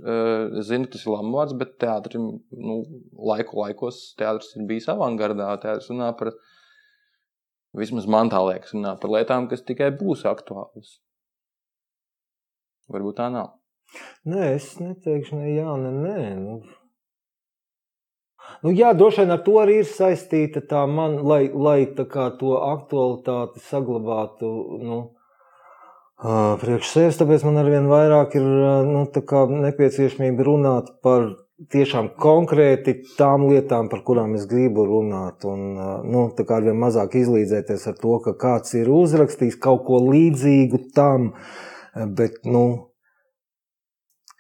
es 0.60 0.68
zinu, 0.70 0.90
tas 0.92 1.06
ir 1.06 1.14
lamuvārds, 1.16 1.56
bet 1.58 1.78
teātris, 1.82 2.20
nu, 2.20 2.76
laiku 3.32 3.62
laikos 3.64 4.02
teātris 4.20 4.52
ir 4.60 4.68
bijis 4.70 4.90
avangardā. 4.92 5.48
Teātris 5.64 5.90
runā 5.90 6.12
par, 6.20 6.34
vismaz 7.80 8.10
man 8.12 8.30
tā 8.30 8.44
liekas, 8.44 8.76
runā 8.76 8.94
par 9.02 9.16
lietām, 9.16 9.48
kas 9.50 9.66
tikai 9.66 9.90
būs 9.98 10.28
aktuālas. 10.30 11.00
Varbūt 12.92 13.18
tā 13.22 13.32
nav. 13.34 13.56
Nē, 14.30 14.52
es 14.60 14.76
neteikšu, 14.78 15.40
ne 15.40 15.56
jā, 15.56 15.72
ne 15.82 15.96
nē. 15.96 16.20
Nu, 16.44 16.60
Nu, 18.64 18.74
jā, 18.76 18.92
droši 18.98 19.24
vien 19.24 19.32
ar 19.32 19.44
to 19.46 19.56
arī 19.62 19.80
ir 19.82 19.88
saistīta 19.88 20.62
tā 20.68 20.84
man, 20.90 21.22
lai, 21.24 21.46
lai 21.54 21.80
tā 21.96 22.04
kā 22.10 22.28
to 22.40 22.58
aktualitāti 22.60 23.64
saglabātu. 23.70 24.50
Nu, 24.84 25.00
Priekš 26.20 26.90
sevis, 26.92 27.16
tāpēc 27.16 27.46
man 27.48 27.62
arvien 27.62 27.86
vairāk 27.88 28.34
ir 28.36 28.48
nu, 28.84 29.06
nepieciešamība 29.08 30.44
runāt 30.44 30.90
par 31.00 31.30
tiešām 31.72 32.10
konkrēti 32.20 32.98
tām 33.16 33.46
lietām, 33.48 33.88
par 33.88 34.04
kurām 34.04 34.36
es 34.36 34.44
gribu 34.48 34.84
runāt. 34.88 35.48
Un, 35.48 35.80
nu, 36.12 36.26
arvien 36.56 36.76
mazāk 36.76 37.16
izlīdzēties 37.22 37.88
ar 37.88 37.96
to, 38.04 38.18
ka 38.26 38.36
kāds 38.36 38.76
ir 38.76 38.92
uzrakstījis 38.92 39.56
kaut 39.64 39.86
ko 39.88 40.02
līdzīgu 40.10 40.82
tam, 40.92 41.32
bet, 41.96 42.44
nu, 42.44 42.89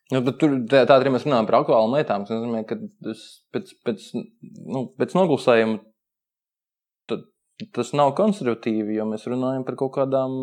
Nu, 0.09 0.23
tur 0.25 0.55
tā, 0.69 0.81
tā 0.89 0.95
arī 0.97 1.11
mēs 1.13 1.27
runājam 1.27 1.47
par 1.49 1.59
aktuālām 1.59 1.93
lietām. 1.93 2.25
Tas 2.25 2.39
nozīmē, 2.39 2.63
ka 2.69 2.79
pēc, 3.53 3.73
pēc, 3.85 4.07
nu, 4.65 4.87
pēc 4.97 5.13
noglusējuma 5.17 5.77
tas 7.75 7.91
nav 7.97 8.13
konservatīvi, 8.17 8.95
jo 8.97 9.05
mēs 9.09 9.27
runājam 9.29 9.65
par 9.67 9.77
kaut 9.79 9.93
kādām 9.97 10.37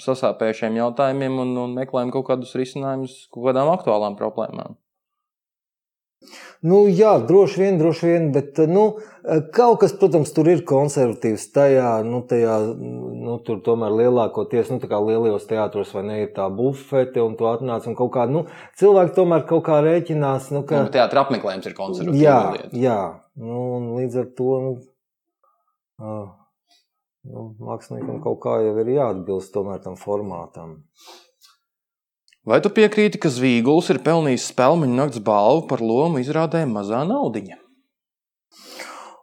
sasāpējušiem 0.00 0.78
jautājumiem 0.78 1.40
un, 1.42 1.56
un 1.64 1.74
meklējam 1.76 2.12
kaut 2.14 2.28
kādus 2.30 2.54
risinājumus 2.56 3.16
kaut 3.34 3.48
kādām 3.50 3.72
aktuālām 3.72 4.16
problēmām. 4.18 4.78
Nu, 6.62 6.84
jā, 6.86 7.16
droši 7.26 7.58
vien, 7.58 7.78
droši 7.80 8.06
vien, 8.06 8.28
bet 8.34 8.60
nu, 8.70 8.84
kaut 9.54 9.80
kas, 9.82 9.94
protams, 9.98 10.30
tur 10.34 10.46
ir 10.50 10.60
konservatīvs 10.68 11.48
tajā, 11.54 11.88
nu, 12.06 12.20
tajā 12.30 12.58
nu, 12.78 13.38
tur 13.46 13.58
tomēr 13.66 13.94
lielākoties, 13.98 14.70
nu, 14.70 14.78
tā 14.82 14.90
kā 14.90 15.00
lielajos 15.02 15.48
teātros 15.50 15.90
vai 15.96 16.04
ne, 16.06 16.20
ir 16.22 16.30
tā 16.36 16.46
bufete, 16.54 17.18
un 17.22 17.34
tu 17.38 17.48
atnāc 17.50 17.88
un 17.90 17.98
kaut 17.98 18.12
kā, 18.14 18.28
nu, 18.30 18.44
cilvēki 18.78 19.16
tomēr 19.18 19.46
kaut 19.50 19.64
kā 19.66 19.80
rēķinās, 19.82 20.52
nu, 20.54 20.62
ka. 20.68 20.84
Nu, 20.86 20.94
teātra 20.94 21.26
apmeklējums 21.26 21.66
ir 21.66 21.76
konservatīvs. 21.78 22.22
Jā, 22.22 22.38
jā, 22.78 23.00
nu, 23.42 23.64
un 23.80 23.90
līdz 23.98 24.22
ar 24.22 24.30
to, 24.38 24.52
nu, 24.68 24.72
uh, 25.98 26.24
nu, 27.26 27.48
māksliniekam 27.62 28.22
kaut 28.22 28.38
kā 28.46 28.58
jau 28.68 28.78
ir 28.84 28.94
jāatbilst 28.96 29.54
tomēr 29.54 29.82
tam 29.82 29.98
formātam. 29.98 30.78
Vai 32.42 32.58
tu 32.62 32.72
piekrīti, 32.74 33.20
ka 33.22 33.30
Zvīguls 33.30 33.92
ir 33.94 34.00
pelnījis 34.02 34.48
spēļu 34.50 34.88
nakts 34.90 35.20
balvu 35.22 35.68
par 35.70 35.82
lomu 35.84 36.18
izrādē 36.18 36.64
mazā 36.66 37.04
naudiņa? 37.06 37.58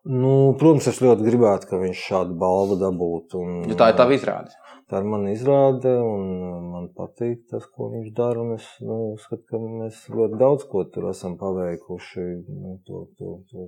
Nu, 0.10 0.32
protams, 0.60 0.88
es 0.88 1.02
ļoti 1.04 1.26
gribētu, 1.26 1.68
ka 1.68 1.82
viņš 1.82 2.04
šādu 2.12 2.38
balvu 2.40 2.78
dabūtu. 2.80 3.42
Un, 3.44 3.58
ja 3.68 3.76
tā 3.82 3.92
ir 3.92 3.98
tava 4.00 4.16
izrāde. 4.16 4.56
Tā 4.90 5.04
ir 5.04 5.10
mana 5.12 5.34
izrāde, 5.36 5.92
un 6.02 6.24
man 6.72 6.88
patīk 6.96 7.44
tas, 7.52 7.68
ko 7.76 7.92
viņš 7.92 8.14
dara. 8.18 8.46
Es 8.56 8.66
nu, 8.82 9.12
uzskatu, 9.18 9.44
ka 9.52 9.60
mēs 9.62 10.00
ļoti 10.10 10.40
daudz 10.40 10.66
ko 10.72 10.86
tur 10.90 11.12
esam 11.12 11.36
paveikuši 11.38 12.26
nu, 12.48 12.80
to, 12.88 13.04
to, 13.20 13.36
to 13.52 13.68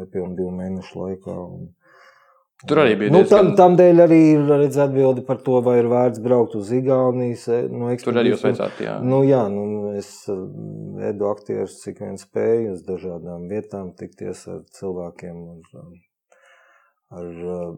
nepilnu 0.00 0.34
divu 0.40 0.56
mēnešu 0.56 1.04
laikā. 1.04 1.36
Un, 1.36 1.68
Tur 2.64 2.80
arī 2.80 2.94
bija. 2.96 3.12
Nu, 3.12 3.20
tam, 3.28 3.50
tam 3.58 3.74
dēļ 3.76 3.98
arī 4.06 4.18
ir 4.32 4.52
atbildi 4.80 5.26
par 5.26 5.42
to, 5.44 5.58
vai 5.64 5.74
ir 5.82 5.90
vērts 5.92 6.22
braukt 6.24 6.54
uz 6.56 6.70
Igaunijas. 6.72 7.44
Nu, 7.68 7.90
Tur 8.00 8.16
arī 8.16 8.32
jūs 8.32 8.46
veicāt, 8.46 8.78
jā. 8.80 8.94
Nu, 9.04 9.20
jā, 9.28 9.42
nu, 9.52 9.92
es 9.92 10.08
vedu 10.96 11.28
aktierus, 11.28 11.76
cik 11.82 12.00
vien 12.00 12.16
spēju 12.20 12.72
uz 12.72 12.80
dažādām 12.86 13.44
vietām 13.50 13.90
tikties 13.98 14.46
ar 14.48 14.62
cilvēkiem. 14.78 15.42
Ar, 15.76 17.20
ar, 17.20 17.26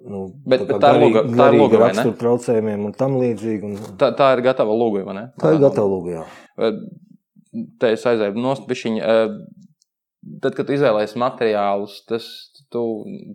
nu, 0.06 0.22
bet, 0.46 0.62
bet 0.70 0.78
tā 0.78 0.92
ir 0.94 1.02
lūga, 1.02 1.24
tā 1.26 1.48
ir 1.50 1.58
lūga, 1.58 1.80
rakstur 1.82 2.14
traucējumiem 2.22 2.86
un 2.86 2.94
tam 3.02 3.18
līdzīgi. 3.18 3.72
Un... 3.72 3.96
Tā, 3.98 4.12
tā 4.16 4.30
ir 4.36 4.44
gatava 4.46 4.78
lūga, 4.78 5.02
vai 5.10 5.16
ne? 5.18 5.24
Tā 5.42 5.56
ir 5.56 5.64
gatava 5.64 5.90
lūga, 5.90 6.20
jā. 6.20 6.70
Te 7.82 7.90
es 7.96 8.06
aizēju 8.06 8.38
nost 8.38 8.70
bišķiņu. 8.70 9.02
Tad, 10.38 10.54
kad 10.54 10.70
izvēlējies 10.70 11.18
materiālus, 11.18 11.98
tas 12.06 12.30
tu, 12.74 12.82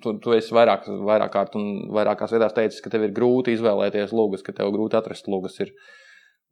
tu, 0.04 0.16
tu 0.24 0.36
esi 0.36 0.56
vairāk, 0.56 0.88
vairāk 1.08 1.34
kārt 1.34 1.58
un 1.60 1.68
vairākās 1.96 2.34
vietās 2.36 2.56
teicis, 2.58 2.82
ka 2.84 2.92
tev 2.94 3.08
ir 3.08 3.16
grūti 3.16 3.56
izvēlēties 3.58 4.14
lūgas, 4.16 4.46
ka 4.46 4.56
tev 4.56 4.72
grūti 4.76 5.00
atrast 5.00 5.30
lūgas. 5.32 5.60
Ir. 5.66 5.74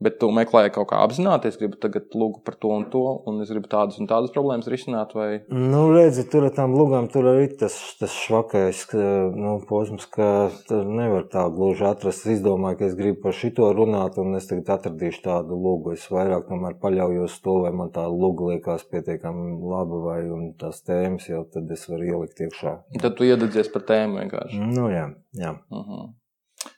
Bet 0.01 0.17
tu 0.17 0.31
meklēji 0.33 0.71
kaut 0.73 0.87
kā 0.89 0.99
apzināties, 1.05 1.59
gribi 1.61 1.77
tagad 1.81 2.15
lūgt 2.17 2.41
par 2.47 2.55
to 2.57 2.71
un 2.73 2.87
to, 2.89 3.03
un 3.29 3.43
es 3.43 3.51
gribu 3.53 3.69
tādas 3.69 3.99
un 4.01 4.07
tādas 4.09 4.33
problēmas 4.33 4.69
risināt. 4.71 5.11
Vai... 5.13 5.43
Nu, 5.53 5.83
redzi, 5.93 6.23
tur 6.31 6.47
ar 6.47 6.55
tām 6.55 6.73
lūgām 6.73 7.05
tur 7.13 7.27
arī 7.29 7.51
tas, 7.59 7.75
tas 7.99 8.15
švakais 8.23 8.81
nu, 8.95 9.59
posms, 9.69 10.07
ka 10.09 10.49
nevar 10.71 11.27
tā 11.29 11.43
gluži 11.53 11.85
atrast. 11.91 12.25
Es 12.25 12.39
izdomāju, 12.39 12.79
ka 12.79 12.87
es 12.89 12.95
gribu 12.97 13.21
par 13.27 13.37
šito 13.37 13.67
runāt, 13.77 14.17
un 14.21 14.39
es 14.39 14.49
tagad 14.49 14.71
atradīšu 14.77 15.21
tādu 15.27 15.59
lūgu. 15.61 15.93
Es 15.93 16.07
vairāk 16.09 16.49
tomēr 16.49 16.79
paļaujos 16.81 17.37
to, 17.45 17.59
vai 17.67 17.73
man 17.77 17.93
tā 17.93 18.07
lūga 18.09 18.55
liekas 18.55 18.87
pietiekami 18.89 19.59
laba, 19.69 20.01
vai 20.07 20.17
tās 20.61 20.81
tēmas 20.87 21.29
jau 21.29 21.43
tad 21.53 21.69
es 21.77 21.85
varu 21.91 22.09
ielikt 22.09 22.41
iekšā. 22.47 22.73
Tad 23.05 23.19
tu 23.19 23.29
iededzies 23.29 23.69
par 23.73 23.85
tēmu 23.93 24.23
vienkārši. 24.23 24.65
Nu, 24.73 24.89
jā, 24.89 25.11
jā. 25.37 25.53
Uh 25.69 25.77
mhm. 25.77 26.01
-huh. 26.01 26.09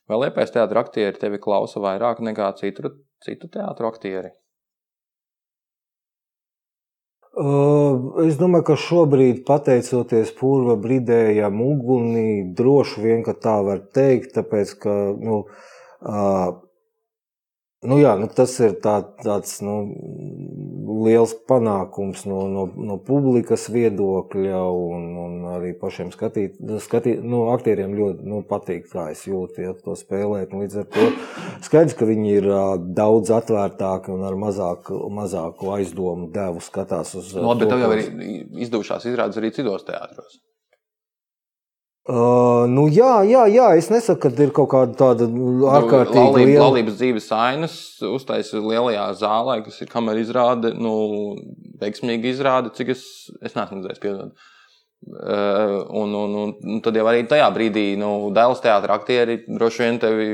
Vai 0.08 0.20
liepais 0.20 0.52
teātris 0.52 0.80
aktieri 0.80 1.20
tevi 1.20 1.40
klausa 1.40 1.80
vairāk 1.80 2.20
nekā 2.20 2.52
citu 2.60 2.92
citu 3.26 3.50
teātru 3.52 3.90
aktieri? 3.90 4.34
Uh, 7.34 8.20
es 8.28 8.36
domāju, 8.38 8.68
ka 8.68 8.76
šobrīd, 8.78 9.40
pateicoties 9.48 10.36
purva 10.38 10.76
brīdējam 10.78 11.64
ugunī, 11.66 12.44
droši 12.54 13.02
vien, 13.02 13.24
tā 13.26 13.56
var 13.66 13.82
teikt, 13.98 14.36
tāpēc, 14.36 14.76
ka, 14.84 14.94
nu, 15.18 15.40
uh, 16.06 16.52
nu 17.88 17.98
jā, 18.00 18.14
nu 18.20 18.28
tas 18.32 18.54
ir 18.64 18.76
tā, 18.84 18.96
tāds, 19.24 19.58
nu, 19.66 19.76
liels 21.04 21.34
panākums 21.50 22.24
no, 22.30 22.44
no, 22.52 22.66
no 22.90 22.98
publikas 23.02 23.66
viedokļa, 23.74 24.62
un, 24.68 25.08
un 25.24 25.50
arī 25.56 25.74
pašiem 25.80 26.12
skatīt, 26.14 26.60
skatīt, 26.84 27.24
nu, 27.26 27.46
aktieriem 27.54 27.96
ļoti 27.98 28.30
nu, 28.30 28.42
patīk, 28.48 28.88
kā 28.92 29.10
es 29.14 29.26
jūtu, 29.28 29.64
ja 29.66 29.74
to 29.78 29.98
spēlēt. 30.00 30.54
Līdz 30.54 30.80
ar 30.84 30.88
to 30.94 31.10
skaidrs, 31.66 31.98
ka 32.00 32.08
viņi 32.10 32.34
ir 32.40 32.50
daudz 32.98 33.34
atvērtāki 33.36 34.14
un 34.14 34.26
ar 34.28 34.40
mazāku, 34.40 35.00
mazāku 35.14 35.74
aizdomu 35.78 36.32
devu 36.34 36.64
skatās 36.64 37.16
uz. 37.20 37.36
No, 37.36 37.56
bet 37.60 37.72
tev 37.74 37.84
jau 37.84 37.94
ir 37.98 38.08
izdevušās 38.68 39.10
izrādes 39.12 39.42
arī 39.42 39.54
citos 39.56 39.88
teātros. 39.88 40.42
Uh, 42.04 42.66
nu, 42.68 42.90
jā, 42.92 43.22
jā, 43.24 43.46
jā, 43.48 43.70
es 43.80 43.86
nesaku, 43.88 44.28
ka 44.28 44.44
ir 44.44 44.50
kaut 44.52 44.68
kāda 44.74 44.96
tāda 45.00 45.24
ārkārtīgi 45.24 46.18
nu, 46.18 46.26
laulība, 46.26 46.50
liela. 46.50 46.64
Laulības 46.66 46.98
dzīves 47.00 47.30
ainas 47.32 47.76
uztaisīja 48.04 48.60
lielajā 48.60 49.06
zālē, 49.22 49.56
kas 49.64 49.78
ir 49.86 49.88
kamera 49.88 50.20
izrāde, 50.20 50.74
nu, 50.76 50.92
veiksmīgi 51.80 52.34
izrāde, 52.34 52.74
cik 52.76 52.92
es, 52.92 53.06
es 53.40 53.56
neesmu 53.56 53.80
redzējis, 53.80 54.04
piedod. 54.04 54.36
Uh, 55.08 55.80
un, 56.02 56.12
un, 56.12 56.36
un, 56.42 56.54
un 56.76 56.84
tad 56.84 57.00
jau 57.00 57.08
arī 57.08 57.24
tajā 57.32 57.48
brīdī, 57.56 57.86
nu, 58.00 58.12
dēls 58.36 58.60
teātra 58.68 59.00
aktieri 59.00 59.40
droši 59.48 59.86
vien 59.86 60.04
tevi 60.04 60.30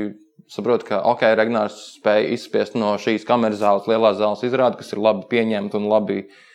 saprot, 0.50 0.82
ka, 0.90 1.04
ok, 1.06 1.22
Regnārs 1.38 1.78
spēja 2.00 2.34
izspiest 2.34 2.74
no 2.74 2.96
šīs 2.98 3.22
kameras 3.26 3.62
zāles, 3.62 3.86
lielās 3.86 4.18
zāles 4.18 4.42
izrādi, 4.50 4.82
kas 4.82 4.90
ir 4.90 5.06
labi 5.06 5.28
pieņemta 5.30 5.78
un 5.78 5.86
labi 5.90 6.24
uh, 6.24 6.46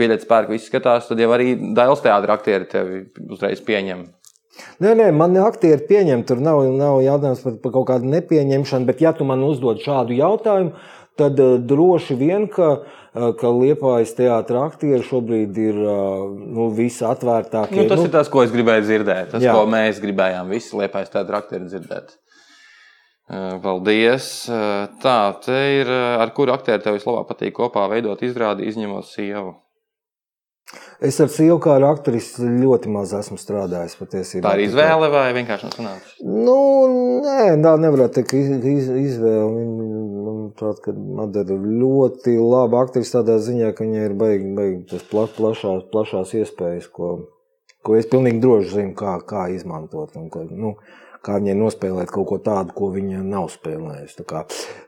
biļetes 0.00 0.28
pērk, 0.28 0.52
viss 0.52 0.70
skatās, 0.70 1.08
tad 1.08 1.20
jau 1.20 1.30
arī 1.36 1.54
Dailas 1.76 2.04
teātris 2.04 2.36
aktieri 2.36 2.68
tevi 2.70 3.02
uzreiz 3.30 3.62
pieņem. 3.66 4.06
Nē, 4.80 4.92
nē, 4.96 5.08
man 5.12 5.36
aktieri 5.42 5.84
pieņem. 5.88 6.24
Tur 6.28 6.40
nav, 6.44 6.62
nav 6.76 7.00
jautājums 7.04 7.42
par, 7.44 7.56
par 7.62 7.74
kaut 7.74 7.88
kādu 7.90 8.12
nepieņemšanu, 8.12 8.88
bet 8.88 9.02
ja 9.04 9.12
tu 9.16 9.26
man 9.28 9.44
uzdod 9.44 9.82
šādu 9.84 10.16
jautājumu, 10.16 10.72
tad 11.20 11.40
uh, 11.40 11.56
droši 11.60 12.16
vien, 12.20 12.46
ka, 12.52 12.70
uh, 12.80 13.30
ka 13.40 13.52
Liepājas 13.52 14.14
teātris 14.16 14.62
aktieri 14.62 15.04
šobrīd 15.04 15.60
ir 15.60 15.80
uh, 15.80 16.26
nu, 16.28 16.68
visatvērtākie. 16.76 17.82
Nu, 17.82 17.88
tas 17.92 18.02
nu, 18.02 18.08
ir 18.08 18.14
tas, 18.16 18.30
ko 18.32 18.44
es 18.44 18.52
gribēju 18.54 18.86
dzirdēt. 18.88 19.32
Tas, 19.34 19.44
jā. 19.44 19.56
ko 19.56 19.64
mēs 19.72 20.00
gribējām 20.04 20.52
visi 20.52 20.76
Liepājas 20.80 21.12
teātris 21.14 21.42
aktieri 21.42 21.68
dzirdēt. 21.72 22.16
Paldies! 23.26 24.26
Tā, 25.02 25.18
te 25.42 25.60
ir 25.80 25.90
ar 25.90 26.30
kuru 26.36 26.54
aktieru 26.54 26.84
tev 26.84 26.98
vislabāk 26.98 27.30
patīk 27.32 27.56
kopā 27.58 27.88
veidot 27.90 28.22
izrādi, 28.22 28.68
izņemot 28.70 29.08
sievu. 29.10 29.56
Es 31.06 31.18
ar 31.22 31.28
sievu 31.30 31.58
kā 31.62 31.76
ar 31.78 31.84
aktrisi 31.92 32.46
ļoti 32.46 32.90
maz 32.90 33.12
esmu 33.14 33.36
strādājis. 33.38 33.94
Patiesībā. 34.00 34.48
Tā 34.48 34.54
ir 34.56 34.64
izvēle 34.64 35.10
vai 35.12 35.26
vienkārši 35.36 35.70
sanāca? 35.74 36.14
Nu, 36.24 36.56
nē, 37.22 37.52
tā 37.62 37.74
nevarētu 37.82 38.22
teikt, 38.22 38.34
iz, 38.66 38.88
izvēle. 38.88 39.66
Manuprāt, 40.26 40.80
ka 40.82 40.94
Madara 40.94 41.54
ir 41.54 41.68
ļoti 41.82 42.34
laba 42.40 42.82
aktrise 42.86 43.18
tādā 43.18 43.36
ziņā, 43.42 43.70
ka 43.76 43.86
viņai 43.86 44.04
ir 44.08 44.16
baigi, 44.18 44.50
baigi 44.56 44.82
tas 44.94 45.06
pla, 45.10 45.26
plašās, 45.36 45.86
plašās 45.92 46.34
iespējas, 46.40 46.88
ko, 46.94 47.12
ko 47.86 47.98
es 47.98 48.10
pilnīgi 48.10 48.42
droši 48.42 48.72
zinu, 48.72 48.94
kā, 48.98 49.18
kā 49.28 49.46
izmantot. 49.54 50.16
Un, 50.18 50.30
ka, 50.32 50.42
nu, 50.50 50.74
kā 51.26 51.40
viņai 51.40 51.56
nospēlēt 51.58 52.12
kaut 52.14 52.28
ko 52.30 52.38
tādu, 52.42 52.74
ko 52.76 52.90
viņa 52.94 53.24
nav 53.26 53.50
spēlējusi. 53.52 54.26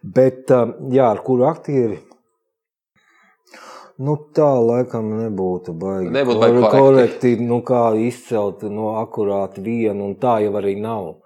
Bet, 0.02 0.54
jā, 0.94 1.08
ar 1.08 1.22
kuru 1.26 1.48
aktieri? 1.50 1.98
Nu, 3.98 4.14
tā 4.34 4.46
laikam 4.62 5.08
nebūtu 5.24 5.74
baigi. 5.74 6.12
Nebūtu 6.14 6.42
baigi 6.42 6.68
korekti. 6.70 7.32
nu, 7.42 7.58
kā 7.66 7.90
izcelt 7.98 8.62
no 8.62 8.74
nu, 8.76 8.84
akurāti 9.00 9.64
vienu, 9.64 10.06
un 10.06 10.14
tā 10.22 10.38
jau 10.44 10.54
arī 10.60 10.76
nav. 10.78 11.16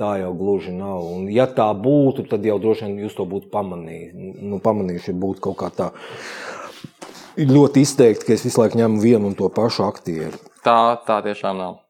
Tā 0.00 0.16
jau 0.18 0.32
gluži 0.34 0.72
nav. 0.74 1.04
Un, 1.04 1.28
ja 1.30 1.44
tā 1.46 1.68
būtu, 1.76 2.24
tad 2.30 2.42
jau 2.48 2.56
droši 2.58 2.88
vien 2.88 3.04
jūs 3.04 3.14
to 3.14 3.28
būtu 3.28 3.52
pamanījuši. 3.52 4.32
Nu, 4.40 4.58
pamanījuši, 4.64 5.14
būtu 5.20 5.44
kaut 5.44 5.60
kā 5.60 5.70
tā 5.70 5.90
ļoti 7.38 7.84
izteikti, 7.84 8.26
ka 8.26 8.34
es 8.34 8.46
visu 8.46 8.62
laiku 8.62 8.80
ņemu 8.80 9.00
vienu 9.04 9.30
un 9.30 9.38
to 9.38 9.52
pašu 9.52 9.86
aktieru. 9.86 10.40
Tā, 10.64 10.96
tā 11.06 11.20
tiešām 11.28 11.60
nav. 11.60 11.83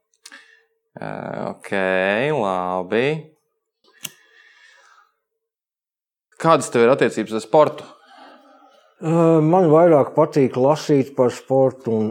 Ok, 0.95 1.71
labi. 2.31 3.07
Kādas 6.39 6.71
tev 6.71 6.85
ir 6.85 6.93
attiecības 6.93 7.35
ar 7.35 7.43
sportu? 7.43 7.87
Man 9.05 9.67
vairāk 9.71 10.13
patīk 10.15 10.55
lasīt 10.55 11.11
par 11.17 11.33
sportu 11.35 11.91
un, 11.91 12.07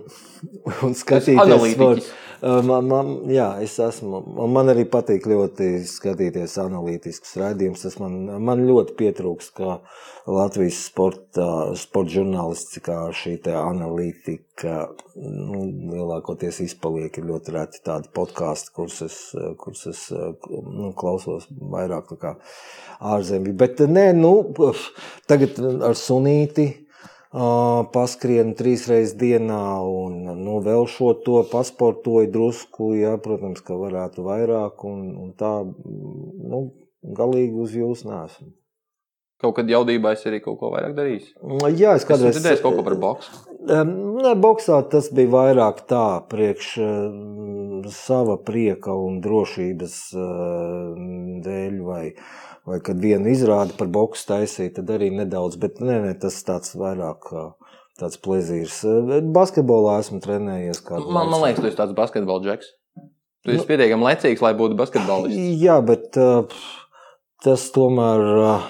un 0.85 0.93
skatīties 0.97 1.73
sportu. 1.73 2.12
Man, 2.43 2.89
man, 2.89 3.11
jā, 3.31 3.47
es 3.65 3.77
esmu. 3.81 4.20
Man 4.51 4.70
arī 4.73 4.85
patīk 4.90 5.27
ļoti 5.31 5.69
skatīties 5.89 6.56
analītiskus 6.62 7.36
raidījumus. 7.40 7.85
Tas 7.86 7.97
man, 8.02 8.16
man 8.44 8.65
ļoti 8.66 8.97
pietrūkst, 8.98 9.55
kā 9.59 9.78
Latvijas 10.27 10.81
sporta, 10.89 11.47
sporta 11.78 12.16
žurnālistikā 12.16 12.98
šī 13.16 13.36
analītika 13.55 14.89
nu, 15.15 15.65
lielākoties 15.94 16.62
izpaliek. 16.66 17.16
Ir 17.19 17.28
ļoti 17.31 17.56
reti 17.56 17.82
tādi 17.86 18.11
podkāsti, 18.16 18.74
kurus 18.77 19.01
es, 19.06 19.19
kurus 19.61 19.86
es 19.93 20.06
nu, 20.12 20.93
klausos 20.98 21.48
vairāk 21.51 22.15
ārzemju. 23.01 23.56
Bet 23.61 23.85
nē, 23.89 24.11
nu, 24.19 24.35
tagad 25.31 25.61
ar 25.62 25.98
sunīti 25.98 26.70
uh, 27.35 27.82
paskrien 27.94 28.55
trīs 28.59 28.86
reizes 28.90 29.16
dienā 29.20 29.61
un 29.82 30.20
nu, 30.40 30.59
vēl 30.65 30.86
šo 30.90 31.12
to 31.27 31.43
pasportoju 31.51 32.31
drusku. 32.35 32.94
Jā, 33.01 33.16
protams, 33.23 33.62
ka 33.66 33.78
varētu 33.78 34.27
vairāk 34.27 34.85
un, 34.89 35.06
un 35.27 35.32
tā, 35.39 35.55
nu, 35.66 36.66
galīgi 37.05 37.65
uz 37.66 37.74
jūs 37.77 38.06
nesmu. 38.09 38.55
Kaut 39.44 39.59
kad 39.59 39.69
jaudībā 39.69 40.15
es 40.15 40.23
arī 40.28 40.39
kaut 40.40 40.56
ko 40.61 40.70
vairāk 40.73 40.94
darīju. 40.97 41.35
Jā, 41.77 41.97
es 41.98 42.06
Kādreiz 42.09 42.39
dzirdēju 42.39 42.62
kaut 42.62 42.78
ko 42.78 42.85
par 42.86 42.94
boksu. 43.02 43.43
Ne, 43.65 44.32
boxā 44.40 44.78
tas 44.93 45.11
bija 45.12 45.32
vairāk 45.35 45.82
tā, 45.90 46.05
priekš 46.31 46.69
uh, 46.81 47.89
sava 47.93 48.39
prieka 48.40 48.94
un 48.97 49.19
drošības 49.24 49.97
uh, 50.16 50.94
dēļ, 51.44 51.78
vai, 51.85 52.05
vai 52.68 52.80
kad 52.84 53.00
vienu 53.00 53.30
izrādi 53.32 53.76
par 53.78 53.90
boksu 53.92 54.28
taisīja, 54.30 54.78
tad 54.78 54.92
arī 54.96 55.10
nedaudz, 55.14 55.58
bet 55.60 55.82
nē, 55.84 56.00
nē, 56.06 56.14
tas 56.22 56.38
tāds 56.46 56.74
vairāk 56.78 57.28
tāds 58.00 58.20
plezīrs. 58.24 58.80
Basketbolā 59.34 59.98
esmu 60.02 60.22
trenējies 60.24 60.80
kādu 60.86 61.12
Man, 61.12 61.30
man 61.32 61.44
liekas, 61.44 61.62
tu 61.62 61.70
esi 61.70 61.80
tāds 61.80 61.96
basketbola 61.96 62.44
džeks. 62.46 62.72
Tu 63.44 63.52
esi 63.52 63.68
pietiekami 63.68 64.08
lecīgs, 64.08 64.40
lai 64.40 64.54
būtu 64.56 64.78
basketbolists. 64.78 65.36
Jā, 65.60 65.76
bet 65.84 66.16
uh, 66.16 66.48
tas 67.44 67.66
tomēr 67.74 68.24
uh, 68.40 68.68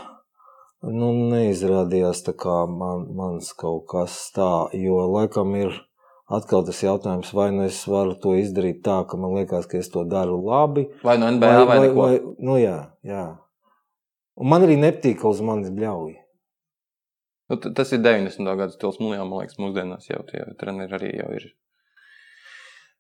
nu, 0.91 1.13
neizrādījās 1.31 2.25
man, 2.75 3.07
mans 3.15 3.53
kaut 3.55 3.87
kas 3.93 4.33
tā, 4.35 4.69
jo 4.75 4.99
laikam 5.15 5.55
ir 5.55 5.79
atkal 6.27 6.65
tas 6.67 6.83
jautājums, 6.83 7.33
vai 7.37 7.51
nu 7.53 7.65
es 7.69 7.85
varu 7.87 8.17
to 8.19 8.35
izdarīt 8.35 8.83
tā, 8.83 9.05
ka 9.07 9.17
man 9.17 9.37
liekas, 9.39 9.69
ka 9.71 9.79
es 9.79 9.89
to 9.93 10.05
daru 10.05 10.41
labi. 10.43 10.89
Vai 11.05 11.19
no 11.19 11.31
NBA 11.31 11.53
vai, 11.55 11.65
vai, 11.65 11.79
vai? 11.79 11.95
Vai, 11.95 12.35
nu 12.43 12.59
jā, 12.59 12.79
jā. 13.07 13.25
Un 14.41 14.51
man 14.51 14.67
arī 14.67 14.77
nepatīk, 14.81 15.21
ka 15.21 15.31
uz 15.31 15.43
manis 15.45 15.71
bļauj. 15.75 16.15
Nu, 17.53 17.59
tas 17.61 17.93
ir 17.93 18.01
90. 18.03 18.57
gada 18.57 18.73
stils. 18.73 18.99
Mūlijā, 19.03 19.27
man 19.29 19.45
liekas, 19.45 19.61
mūsdienās 19.61 20.09
jau 20.09 20.23
tie 20.31 20.47
treneri 20.61 20.97
arī 20.97 21.13
jau 21.19 21.29
ir. 21.37 21.53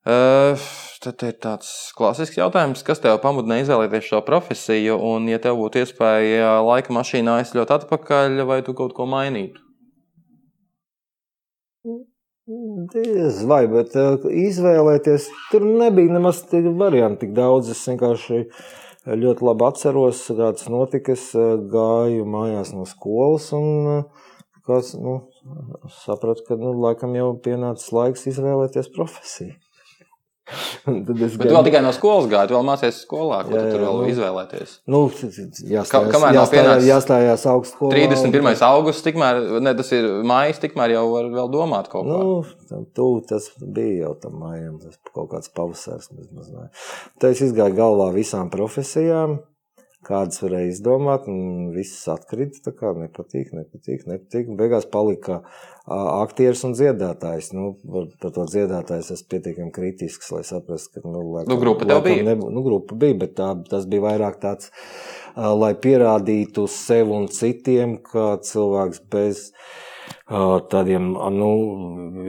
Uh, 0.04 0.60
tad 1.00 1.22
ir 1.24 1.36
tāds 1.40 1.68
klasisks 1.96 2.36
jautājums, 2.36 2.82
kas 2.84 3.00
tev 3.00 3.16
pamudināja 3.22 3.64
izvēlēties 3.64 4.10
šo 4.10 4.20
profesiju, 4.26 4.98
un, 5.00 5.30
ja 5.32 5.38
tev 5.40 5.56
būtu 5.62 5.80
iespēja 5.80 6.58
laika 6.60 6.92
mašīnā 6.92 7.38
aizļaut 7.40 7.72
atpakaļ, 7.78 8.42
vai 8.44 8.58
tu 8.66 8.76
kaut 8.76 8.92
ko 8.92 9.08
mainītu? 9.08 9.62
Diez 12.92 13.40
vai, 13.48 13.62
bet 13.72 13.96
uh, 13.96 14.28
izvēlēties 14.28 15.30
tur 15.48 15.64
nebija 15.64 16.18
nemaz 16.18 16.42
tik 16.50 16.68
varianti 16.76 17.24
tik 17.24 17.32
daudz. 17.38 17.72
Es 17.72 17.80
vienkārši 17.88 18.42
ļoti 19.04 19.44
labi 19.44 19.66
atceros, 19.68 20.22
kāds 20.38 20.68
notika. 20.72 21.14
Es 21.16 21.30
uh, 21.36 21.56
gāju 21.70 22.24
mājās 22.28 22.72
no 22.76 22.86
skolas 22.88 23.50
un 23.56 23.90
uh, 23.98 24.30
kāds, 24.68 24.94
nu, 24.96 25.18
sapratu, 26.04 26.46
ka 26.48 26.58
nu, 26.60 26.72
laikam 26.86 27.16
jau 27.18 27.32
pienācis 27.44 27.92
laiks 27.94 28.26
izvēlēties 28.32 28.90
profesiju. 28.94 29.58
Un 30.90 31.00
tad 31.06 31.20
es 31.26 31.36
tu 31.38 31.48
vēl 31.48 31.64
tikai 31.68 31.80
no 31.84 31.92
skolas 31.96 32.26
gāji, 32.32 32.50
tu 32.50 32.56
vēl 32.56 32.66
mācījies 32.68 32.98
skolā, 33.06 33.38
ko 33.46 33.54
Jā, 33.54 33.62
tu 33.64 33.72
tur 33.74 33.80
jā, 33.80 33.86
vēl 33.86 34.00
nu. 34.00 34.08
izvēlēties. 34.12 34.74
Nu, 34.94 35.00
Ka- 35.14 35.30
jāstājās, 35.74 36.10
kamēr 36.14 36.34
nav 36.34 36.38
jāstājās, 36.40 36.84
jāstājās 36.88 37.46
augstskolā. 37.54 37.92
31. 37.94 38.62
augusts, 38.68 39.04
tikmēr, 39.06 39.40
ne, 39.64 39.74
tas 39.78 39.92
ir 39.96 40.08
mājas, 40.26 40.60
tikmēr 40.64 40.94
jau 40.96 41.04
var 41.12 41.30
vēl 41.38 41.50
domāt 41.54 41.88
kaut 41.92 42.06
ko. 42.10 42.20
Nu, 42.70 42.84
tuvu 42.96 43.24
tas 43.28 43.50
bija 43.60 44.06
jau 44.08 44.14
tam 44.26 44.38
mājām, 44.42 44.76
tas 44.82 44.98
kaut 45.14 45.30
kāds 45.32 45.50
pavasars. 45.54 46.10
Tā 47.20 47.30
es 47.34 47.42
izgāju 47.44 47.76
galvā 47.78 48.10
visām 48.14 48.50
profesijām, 48.52 49.38
kādas 50.04 50.42
varēja 50.42 50.72
izdomāt, 50.72 51.28
un 51.30 51.70
viss 51.74 52.04
atkrita. 52.12 52.60
Tā 52.66 52.72
kā 52.76 52.92
nepatīk, 52.96 53.52
nepatīk, 53.56 54.04
nepatīk. 54.10 54.50
Un 54.50 54.58
beigās 54.60 54.86
palika 54.90 55.40
aktieris 55.86 56.64
un 56.68 56.76
dziedātājs. 56.76 57.52
Nu, 57.56 57.74
par, 57.84 58.08
to 58.24 58.46
dziedātājs 58.50 59.12
esmu 59.16 59.30
pietiekami 59.34 59.72
kritisks, 59.74 60.30
lai 60.34 60.44
saprastu, 60.48 61.00
ka. 61.00 61.06
Nu, 61.08 61.24
laikam, 61.36 61.52
Nu, 61.54 61.60
grupa 61.60 61.88
tev 61.88 62.04
bija? 62.06 62.26
Nebū, 62.30 62.50
nu, 62.54 62.64
grupa 62.66 62.98
bija, 63.00 63.18
bet 63.24 63.36
tā, 63.40 63.50
tas 63.70 63.88
bija 63.90 64.06
vairāk 64.08 64.38
tāds, 64.42 64.70
lai 65.36 65.74
pierādītu 65.74 66.68
sev 66.70 67.12
un 67.14 67.28
citiem, 67.32 67.98
ka 68.04 68.34
cilvēks 68.44 69.02
bez 69.12 69.48
tādiem 70.72 71.12
nu, 71.36 71.50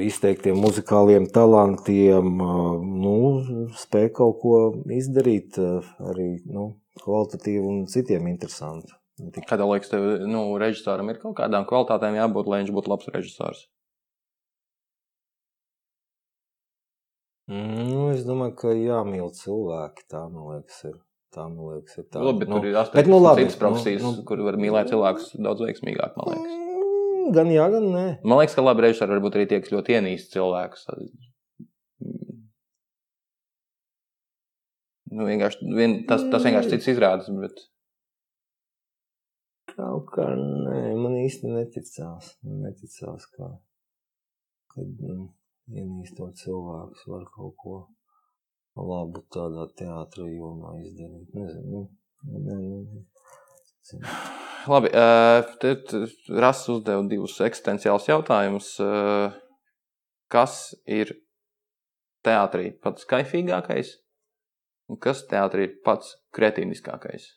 izteiktiem 0.03 0.57
muzikāliem 0.60 1.27
talantiem 1.31 2.27
nu, 2.35 3.18
spēj 3.80 4.10
kaut 4.15 4.39
ko 4.41 4.57
izdarīt 4.91 5.60
arī 5.60 6.30
nu, 6.45 6.73
kvalitatīvi 7.03 7.63
un 7.65 7.85
citiem 7.91 8.27
tikai- 9.31 9.47
Kādā 9.49 9.67
liekas, 9.67 9.89
tev 9.89 10.27
nu, 10.27 10.57
režisoram 10.59 11.09
ir 11.09 11.19
kaut 11.22 11.38
kādām 11.38 11.65
kvalitātēm 11.67 12.17
jābūt, 12.19 12.47
lai 12.51 12.63
viņš 12.63 12.73
būtu 12.76 12.91
labs 12.91 13.07
režisors? 13.15 13.67
Nu, 17.47 18.09
es 18.11 18.23
domāju, 18.26 18.55
ka 18.57 18.73
jāmīl 18.73 19.30
cilvēki. 19.38 20.07
Tā 20.09 20.23
man 20.31 20.55
liekas, 20.55 20.80
ir. 20.89 20.95
Tā, 21.35 21.45
man 21.51 21.76
liekas, 21.76 21.97
ir 21.99 22.07
tā. 22.09 22.23
Labi, 22.23 22.39
bet 22.41 22.49
nu, 22.49 22.59
tur 22.59 22.69
ir 22.72 22.77
bet, 22.95 23.09
nu, 23.11 23.19
labi, 23.22 23.43
citas 23.45 23.59
profesijas, 23.61 24.01
nu, 24.01 24.11
nu, 24.15 24.22
nu, 24.22 24.26
kur 24.26 24.41
var 24.47 24.57
mīlēt 24.57 24.89
cilvēkus 24.89 25.35
daudz 25.45 25.61
veiksmīgāk. 25.67 26.15
Mm, 26.15 27.34
Gan 27.35 27.49
jā, 27.53 27.65
gan 27.73 27.88
nē. 27.91 28.05
Man 28.23 28.39
liekas, 28.39 28.55
ka 28.57 28.65
labi 28.65 28.85
režisori 28.85 29.15
var 29.15 29.22
būt 29.26 29.38
arī 29.38 29.47
tie, 29.49 29.59
kas 29.61 29.73
ļoti 29.73 29.95
ienīst 29.97 30.34
cilvēkus. 30.34 30.88
Nu, 35.15 35.25
vienkārši, 35.27 35.71
vien, 35.77 36.01
tas, 36.09 36.25
tas 36.31 36.43
vienkārši 36.43 36.75
cits 36.75 36.91
izrādes, 36.91 37.31
bet 37.39 37.61
Kaut 39.75 40.07
kā 40.15 40.25
nē, 40.39 40.93
man 40.95 41.17
īsti 41.19 41.49
neticās. 41.51 42.29
Neticās, 42.47 43.25
ka, 43.35 43.49
kad 44.71 45.01
nu, 45.03 45.25
ienīstot 45.67 46.37
cilvēkus 46.39 47.03
var 47.11 47.25
kaut 47.33 47.57
ko 47.59 47.75
labu 48.79 49.25
tādā 49.35 49.65
teātrī 49.75 50.29
jomā 50.37 50.77
izdarīt. 50.79 51.35
Nezinu, 51.35 51.81
nu, 52.23 52.43
ne, 52.45 52.55
ne, 52.61 52.79
ne. 52.93 54.13
labi. 54.71 54.93
Uh, 54.95 55.41
tad 55.59 55.91
Rasts 56.45 56.71
uzdeva 56.71 57.03
divus 57.11 57.35
eksistenciālus 57.43 58.07
jautājumus. 58.13 58.71
Uh, 58.79 59.35
kas 60.31 60.71
ir 60.87 61.17
teātrī 62.25 62.71
pats 62.79 63.07
kaifīgākais? 63.11 63.91
Un 64.91 65.02
kas 65.02 65.24
teātrī 65.30 65.70
ir 65.70 65.74
pats 65.86 66.14
kretīniskākais? 66.36 67.32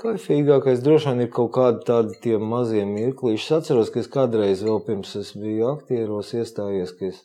Skaidrākais 0.00 0.80
droši 0.80 1.10
vien 1.10 1.24
ir 1.26 1.30
kaut 1.34 1.50
kādi 1.56 1.82
tādi 1.84 2.14
tie 2.24 2.38
mazie 2.38 2.86
mirklīši. 2.88 3.42
Es 3.42 3.56
atceros, 3.58 3.90
ka 3.92 4.00
es 4.00 4.08
kādreiz 4.08 4.62
vēl 4.64 4.80
pirms 4.86 5.12
es 5.20 5.34
biju 5.36 5.68
aktieros 5.74 6.32
iestājies, 6.36 6.94
ka 6.96 7.10
es 7.10 7.18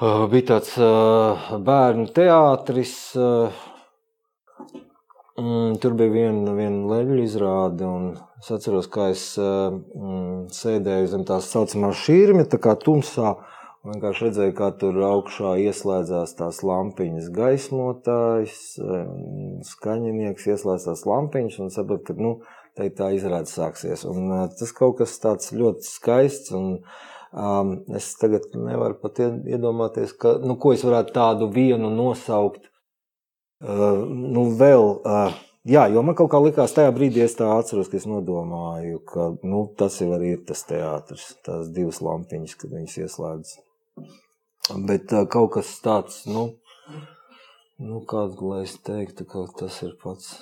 uh, 0.00 0.24
bija 0.32 0.48
tāds 0.54 0.72
uh, 0.82 1.52
bērnu 1.62 2.08
teātris. 2.16 2.96
Uh, 3.14 3.52
mm, 5.38 5.78
tur 5.84 5.94
bija 6.00 6.16
viena, 6.16 6.56
viena 6.58 6.90
leļu 6.96 7.22
izrāde, 7.22 7.86
un 7.86 8.16
es 8.42 8.50
atceros, 8.50 8.88
kā 8.90 9.12
es 9.12 9.22
uh, 9.38 9.70
mm, 9.70 10.48
sēdēju 10.54 11.10
zem 11.12 11.26
tās 11.28 11.46
saucamā 11.52 11.92
šķirmja, 11.94 12.48
tā 12.50 12.58
kā 12.62 12.74
tumsā. 12.80 13.36
un 13.84 13.94
Vienkārši 13.94 14.26
redzēju, 14.26 14.54
kā 14.58 14.70
tur 14.78 14.98
augšā 15.06 15.52
ieslēdzās 15.62 16.34
tās 16.38 16.58
lampiņas, 16.66 17.28
gaismotājs, 17.36 18.56
um, 18.82 19.62
skaņinieks, 19.66 20.48
ieslēdz 20.54 20.88
tās 20.90 21.06
lampiņas 21.06 21.60
un 21.62 21.70
sapratu, 21.74 22.08
ka 22.10 22.18
nu, 22.18 22.34
tā, 22.78 22.88
tā 22.90 23.12
izrāde 23.14 23.50
sāksies. 23.50 24.02
Un, 24.10 24.26
uh, 24.30 24.44
tas 24.58 24.74
kaut 24.74 24.98
kas 25.02 25.14
tāds 25.22 25.54
ļoti 25.54 25.86
skaists. 25.86 26.50
Un, 26.58 26.80
um, 27.30 27.72
es 27.94 28.10
tagad 28.18 28.50
nevaru 28.58 28.98
pat 29.02 29.22
ie- 29.22 29.54
iedomāties, 29.54 30.18
ka, 30.18 30.34
nu, 30.42 30.58
ko 30.58 30.74
es 30.74 30.82
varētu 30.86 31.14
tādu 31.14 31.50
vienu 31.54 31.94
nosaukt. 31.94 32.66
Uh, 33.62 34.02
nu, 34.02 34.48
vēl, 34.58 34.88
uh, 35.06 35.38
jā, 35.68 35.86
jo 35.92 36.02
man 36.06 36.16
kaut 36.18 36.30
kā 36.32 36.40
likās 36.42 36.74
tajā 36.76 36.92
brīdī, 36.94 37.22
es 37.24 37.36
tā 37.38 37.48
atceros, 37.54 37.90
ka 37.92 37.98
es 38.00 38.06
nodomāju, 38.10 39.02
ka 39.08 39.28
nu, 39.46 39.64
tas 39.78 40.00
jau 40.02 40.18
ir 40.26 40.42
tas 40.48 40.64
teātris, 40.68 41.28
tās 41.46 41.70
divas 41.74 42.02
lampiņas, 42.04 42.56
kad 42.60 42.74
viņas 42.74 42.98
ieslēdz. 43.04 43.56
Bet 44.88 45.12
uh, 45.14 45.26
kaut 45.30 45.54
kas 45.58 45.72
tāds, 45.84 46.22
nu, 46.30 46.48
nu 47.82 48.04
kāds, 48.08 48.38
lai 48.42 48.62
es 48.66 48.78
teiktu, 48.86 49.26
ka 49.28 49.46
tas 49.58 49.82
ir 49.86 49.96
pats. 50.02 50.38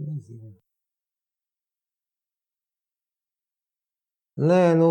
Nezinu. 0.00 0.59
Nē, 4.40 4.60
nu, 4.78 4.86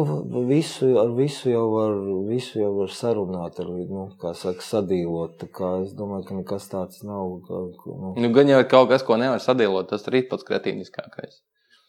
visu, 0.46 0.92
ar 1.02 1.10
visu 1.18 1.50
jau 1.50 1.64
var, 1.72 1.96
visu 2.28 2.60
jau 2.60 2.70
var 2.76 2.92
sarunāt, 2.94 3.58
ar, 3.64 3.70
nu, 3.90 4.04
kā 4.22 4.36
saka, 4.38 4.62
sadīlot. 4.62 5.48
Kā 5.56 5.72
es 5.86 5.96
domāju, 5.98 6.28
ka 6.28 6.38
nekas 6.38 6.68
tāds 6.70 7.02
nav. 7.08 7.32
Ka, 7.48 7.62
nu, 7.90 8.12
Nu, 8.22 8.30
gan 8.36 8.52
jau 8.52 8.60
ir 8.62 8.68
kaut 8.70 8.92
kas, 8.92 9.06
ko 9.08 9.18
nevar 9.18 9.42
sadēlot, 9.42 9.90
tas 9.90 10.06
arī 10.12 10.22
pats 10.30 10.46
kretīniskākais. 10.46 11.40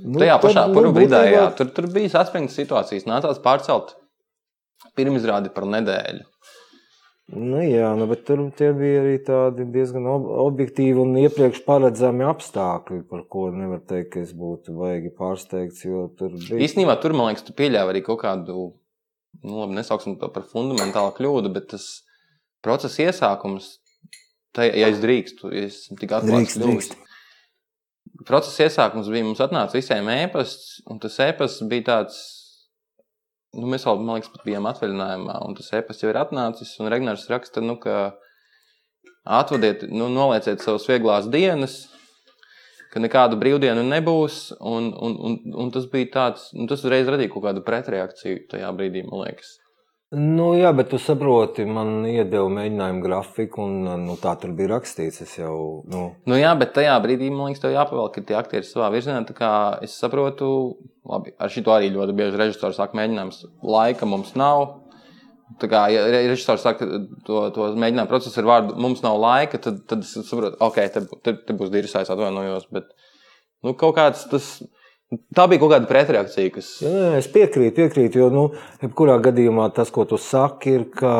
nu, 0.07 0.16
Tajā 0.23 0.39
tad, 0.39 0.47
pašā 0.47 0.66
nu, 0.70 0.78
purvvidē, 0.78 1.20
jā, 1.35 1.45
tur, 1.59 1.69
tur 1.77 1.91
bija 1.93 2.15
saspringtas 2.16 2.57
situācijas. 2.57 3.05
Nācās 3.11 3.43
pārcelt 3.45 3.93
pirmizrādi 4.97 5.53
par 5.53 5.69
nedēļu. 5.69 6.30
Nu, 7.31 7.61
jā, 7.62 7.93
nu, 7.94 8.09
bet 8.11 8.24
tur 8.27 8.40
bija 8.59 9.02
arī 9.05 9.19
tādi 9.23 9.62
diezgan 9.70 10.07
ob 10.11 10.24
objektīvi 10.48 10.98
un 10.98 11.12
iepriekš 11.20 11.61
paredzami 11.62 12.24
apstākļi, 12.27 13.05
par 13.07 13.23
ko 13.31 13.44
nevar 13.55 13.85
teikt, 13.86 14.09
ka 14.16 14.24
es 14.24 14.32
būtu 14.35 14.74
baigi 14.74 15.12
pārsteigts. 15.15 15.85
Tur 16.19 16.32
bija... 16.35 16.59
Īstenībā 16.66 16.97
tur, 17.02 17.15
man 17.15 17.31
liekas, 17.31 17.44
tu 17.47 17.55
pieļāvi 17.55 17.94
arī 17.94 18.02
kaut 18.07 18.24
kādu, 18.24 18.65
nu, 19.44 19.61
labi, 19.61 19.77
nesauksim 19.78 20.19
to 20.19 20.31
par 20.35 20.48
fundamentālu 20.51 21.15
kļūdu, 21.20 21.55
bet 21.55 21.70
tas 21.77 21.86
procesa 22.66 23.07
iesākums, 23.07 23.77
tā, 24.57 24.66
ja 24.66 24.90
es 24.90 24.98
drīkstu, 25.05 25.55
ja 25.55 25.69
es 25.70 25.85
tik 26.02 26.19
atklāts 26.19 26.59
drīkst. 26.59 26.98
Procesa 28.27 28.66
iesākums 28.66 29.07
bija, 29.07 29.28
mums 29.28 29.44
atnāca 29.44 29.78
visiem 29.78 30.11
ēpasts, 30.16 30.81
un 30.90 30.98
tas 30.98 31.23
ēpasts 31.31 31.62
bija 31.70 31.86
tāds, 31.93 32.19
nu, 33.56 33.68
mēs 33.70 33.86
vēl, 33.86 34.02
man 34.02 34.18
liekas, 34.18 34.32
pat 34.35 34.47
bijām 34.47 34.68
atvaļinājumā, 34.70 35.39
un 35.47 35.56
tas 35.59 35.70
ēpasts 35.78 36.05
jau 36.05 36.10
ir 36.12 36.18
atnācis, 36.20 36.74
un 36.82 36.90
Regnārs 36.93 37.28
raksta, 37.32 37.62
nu, 37.64 37.77
ka 37.82 38.12
atvadiet, 39.24 39.86
nu, 39.90 40.09
nolieciet 40.12 40.62
savas 40.64 40.86
vieglās 40.90 41.28
dienas, 41.31 41.82
ka 42.90 43.02
nekādu 43.02 43.39
brīvdienu 43.39 43.85
nebūs, 43.86 44.43
un, 44.66 44.90
un, 44.94 45.16
un, 45.28 45.40
un 45.62 45.74
tas 45.74 45.86
bija 45.90 46.10
tāds, 46.16 46.48
nu, 46.56 46.66
tas 46.70 46.82
uzreiz 46.82 47.10
radīja 47.10 47.32
kaut 47.35 47.47
kādu 47.47 47.64
pretreakciju 47.66 48.47
tajā 48.51 48.70
brīdī, 48.77 49.05
man 49.06 49.27
liekas. 49.27 49.60
Nu, 50.11 50.49
jā, 50.59 50.73
bet 50.74 50.89
tu 50.91 50.99
saproti, 50.99 51.62
man 51.70 52.01
iedeva 52.11 52.49
mēģinājumu 52.51 53.03
grafiku, 53.05 53.62
un 53.62 54.07
nu, 54.09 54.16
tā 54.19 54.32
tur 54.43 54.51
bija 54.59 54.73
rakstīts. 54.73 55.37
Jau. 55.39 55.85
Nu... 55.87 56.01
Nu, 56.27 56.35
jā, 56.35 56.51
bet 56.59 56.73
tajā 56.74 56.97
brīdī 57.05 57.28
man 57.31 57.53
liekas, 57.53 57.62
tev 57.62 57.77
jāpavēl, 57.77 58.09
ka 58.11 58.24
tie 58.27 58.35
aktieri 58.35 58.66
savā 58.66 58.89
virzienā. 58.91 59.23
Es 59.87 59.95
saprotu, 60.03 60.49
labi, 61.07 61.31
ar 61.39 61.55
šo 61.55 61.62
arī 61.77 61.93
ļoti 61.95 62.16
bieži 62.19 62.43
režisors 62.43 62.81
saka, 62.82 62.99
mēģinājums 62.99 63.45
laika 63.62 64.09
mums 64.11 64.35
nav. 64.35 64.65
Tā 65.62 65.70
kā 65.70 65.85
ja 65.95 66.03
režisors 66.11 66.66
saka, 66.66 66.91
to, 67.28 67.45
to 67.55 67.70
mēģinājumu 67.78 68.11
procesu 68.11 68.43
ar 68.43 68.51
vārdu, 68.51 68.74
mums 68.82 69.05
nav 69.07 69.15
laika, 69.23 69.62
tad, 69.62 69.78
tad 69.87 70.03
es 70.03 70.11
saprotu, 70.19 70.59
ok, 70.59 70.82
te, 70.91 71.07
te, 71.23 71.39
te 71.47 71.59
būs 71.59 71.70
dirzs, 71.70 71.95
atvainojos. 72.03 72.66
Bet 72.74 72.91
nu, 73.62 73.78
kaut 73.78 73.95
kāds 74.03 74.27
tas 74.35 74.57
Tā 75.11 75.47
bija 75.51 75.59
kaut 75.59 75.73
kāda 75.73 75.89
pretreakcija. 75.91 76.53
Kas... 76.55 76.66
Jā, 76.85 77.15
es 77.19 77.27
piekrītu, 77.35 77.74
piekrītu, 77.81 78.20
jo, 78.23 78.28
nu, 78.31 78.45
jebkurā 78.82 79.16
gadījumā 79.24 79.66
tas, 79.74 79.91
ko 79.91 80.05
tu 80.07 80.19
saki, 80.23 80.77
ir, 80.78 80.85
ka, 80.95 81.15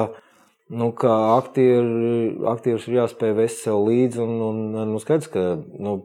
nu, 0.71 0.93
ka 0.95 1.17
aktieri, 1.41 2.37
aktieris 2.53 2.87
ir 2.87 3.01
jāspēj 3.01 3.35
vest 3.41 3.65
sev 3.67 3.83
līdzi. 3.89 4.23
Un, 4.23 4.37
un, 4.47 4.61
nu, 4.93 5.03
skaidrs, 5.03 5.31
ka 5.35 5.45
nu, 5.59 5.97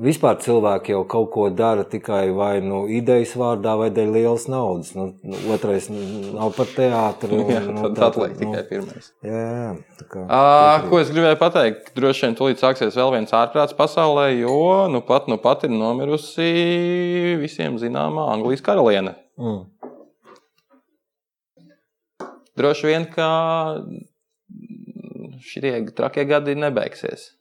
Vispār 0.00 0.38
cilvēki 0.40 0.94
jau 0.94 1.02
kaut 1.04 1.26
ko 1.34 1.50
dara 1.52 1.82
tikai 1.84 2.30
vai 2.32 2.62
nu 2.64 2.86
idejas 2.88 3.34
vārdā, 3.36 3.74
vai 3.76 3.90
dēļ 3.92 4.14
lielas 4.14 4.46
naudas. 4.48 4.94
Nu, 4.96 5.10
nu, 5.20 5.40
otrais 5.52 5.90
nav 5.92 6.54
par 6.56 6.70
teātri. 6.72 7.36
Un, 7.36 7.50
jā, 7.52 7.60
nu, 7.66 7.82
tad 7.92 8.00
atliek 8.06 8.32
nu, 8.32 8.38
tikai 8.40 8.62
pirmais. 8.70 9.10
Jā, 9.20 9.42
jā, 9.52 10.06
kā, 10.08 10.22
à, 10.32 10.86
ko 10.88 10.96
es 11.02 11.12
gribēju 11.12 11.36
pateikt? 11.42 11.92
Droši 11.98 12.24
vien 12.24 12.38
tūlīt 12.38 12.62
sāksies 12.64 12.96
vēl 12.96 13.12
viens 13.18 13.36
ārprāts 13.36 13.76
pasaulē, 13.76 14.30
jo 14.38 14.88
nu 14.88 15.04
pat, 15.04 15.28
nu 15.28 15.36
pat 15.42 15.68
ir 15.68 15.74
nomirusi 15.76 16.48
visiem 17.42 17.76
zināmā 17.82 18.30
Anglijas 18.32 18.64
karaliene. 18.64 19.12
Mm. 19.36 19.60
Droši 22.56 22.88
vien, 22.88 23.06
ka 23.12 23.28
šie 25.52 25.76
trakie 25.92 26.24
gadi 26.32 26.56
nebeigsies. 26.56 27.34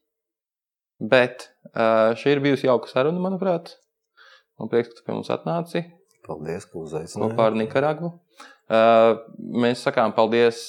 Bet 1.02 1.48
šī 1.74 2.36
ir 2.36 2.44
bijusi 2.44 2.68
jauka 2.68 2.90
saruna, 2.92 3.18
manuprāt. 3.24 3.74
Man 4.62 4.70
prieks, 4.70 4.92
ka 4.92 5.00
tu 5.00 5.06
pie 5.08 5.16
mums 5.16 5.32
atnāci. 5.34 5.82
Paldies, 6.28 6.68
ka 6.70 6.78
uzaicināji. 6.78 7.32
Kopā 7.32 7.48
ar 7.50 7.58
Nikaragvu. 7.58 8.12
Mēs 9.62 9.82
sakām 9.82 10.14
paldies 10.16 10.68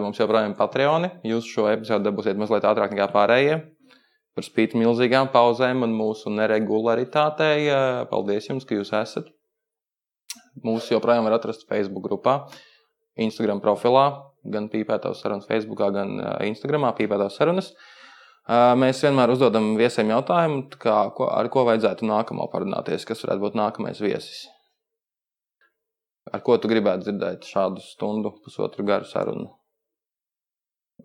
mums 0.00 0.18
joprojām 0.18 0.56
Patreoni. 0.56 1.12
Jūs 1.28 1.50
šo 1.52 1.68
epizodu 1.70 2.08
dabūsiet 2.08 2.40
mazliet 2.40 2.64
ātrāk 2.64 2.94
nekā 2.96 3.10
pārējie. 3.12 3.58
Par 4.34 4.46
spīti 4.46 4.80
milzīgām 4.80 5.28
pauzēm 5.34 5.84
un 5.86 5.92
mūsu 5.94 6.32
neregularitātei. 6.32 7.68
Paldies 8.10 8.48
jums, 8.48 8.64
ka 8.64 8.78
jūs 8.78 8.94
esat. 8.96 9.28
Mūsu 10.64 10.96
joprojām 10.96 11.28
var 11.28 11.36
atrast 11.36 11.68
Facebook 11.68 12.06
grupā, 12.06 12.38
Instagram 13.20 13.60
profilā, 13.62 14.06
gan 14.48 14.70
pīpētās 14.72 15.20
sarunas 15.20 15.46
Facebookā, 15.50 15.90
gan 15.94 16.16
Instagramā 16.46 16.94
pīpētās 16.96 17.36
sarunas. 17.38 17.74
Uh, 17.74 17.93
Mēs 18.44 19.00
vienmēr 19.00 19.32
uzdodam 19.32 19.70
viesiem 19.78 20.10
jautājumu, 20.12 20.66
kā, 20.76 20.98
ko, 21.16 21.30
ar 21.32 21.48
ko 21.52 21.62
vajadzētu 21.64 22.04
nākamo 22.04 22.44
parunāties, 22.52 23.06
kas 23.08 23.24
varētu 23.24 23.40
būt 23.40 23.54
nākamais 23.56 24.02
viesis. 24.04 24.42
Ar 26.28 26.42
ko 26.44 26.58
tu 26.60 26.68
gribētu 26.68 27.06
dzirdēt 27.06 27.48
šādu 27.48 27.80
stundu, 27.84 28.34
pusotru 28.44 28.84
garu 28.84 29.08
sarunu? 29.08 29.48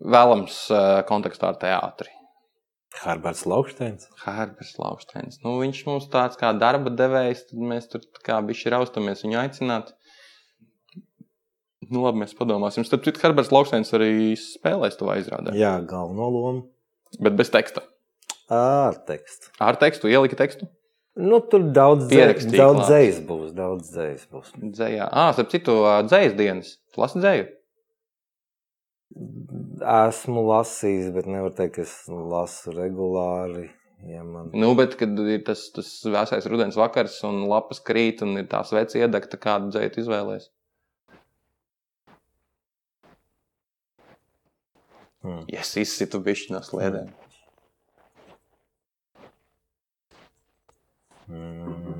Vēlams 0.00 0.66
kontekstā 1.08 1.52
ar 1.52 1.60
teātri. 1.60 2.12
Herberts 3.00 3.46
Lauksteins. 3.46 4.08
Herberts 4.24 4.74
Lauksteins. 4.80 5.38
Nu, 5.44 5.54
viņš 5.62 5.80
mums 5.86 6.08
tāds 6.12 6.36
kā 6.40 6.50
darba 6.58 6.92
devējs, 6.92 7.46
tad 7.50 7.62
mēs 7.72 7.88
tur 7.92 8.04
kā 8.26 8.40
bišķi 8.44 8.72
raustamies 8.74 9.24
viņu 9.24 9.38
aicināt. 9.44 9.94
Nu, 11.90 12.02
labi, 12.04 12.24
mēs 12.24 12.34
padomāsim. 12.38 12.84
Starp 12.86 13.06
citu, 13.06 13.22
Herberts 13.22 13.52
Lauksteins 13.54 13.94
arī 13.96 14.34
spēlēs 14.38 14.98
to 15.00 15.08
izrādē. 15.14 15.54
Jā, 15.58 15.78
galveno 15.88 16.28
lomu. 16.34 16.66
Bet 17.18 17.34
bez 17.38 17.50
teksta. 17.50 17.82
Ar 18.50 18.98
tekstu. 19.06 19.50
Ar 19.62 19.78
tekstu, 19.80 20.10
ielika 20.10 20.38
tekstu. 20.38 20.68
Nu, 21.20 21.40
tur 21.42 21.64
daudz 22.58 22.86
dzējas 22.86 23.18
būs. 23.26 23.50
Daudz 23.56 23.90
dzējas 23.90 24.28
būs. 24.30 24.52
Dzējā. 24.76 25.08
Ah, 25.10 25.32
starp 25.34 25.50
citu, 25.52 25.74
dzējas 26.06 26.36
dienas. 26.38 26.76
Tu 26.94 27.02
lasi 27.02 27.22
dzēju? 27.22 27.48
Esmu 29.80 30.44
lasījis, 30.46 31.10
bet 31.16 31.26
nevaru 31.26 31.54
teikt, 31.56 31.76
ka 31.78 31.84
es 31.86 31.94
lasu 32.06 32.74
regulāri. 32.76 33.66
Ja 34.06 34.22
man... 34.24 34.52
Nu, 34.56 34.70
bet, 34.78 34.94
kad 35.00 35.18
ir 35.26 35.42
tas, 35.44 35.66
tas 35.74 35.90
vēsais 36.06 36.46
rudens 36.48 36.78
vakars 36.78 37.18
un 37.28 37.42
lapas 37.50 37.82
krīt 37.84 38.22
un 38.24 38.38
ir 38.40 38.46
tā 38.48 38.62
sveci 38.64 39.02
iedegta, 39.02 39.40
kādu 39.40 39.74
dzēju 39.74 40.04
izvēlēsies? 40.04 40.48
Mm. 45.24 45.44
Ja 45.52 45.64
es 45.64 45.74
izsitu 45.76 46.20
bišķi 46.24 46.54
no 46.54 46.62
slēdēm. 46.64 47.10
Mm. 51.28 51.98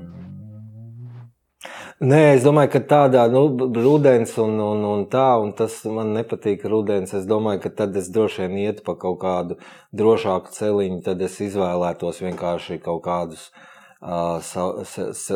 Nē, 2.01 2.19
es 2.33 2.41
domāju, 2.41 2.71
ka 2.73 2.79
tādā 2.89 3.27
nu, 3.29 3.43
rudens 3.77 4.31
un, 4.41 4.55
un, 4.57 4.85
un 4.89 5.03
tā, 5.11 5.35
un 5.37 5.51
tas 5.53 5.75
man 5.85 6.15
nepatīk 6.15 6.63
rudens. 6.65 7.13
Es 7.13 7.27
domāju, 7.29 7.61
ka 7.67 7.73
tad 7.83 7.99
es 8.01 8.09
droši 8.09 8.47
vien 8.47 8.55
ietu 8.63 8.85
pa 8.87 8.95
kaut 8.97 9.19
kādu 9.21 9.59
drošāku 9.93 10.49
celiņu, 10.55 11.03
tad 11.05 11.21
es 11.21 11.37
izvēlētos 11.45 12.23
vienkārši 12.25 12.79
kaut 12.81 13.03
kādus 13.05 13.51
uh, 13.51 13.67
sev, 14.01 14.81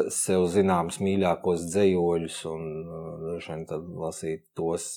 sev 0.09 0.45
zināmus 0.49 0.97
mīļākos 1.03 1.67
dzējoļus, 1.69 2.37
un 2.49 2.63
vien 3.37 3.65
tad 3.69 3.85
lasīt 4.01 4.45
tos 4.57 4.95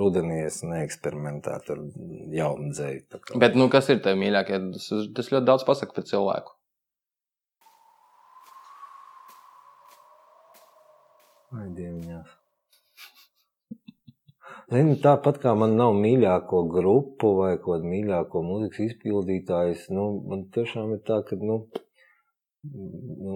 rudenī, 0.00 0.44
es 0.46 0.62
neeksperimentētu 0.64 1.74
ar 1.76 1.82
jaunu 2.32 2.72
dzēju. 2.72 3.22
Bet, 3.40 3.58
nu, 3.60 3.68
kas 3.72 3.92
ir 3.92 4.00
tev 4.04 4.16
mīļākie? 4.22 4.60
Tas, 4.76 4.88
tas 5.16 5.32
ļoti 5.34 5.50
daudz 5.50 5.66
pasaka 5.68 5.98
par 5.98 6.08
cilvēku. 6.08 6.56
Vai 11.54 11.68
dieviņās. 11.76 12.40
Zini, 14.72 14.94
tāpat 14.98 15.36
kā 15.42 15.52
man 15.54 15.76
nav 15.76 15.92
mīļāko 16.00 16.64
grupu 16.72 17.34
vai 17.36 17.52
kādu 17.62 17.84
mīļāko 17.84 18.40
mūzikas 18.42 18.80
izpildītāju, 18.88 19.76
nu, 19.94 20.06
man 20.30 20.46
tiešām 20.56 20.96
ir 20.96 21.02
tā, 21.04 21.20
ka, 21.28 21.36
nu, 21.36 21.60
Nu, 22.64 23.34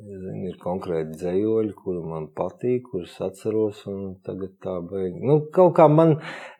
zinu, 0.00 0.46
ir 0.48 0.54
konkrēti 0.60 1.18
dzējoļi, 1.20 1.74
kuri 1.76 2.00
man 2.08 2.28
patīk, 2.32 2.86
kurus 2.88 3.18
atceros. 3.20 3.82
Tagad 4.24 4.54
tā 4.64 4.78
beigas. 4.88 5.20
Nu, 5.28 5.36
kaut 5.52 5.74
kā 5.76 5.90
man, 5.92 6.14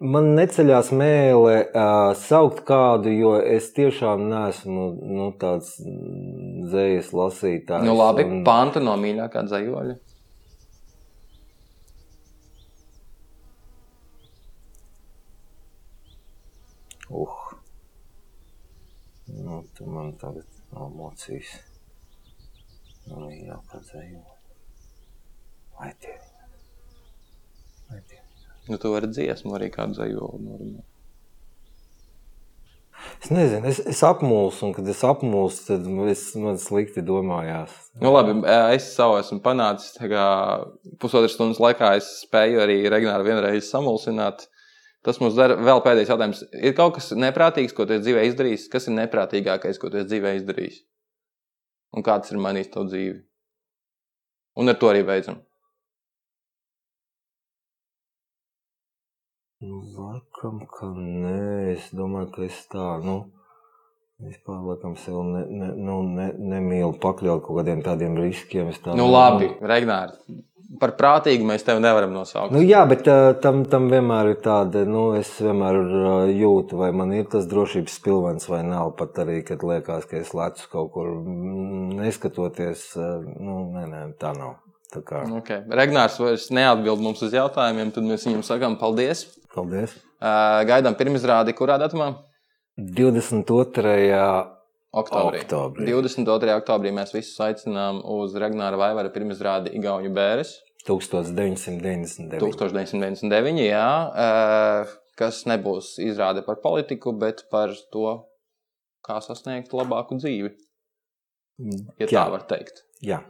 man 0.04 0.28
neceļās 0.36 0.90
mēlē 0.92 1.54
uh, 1.70 2.10
saukt 2.20 2.60
kādu, 2.68 3.08
jo 3.16 3.32
es 3.40 3.70
tiešām 3.78 4.26
neesmu 4.28 4.84
nu, 5.00 5.30
tāds 5.40 5.72
dzējas 5.80 7.14
lasītājs. 7.16 7.88
Nu, 7.88 7.96
labi, 7.96 8.28
un... 8.28 8.44
panta 8.44 8.84
no 8.84 8.98
mīļākā 9.00 9.46
dzējoļa. 9.48 9.98
Uh. 17.08 17.42
Nu, 19.32 19.64
tu 19.76 19.88
man 19.88 20.12
tagad 20.20 20.44
emocijas. 20.76 21.71
Nu, 23.10 23.26
jau 23.34 23.58
padzēju. 23.72 24.22
Vai 25.80 25.90
tie? 26.02 26.14
Vai 27.90 28.00
tie? 28.08 28.22
Nu, 28.68 28.78
tu 28.78 28.92
vari 28.92 29.10
dziesmu 29.10 29.56
arī 29.58 29.72
kādu 29.74 29.98
dzējolu 29.98 30.42
norunāt. 30.46 30.88
Es 33.22 33.30
nezinu, 33.30 33.66
es, 33.66 33.80
es 33.86 34.02
apmulsu, 34.06 34.68
un 34.68 34.74
kad 34.76 34.86
es 34.90 35.00
apmulsu, 35.06 35.64
tad 35.66 35.86
es, 36.10 36.22
man 36.38 36.58
slikti 36.62 37.02
domājās. 37.06 37.74
Nu, 37.98 38.12
labi, 38.14 38.36
es 38.74 38.88
savu 38.94 39.18
esmu 39.18 39.40
panācis. 39.42 39.98
Pusotras 41.02 41.34
stundas 41.34 41.60
laikā 41.62 41.96
es 41.98 42.08
spēju 42.22 42.62
arī 42.62 42.78
Regnāru 42.92 43.26
vienreiz 43.26 43.70
samulsināt. 43.70 44.46
Tas 45.02 45.18
mums 45.18 45.34
dara 45.34 45.58
vēl 45.58 45.82
pēdējais 45.82 46.14
jautājums. 46.14 46.44
Ir 46.62 46.76
kaut 46.78 46.94
kas 46.98 47.10
neprātīgs, 47.18 47.74
ko 47.74 47.88
tu 47.90 47.98
dzīvē 47.98 48.22
izdarījis? 48.28 48.68
Kas 48.70 48.86
ir 48.86 48.94
neprātīgākais, 49.00 49.82
ko 49.82 49.90
tu 49.90 50.02
dzīvē 50.06 50.36
izdarījis? 50.38 50.84
Un 51.92 52.04
kāds 52.06 52.32
ir 52.32 52.40
mainījis 52.40 52.72
tavu 52.72 52.88
dzīvi? 52.88 53.18
Un 54.62 54.72
ar 54.72 54.78
to 54.80 54.88
arī 54.92 55.02
beidzam. 55.08 55.40
Nu, 59.62 59.78
Laikam, 59.94 60.64
ka 60.74 60.88
nē, 60.96 61.36
es 61.72 61.90
domāju, 61.94 62.30
ka 62.34 62.42
es 62.48 62.56
tā, 62.72 62.86
nu, 63.04 63.16
vispār, 64.28 64.62
laikam, 64.70 64.94
sev 65.00 65.20
ne, 65.26 65.42
ne, 65.50 65.68
nu, 65.76 65.98
ne, 66.06 66.30
nemīlu 66.54 66.94
pakļaut 67.02 67.44
kaut 67.44 67.60
kādiem 67.60 67.82
tādiem 67.84 68.16
riskiem. 68.20 68.70
Es 68.72 68.80
tā, 68.82 68.96
Nu, 68.98 69.10
labi, 69.10 69.50
Regnār. 69.60 70.16
Par 70.80 70.94
prātīgu 70.96 71.44
mēs 71.44 71.66
tevi 71.66 71.82
nevaram 71.84 72.14
nosaukt. 72.16 72.54
Nu, 72.54 72.62
jā, 72.64 72.80
bet 72.88 73.04
uh, 73.10 73.34
tam, 73.44 73.60
tam 73.68 73.90
vienmēr 73.92 74.30
ir 74.30 74.38
tāda, 74.40 74.86
nu, 74.88 75.10
es 75.18 75.28
vienmēr 75.44 75.78
uh, 75.82 76.30
jūtu, 76.32 76.78
vai 76.80 76.88
man 76.96 77.12
ir 77.12 77.26
tas 77.28 77.44
drošības 77.50 77.98
pilvens 78.06 78.48
vai 78.48 78.62
nav. 78.64 78.94
Pat 78.96 79.20
arī, 79.20 79.42
kad 79.44 79.60
liekas, 79.68 80.06
ka 80.08 80.16
es 80.22 80.32
lecu 80.32 80.70
kaut 80.72 80.88
kur 80.94 81.10
mm, 81.12 81.92
neskatoties, 82.00 82.86
uh, 82.96 83.20
nu, 83.20 83.58
nē, 83.74 83.84
nē, 83.90 84.02
tā 84.22 84.32
nav. 84.38 84.56
Tā 84.92 85.04
kā, 85.04 85.22
Okay. 85.42 85.60
Regnārs 85.72 86.18
vairs 86.20 86.50
neatbild 86.52 87.00
mums 87.04 87.20
uz 87.24 87.32
jautājumiem, 87.36 87.92
tad 87.92 88.04
mēs 88.08 88.24
viņam 88.28 88.42
sakām 88.44 88.80
paldies. 88.80 89.26
paldies. 89.54 89.94
Uh, 90.22 90.60
gaidām 90.68 90.96
pirmizrādi, 90.96 91.52
kurā 91.56 91.76
datumā? 91.80 92.14
22. 92.76 93.44
Oktobrī. 94.92 95.40
Oktobrī. 95.44 95.86
22. 95.88 96.52
oktobrī 96.56 96.92
mēs 96.92 97.12
visus 97.16 97.36
aicinām 97.40 98.02
uz 98.04 98.34
Regnāra 98.36 98.76
Vaivara 98.80 99.12
pirmizrādi 99.12 99.72
Igauniju 99.76 100.12
Bēres. 100.16 100.58
1999. 100.88 102.40
1999. 102.42 103.62
Jā, 103.62 103.88
uh, 104.08 104.94
kas 105.16 105.44
nebūs 105.48 105.94
izrāde 106.02 106.42
par 106.44 106.58
politiku, 106.64 107.14
bet 107.16 107.44
par 107.52 107.72
to, 107.94 108.16
kā 109.06 109.20
sasniegt 109.24 109.72
labāku 109.76 110.18
dzīvi. 110.20 110.52
Ja 112.00 112.08
tā 112.08 112.16
Jā. 112.16 112.26
var 112.32 112.44
teikt. 112.50 112.82
Jā. 113.04 113.20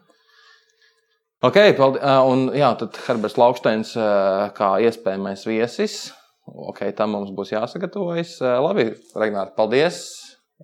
Ok, 1.43 1.59
paldies. 1.77 2.03
Un 2.31 2.47
jā, 2.55 2.71
tad 2.79 2.97
Herberts 3.09 3.39
Lauksteins 3.39 3.95
uh, 3.99 4.49
kā 4.57 4.77
iespējamais 4.87 5.43
viesis. 5.51 6.13
Ok, 6.49 6.85
tam 6.99 7.15
mums 7.17 7.31
būs 7.37 7.55
jāsagatavojas. 7.55 8.37
Uh, 8.43 8.59
Labi, 8.65 8.89
Regnār, 9.19 9.55
paldies. 9.59 10.03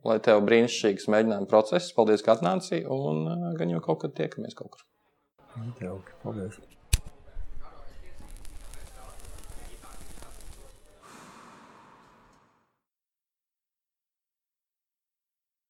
Lai 0.06 0.18
tev 0.22 0.44
brīnišķīgs 0.46 1.08
mēģinājuma 1.10 1.50
process. 1.50 1.94
Paldies, 1.94 2.22
ka 2.26 2.36
atnāci. 2.36 2.84
Un 2.84 3.24
uh, 3.26 3.52
gan 3.58 3.74
jau 3.74 3.82
kaut 3.84 4.02
kad 4.04 4.16
tiekamies 4.18 4.58
kaut 4.58 4.74
kur. 4.74 4.84
Jauki, 5.82 6.18
paldies. 6.22 6.58